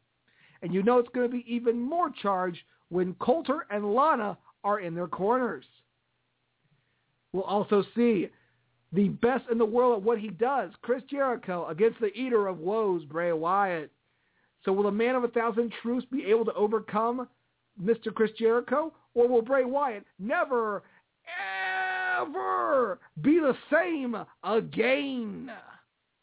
And 0.63 0.75
you 0.75 0.83
know 0.83 0.99
it's 0.99 1.09
going 1.15 1.31
to 1.31 1.37
be 1.37 1.45
even 1.47 1.81
more 1.81 2.11
charged 2.11 2.59
when 2.89 3.15
Colter 3.15 3.67
and 3.71 3.95
Lana 3.95 4.37
are 4.65 4.81
in 4.81 4.95
their 4.95 5.07
corners. 5.07 5.65
We'll 7.33 7.45
also 7.45 7.85
see 7.95 8.29
the 8.93 9.09
best 9.09 9.45
in 9.51 9.59
the 9.59 9.65
world 9.65 9.99
at 9.99 10.03
what 10.03 10.19
he 10.19 10.29
does, 10.29 10.71
Chris 10.83 11.03
Jericho 11.09 11.67
against 11.69 12.01
the 12.01 12.13
Eater 12.15 12.49
of 12.49 12.59
Worlds, 12.59 13.05
Bray 13.05 13.33
Wyatt. 13.33 13.93
So 14.65 14.73
will 14.73 14.89
a 14.89 14.93
man 14.93 15.15
of 15.15 15.25
a 15.25 15.29
thousand 15.29 15.73
truths 15.83 16.07
be 16.11 16.25
able 16.27 16.45
to 16.47 16.55
overcome 16.55 17.29
Mr. 17.83 18.13
Chris 18.13 18.31
Jericho? 18.39 18.93
Or 19.15 19.29
will 19.29 19.43
Bray 19.43 19.65
Wyatt 19.65 20.05
never, 20.19 20.83
ever 22.21 22.99
be 23.21 23.39
the 23.39 23.57
same 23.73 24.17
again? 24.45 25.51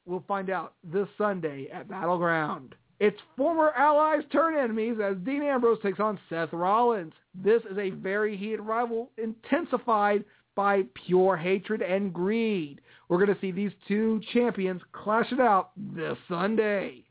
We'll 0.05 0.23
find 0.27 0.49
out 0.49 0.73
this 0.83 1.07
Sunday 1.17 1.67
at 1.73 1.89
Battleground. 1.89 2.75
It's 2.99 3.19
former 3.35 3.71
allies 3.71 4.23
turn 4.31 4.55
enemies 4.55 4.97
as 5.03 5.17
Dean 5.25 5.41
Ambrose 5.41 5.79
takes 5.81 5.99
on 5.99 6.19
Seth 6.29 6.53
Rollins. 6.53 7.13
This 7.33 7.61
is 7.69 7.77
a 7.77 7.89
very 7.89 8.37
heated 8.37 8.61
rival 8.61 9.11
intensified 9.17 10.23
by 10.55 10.83
pure 11.05 11.35
hatred 11.35 11.81
and 11.81 12.13
greed. 12.13 12.79
We're 13.09 13.23
going 13.23 13.35
to 13.35 13.41
see 13.41 13.51
these 13.51 13.73
two 13.87 14.21
champions 14.33 14.81
clash 14.93 15.31
it 15.31 15.41
out 15.41 15.71
this 15.75 16.17
Sunday. 16.29 17.04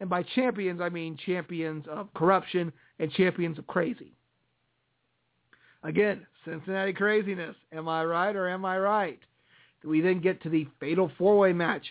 And 0.00 0.10
by 0.10 0.22
champions, 0.22 0.80
I 0.80 0.88
mean 0.88 1.16
champions 1.24 1.86
of 1.88 2.12
corruption 2.14 2.72
and 2.98 3.10
champions 3.12 3.58
of 3.58 3.66
crazy. 3.66 4.12
Again, 5.82 6.26
Cincinnati 6.44 6.92
craziness. 6.92 7.56
Am 7.72 7.88
I 7.88 8.04
right 8.04 8.34
or 8.34 8.48
am 8.48 8.64
I 8.64 8.78
right? 8.78 9.20
We 9.84 10.00
then 10.00 10.20
get 10.20 10.42
to 10.42 10.48
the 10.48 10.66
fatal 10.80 11.10
four-way 11.16 11.52
match. 11.52 11.84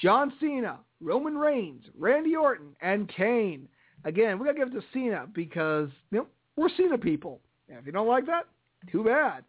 John 0.00 0.32
Cena, 0.40 0.78
Roman 1.00 1.36
Reigns, 1.36 1.84
Randy 1.98 2.34
Orton, 2.34 2.74
and 2.80 3.08
Kane. 3.14 3.68
Again, 4.04 4.38
we 4.38 4.46
got 4.46 4.52
to 4.52 4.58
give 4.58 4.68
it 4.68 4.80
to 4.80 4.86
Cena 4.92 5.26
because 5.32 5.90
you 6.10 6.18
know, 6.18 6.26
we're 6.56 6.70
Cena 6.76 6.96
people. 6.98 7.40
And 7.68 7.78
if 7.78 7.86
you 7.86 7.92
don't 7.92 8.08
like 8.08 8.26
that, 8.26 8.46
too 8.90 9.04
bad. 9.04 9.44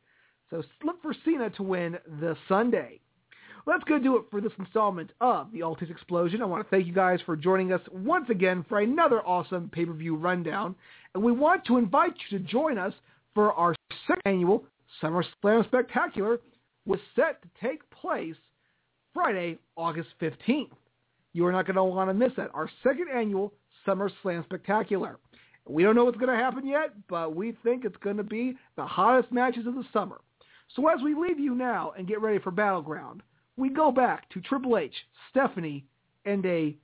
So 0.49 0.61
look 0.83 1.01
for 1.01 1.15
Cena 1.25 1.49
to 1.51 1.63
win 1.63 1.97
this 2.19 2.37
Sunday. 2.47 2.99
Going 3.65 4.01
to 4.01 4.09
do 4.09 4.15
it 4.15 4.23
for 4.31 4.39
this 4.41 4.51
installment 4.59 5.11
of 5.19 5.51
the 5.51 5.61
All 5.61 5.75
Taste 5.75 5.91
Explosion. 5.91 6.41
I 6.41 6.45
want 6.45 6.63
to 6.63 6.69
thank 6.69 6.87
you 6.87 6.93
guys 6.93 7.19
for 7.25 7.35
joining 7.35 7.73
us 7.73 7.81
once 7.91 8.29
again 8.29 8.65
for 8.67 8.79
another 8.79 9.21
awesome 9.21 9.69
pay-per-view 9.69 10.15
rundown. 10.15 10.73
And 11.13 11.23
we 11.23 11.31
want 11.31 11.65
to 11.65 11.77
invite 11.77 12.13
you 12.29 12.39
to 12.39 12.45
join 12.45 12.77
us 12.77 12.93
for 13.35 13.53
our 13.53 13.75
second 14.07 14.21
annual 14.25 14.63
SummerSlam 15.01 15.65
Spectacular, 15.65 16.39
which 16.85 16.99
is 17.01 17.05
set 17.15 17.41
to 17.41 17.47
take 17.61 17.87
place 17.89 18.35
Friday, 19.13 19.57
August 19.75 20.09
15th. 20.21 20.71
You 21.33 21.45
are 21.45 21.51
not 21.51 21.65
going 21.67 21.75
to 21.75 21.83
want 21.83 22.09
to 22.09 22.13
miss 22.13 22.31
that. 22.37 22.51
Our 22.53 22.69
second 22.83 23.07
annual 23.13 23.53
SummerSlam 23.85 24.45
Spectacular. 24.45 25.19
We 25.67 25.83
don't 25.83 25.95
know 25.95 26.05
what's 26.05 26.17
going 26.17 26.35
to 26.35 26.41
happen 26.41 26.65
yet, 26.65 26.93
but 27.09 27.35
we 27.35 27.53
think 27.63 27.85
it's 27.85 27.97
going 27.97 28.17
to 28.17 28.23
be 28.23 28.57
the 28.75 28.85
hottest 28.85 29.31
matches 29.31 29.67
of 29.67 29.75
the 29.75 29.83
summer. 29.91 30.21
So 30.75 30.87
as 30.87 31.01
we 31.03 31.15
leave 31.15 31.39
you 31.39 31.53
now 31.53 31.93
and 31.97 32.07
get 32.07 32.21
ready 32.21 32.39
for 32.39 32.51
Battleground, 32.51 33.21
we 33.57 33.69
go 33.69 33.91
back 33.91 34.29
to 34.29 34.41
Triple 34.41 34.77
H, 34.77 34.95
Stephanie, 35.29 35.85
and 36.25 36.45
a 36.45 36.75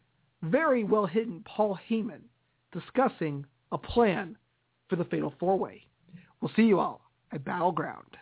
very 0.43 0.84
well 0.84 1.05
hidden 1.05 1.43
Paul 1.45 1.80
Heyman 1.89 2.22
discussing 2.72 3.45
a 3.72 3.78
plan 3.78 4.38
for 4.89 4.95
the 4.95 5.05
Fatal 5.05 5.34
Four 5.39 5.57
Way. 5.57 5.86
We'll 6.41 6.51
see 6.55 6.63
you 6.63 6.80
all 6.80 7.01
at 7.32 7.43
Battleground. 7.43 8.17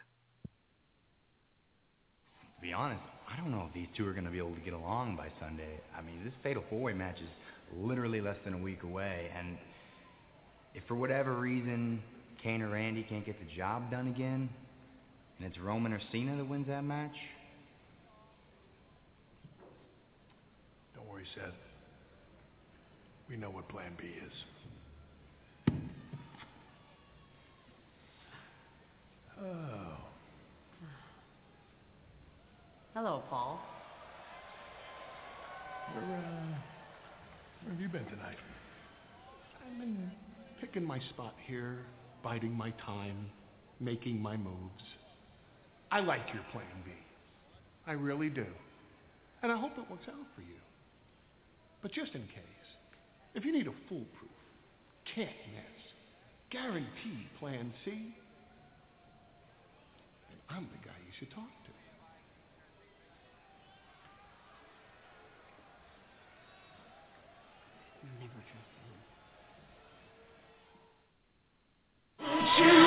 To 2.56 2.62
be 2.62 2.74
honest, 2.74 3.02
I 3.32 3.38
don't 3.40 3.52
know 3.52 3.66
if 3.68 3.74
these 3.74 3.88
two 3.96 4.08
are 4.08 4.14
going 4.14 4.26
to 4.26 4.32
be 4.32 4.40
able 4.40 4.56
to 4.56 4.62
get 4.62 4.74
along 4.74 5.16
by 5.16 5.28
Sunday. 5.40 5.80
I 5.98 6.02
mean, 6.02 6.24
this 6.24 6.34
Fatal 6.44 6.64
Four 6.70 6.82
Way 6.82 6.94
match 6.94 7.18
is 7.18 7.30
literally 7.76 8.22
less 8.22 8.38
than 8.46 8.54
a 8.54 8.58
week 8.58 8.84
away, 8.84 9.30
and 9.38 9.58
if 10.74 10.84
for 10.88 10.96
whatever 10.96 11.36
reason 11.36 12.02
Kane 12.42 12.62
or 12.62 12.70
Randy 12.70 13.06
can't 13.08 13.26
get 13.26 13.38
the 13.40 13.56
job 13.56 13.92
done 13.92 14.08
again, 14.08 14.50
and 15.38 15.48
it's 15.48 15.60
Roman 15.60 15.94
or 15.94 16.02
Cena 16.12 16.36
that 16.38 16.46
wins 16.46 16.68
that 16.68 16.84
match, 16.84 17.16
Don't 20.98 21.08
worry, 21.10 21.26
Seth. 21.36 21.54
We 23.30 23.38
know 23.38 23.52
what 23.52 23.70
Plan 23.70 23.92
B 24.00 24.06
is. 24.26 25.74
Oh. 29.40 29.98
Hello, 32.96 33.22
Paul. 33.30 33.60
Where, 35.94 36.04
uh, 36.04 36.18
where 37.64 37.74
have 37.74 37.80
you 37.80 37.90
been 37.90 38.06
tonight? 38.06 38.38
I've 39.62 39.80
been 39.80 40.12
picking 40.60 40.84
my 40.84 41.00
spot 41.10 41.36
here, 41.46 41.78
biding 42.24 42.58
my 42.58 42.72
time, 42.84 43.30
making 43.80 44.20
my 44.20 44.36
moves. 44.36 44.84
I 45.92 46.00
like 46.00 46.34
your 46.34 46.44
plan 46.52 46.66
B. 46.84 46.92
I 47.86 47.92
really 47.92 48.30
do. 48.30 48.48
And 49.44 49.52
I 49.52 49.58
hope 49.58 49.74
it 49.78 49.90
works 49.92 50.08
out 50.10 50.26
for 50.36 50.42
you. 50.42 50.58
But 51.82 51.92
just 51.92 52.14
in 52.16 52.22
case, 52.22 52.40
if 53.36 53.46
you 53.46 53.54
need 53.54 53.68
a 53.68 53.74
foolproof, 53.88 54.32
can't 55.16 55.30
miss, 55.54 55.84
guaranteed 56.50 57.30
plan 57.40 57.72
C, 57.86 57.92
then 57.92 58.14
I'm 60.50 60.68
the 60.72 60.78
guy 60.88 60.96
you 61.06 61.14
should 61.20 61.30
talk 61.32 61.44
to. 61.44 61.72
Never 68.20 68.42
trust 68.52 68.72
him. 72.58 72.87